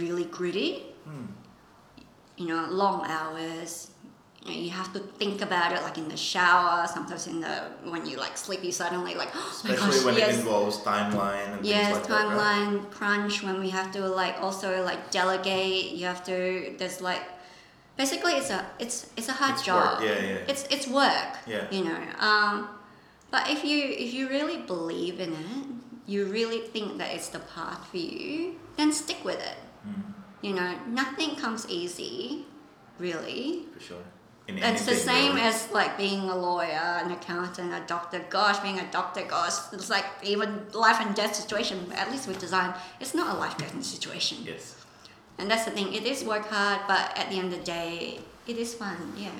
really 0.00 0.24
gritty. 0.24 0.70
Hmm. 1.04 1.26
You 2.40 2.46
know, 2.48 2.66
long 2.70 2.98
hours. 3.06 3.90
You, 4.44 4.50
know, 4.50 4.60
you 4.66 4.70
have 4.70 4.90
to 4.94 4.98
think 5.20 5.40
about 5.42 5.70
it, 5.72 5.80
like 5.82 5.98
in 5.98 6.08
the 6.08 6.16
shower. 6.16 6.86
Sometimes 6.88 7.26
in 7.26 7.40
the 7.40 7.54
when 7.92 8.06
you 8.06 8.16
like 8.16 8.36
sleep, 8.36 8.64
you 8.64 8.72
suddenly 8.72 9.14
like, 9.14 9.28
oh 9.34 9.48
Especially 9.52 9.96
gosh, 9.98 10.04
when 10.06 10.16
yes, 10.16 10.34
it 10.36 10.40
involves 10.40 10.78
timeline 10.78 11.58
and 11.58 11.64
yes, 11.64 11.92
like 11.94 12.06
that. 12.08 12.26
right? 12.26 12.36
timeline 12.38 12.90
crunch. 12.90 13.42
When 13.42 13.60
we 13.60 13.68
have 13.78 13.92
to 13.92 14.00
like 14.08 14.36
also 14.40 14.82
like 14.82 15.10
delegate, 15.10 15.92
you 15.92 16.06
have 16.06 16.24
to. 16.24 16.74
There's 16.78 17.00
like, 17.02 17.22
basically, 17.98 18.32
it's 18.32 18.50
a 18.50 18.64
it's 18.80 19.10
it's 19.18 19.28
a 19.28 19.32
hard 19.32 19.52
It's 19.54 19.62
job. 19.62 20.00
work, 20.00 20.08
yeah, 20.08 20.18
yeah. 20.28 20.50
It's 20.50 20.64
it's 20.70 20.88
work. 20.88 21.32
Yeah. 21.46 21.70
You 21.70 21.84
know. 21.84 22.00
Um, 22.18 22.68
but 23.32 23.42
if 23.54 23.60
you 23.64 23.78
if 24.04 24.10
you 24.16 24.28
really 24.28 24.58
believe 24.72 25.16
in 25.26 25.32
it, 25.32 25.66
you 26.06 26.20
really 26.26 26.60
think 26.74 26.98
that 26.98 27.10
it's 27.16 27.28
the 27.36 27.42
path 27.54 27.82
for 27.90 27.96
you, 27.96 28.54
then 28.76 28.92
stick 28.92 29.20
with 29.24 29.40
it. 29.50 29.58
Mm, 29.88 30.02
You 30.46 30.52
know, 30.58 30.70
nothing 31.00 31.30
comes 31.42 31.62
easy, 31.80 32.44
really. 32.98 33.66
for 33.74 33.80
sure. 33.80 34.04
In 34.48 34.58
It's 34.58 34.84
the 34.86 34.96
same 34.96 35.34
really. 35.36 35.46
as 35.48 35.70
like 35.70 35.96
being 35.96 36.28
a 36.28 36.36
lawyer, 36.36 36.86
an 37.04 37.12
accountant, 37.12 37.72
a 37.72 37.82
doctor. 37.86 38.18
Gosh, 38.28 38.58
being 38.58 38.80
a 38.80 38.90
doctor, 38.90 39.22
gosh, 39.22 39.56
it's 39.72 39.88
like 39.88 40.04
even 40.24 40.66
life 40.72 40.98
and 41.00 41.14
death 41.14 41.34
situation. 41.42 41.76
At 41.94 42.10
least 42.10 42.26
with 42.26 42.38
design, 42.40 42.74
it's 43.00 43.14
not 43.14 43.36
a 43.36 43.38
life 43.38 43.56
and 43.62 43.70
death 43.72 43.84
situation. 43.84 44.38
Yes. 44.44 44.74
And 45.38 45.48
that's 45.50 45.64
the 45.64 45.70
thing. 45.70 45.94
It 45.94 46.04
is 46.04 46.24
work 46.24 46.46
hard, 46.50 46.80
but 46.88 47.16
at 47.16 47.30
the 47.30 47.36
end 47.38 47.52
of 47.52 47.58
the 47.60 47.64
day, 47.64 48.18
it 48.46 48.56
is 48.58 48.74
fun. 48.74 48.98
Yeah, 49.16 49.30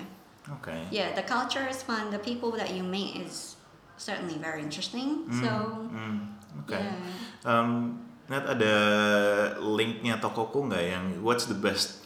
Okay. 0.56 0.80
yeah. 0.92 1.08
The 1.18 1.22
culture 1.22 1.66
is 1.68 1.82
fun. 1.82 2.10
The 2.10 2.18
people 2.30 2.52
that 2.52 2.70
you 2.74 2.82
meet 2.84 3.16
is 3.26 3.51
certainly 4.02 4.34
very 4.42 4.58
interesting. 4.58 5.30
Mm, 5.30 5.38
So 5.38 5.50
mm, 5.94 6.16
okay. 6.66 6.82
yeah. 6.82 7.46
Um, 7.46 8.02
Nat 8.26 8.46
ada 8.48 8.74
linknya 9.58 10.18
tokoku 10.18 10.66
nggak 10.66 10.84
yang 10.88 11.04
what's 11.22 11.46
the 11.46 11.58
best 11.58 12.02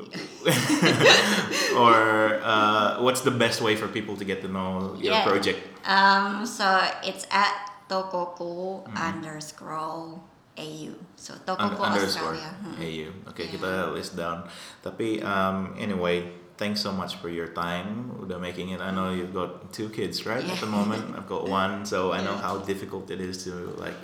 or 1.76 1.94
uh, 2.42 2.96
what's 3.04 3.20
the 3.20 3.30
best 3.30 3.60
way 3.60 3.76
for 3.76 3.86
people 3.88 4.16
to 4.16 4.24
get 4.24 4.40
to 4.42 4.48
know 4.48 4.96
your 4.96 5.12
Yeah. 5.12 5.24
project? 5.24 5.60
Um, 5.84 6.44
so 6.44 6.64
it's 7.04 7.28
at 7.30 7.52
Tokoku 7.88 8.86
Mm-hmm. 8.86 8.96
underscore 8.96 10.20
AU. 10.56 10.92
So 11.16 11.34
Tokoku 11.44 11.76
underscore 11.80 12.34
Australia. 12.34 12.50
Hmm. 12.64 12.74
AU. 12.80 13.08
Oke, 13.28 13.44
Yeah. 13.44 13.52
kita 13.52 13.70
list 13.92 14.16
down. 14.16 14.48
Tapi 14.80 15.20
um, 15.20 15.76
anyway, 15.76 16.24
thanks 16.60 16.80
so 16.80 16.92
much 16.92 17.16
for 17.16 17.30
your 17.32 17.48
time. 17.48 18.12
Udah 18.20 18.38
making 18.38 18.68
it. 18.76 18.80
I 18.84 18.92
know 18.92 19.08
mm-hmm. 19.08 19.18
you've 19.18 19.34
got 19.34 19.72
two 19.72 19.88
kids, 19.88 20.28
right? 20.28 20.44
At 20.44 20.60
the 20.60 20.68
moment, 20.68 21.16
I've 21.16 21.26
got 21.26 21.48
one, 21.62 21.88
so 21.88 22.12
I 22.12 22.20
know 22.20 22.36
how 22.36 22.60
difficult 22.70 23.10
it 23.10 23.20
is 23.20 23.42
to 23.48 23.52
like 23.80 23.98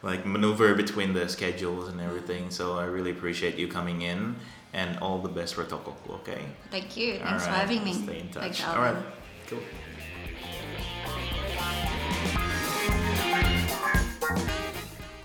like 0.00 0.22
maneuver 0.24 0.78
between 0.78 1.10
the 1.18 1.26
schedules 1.28 1.90
and 1.90 1.98
everything. 2.00 2.54
So 2.54 2.78
I 2.78 2.86
really 2.86 3.10
appreciate 3.10 3.58
you 3.58 3.66
coming 3.66 4.06
in, 4.06 4.38
and 4.72 4.90
all 5.02 5.18
the 5.18 5.34
best 5.38 5.58
for 5.58 5.64
Tokoku. 5.66 6.22
Okay. 6.22 6.42
Thank 6.70 6.96
you. 6.96 7.18
Thanks 7.18 7.44
for 7.50 7.56
having 7.62 7.82
me. 7.82 7.92
Stay 7.92 8.20
in 8.22 8.28
touch. 8.30 8.62
Thanks, 8.62 8.64
All 8.70 8.78
right. 8.78 9.02
Cool. 9.50 9.60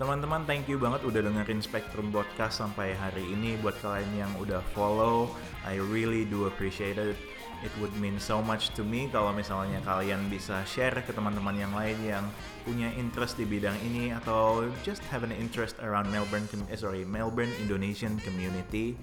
Teman-teman, 0.00 0.48
thank 0.48 0.64
you 0.64 0.80
banget 0.80 1.04
udah 1.04 1.28
dengerin 1.28 1.60
Spectrum 1.60 2.08
Podcast 2.08 2.56
sampai 2.56 2.96
hari 2.96 3.20
ini. 3.20 3.60
Buat 3.60 3.84
kalian 3.84 4.08
yang 4.16 4.32
udah 4.40 4.64
follow, 4.72 5.36
I 5.68 5.76
really 5.76 6.24
do 6.24 6.48
appreciate 6.48 6.96
it. 6.96 7.20
It 7.60 7.68
would 7.76 7.92
mean 8.00 8.16
so 8.16 8.40
much 8.40 8.72
to 8.72 8.82
me 8.82 9.12
kalau 9.12 9.28
misalnya 9.36 9.76
kalian 9.84 10.32
bisa 10.32 10.64
share 10.64 10.96
ke 11.04 11.12
teman-teman 11.12 11.52
yang 11.52 11.76
lain 11.76 12.00
yang 12.00 12.24
punya 12.64 12.88
interest 12.96 13.36
di 13.36 13.44
bidang 13.44 13.76
ini 13.84 14.08
atau 14.16 14.72
just 14.80 15.04
have 15.12 15.20
an 15.20 15.36
interest 15.36 15.76
around 15.84 16.08
Melbourne, 16.08 16.48
eh, 16.72 16.80
sorry, 16.80 17.04
Melbourne 17.04 17.52
Indonesian 17.60 18.16
community 18.24 18.96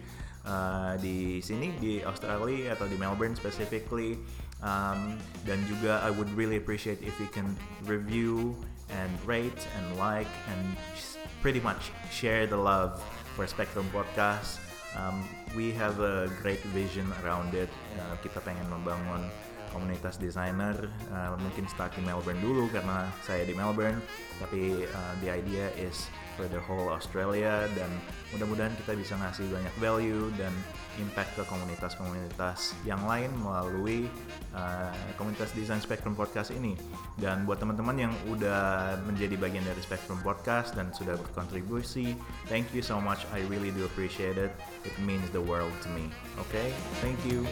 uh, 0.49 0.97
di 0.97 1.45
sini 1.45 1.77
di 1.77 2.01
Australia 2.01 2.73
atau 2.73 2.89
di 2.89 2.97
Melbourne 2.97 3.37
specifically. 3.37 4.17
Um, 4.65 5.21
dan 5.45 5.61
juga 5.69 6.01
I 6.01 6.09
would 6.09 6.33
really 6.33 6.57
appreciate 6.57 7.05
if 7.05 7.13
you 7.21 7.29
can 7.29 7.53
review 7.85 8.57
and 8.89 9.11
rate 9.25 9.67
and 9.77 9.85
like 9.97 10.29
and 10.53 10.77
pretty 11.41 11.59
much 11.59 11.91
share 12.11 12.47
the 12.47 12.57
love 12.57 13.03
for 13.35 13.47
Spectrum 13.47 13.89
Podcast. 13.93 14.59
Um, 14.97 15.27
we 15.55 15.71
have 15.73 15.99
a 15.99 16.27
great 16.41 16.61
vision 16.73 17.05
around 17.23 17.53
it. 17.53 17.69
Uh, 17.99 18.15
kita 18.23 18.41
pengen 18.41 18.65
membangun 18.71 19.29
komunitas 19.69 20.17
desainer 20.17 20.89
uh, 21.11 21.35
mungkin 21.38 21.67
start 21.69 21.93
di 21.93 22.01
Melbourne 22.01 22.39
dulu 22.39 22.71
karena 22.71 23.11
saya 23.21 23.43
di 23.43 23.53
Melbourne 23.53 23.99
tapi 24.39 24.88
uh, 24.88 25.13
the 25.21 25.29
idea 25.29 25.69
is 25.75 26.07
for 26.39 26.47
the 26.49 26.57
whole 26.57 26.88
Australia 26.89 27.67
dan 27.75 27.89
mudah-mudahan 28.33 28.73
kita 28.79 28.95
bisa 28.95 29.13
ngasih 29.19 29.45
banyak 29.51 29.75
value 29.77 30.31
dan 30.39 30.53
impact 30.99 31.37
ke 31.37 31.43
komunitas-komunitas 31.45 32.77
yang 32.83 33.01
lain 33.05 33.29
melalui 33.41 34.09
uh, 34.53 34.93
komunitas 35.15 35.53
Design 35.53 35.81
Spectrum 35.81 36.17
Podcast 36.17 36.53
ini. 36.53 36.77
Dan 37.17 37.45
buat 37.45 37.61
teman-teman 37.61 37.97
yang 37.97 38.13
udah 38.29 38.97
menjadi 39.05 39.37
bagian 39.37 39.65
dari 39.65 39.81
Spectrum 39.81 40.19
Podcast 40.21 40.73
dan 40.73 40.89
sudah 40.93 41.17
berkontribusi, 41.17 42.17
thank 42.51 42.69
you 42.73 42.81
so 42.81 42.97
much. 42.97 43.23
I 43.33 43.45
really 43.47 43.69
do 43.73 43.85
appreciate 43.85 44.37
it. 44.37 44.53
It 44.83 44.95
means 45.05 45.25
the 45.33 45.41
world 45.41 45.73
to 45.85 45.89
me. 45.93 46.09
Okay? 46.49 46.73
Thank 46.99 47.21
you. 47.25 47.45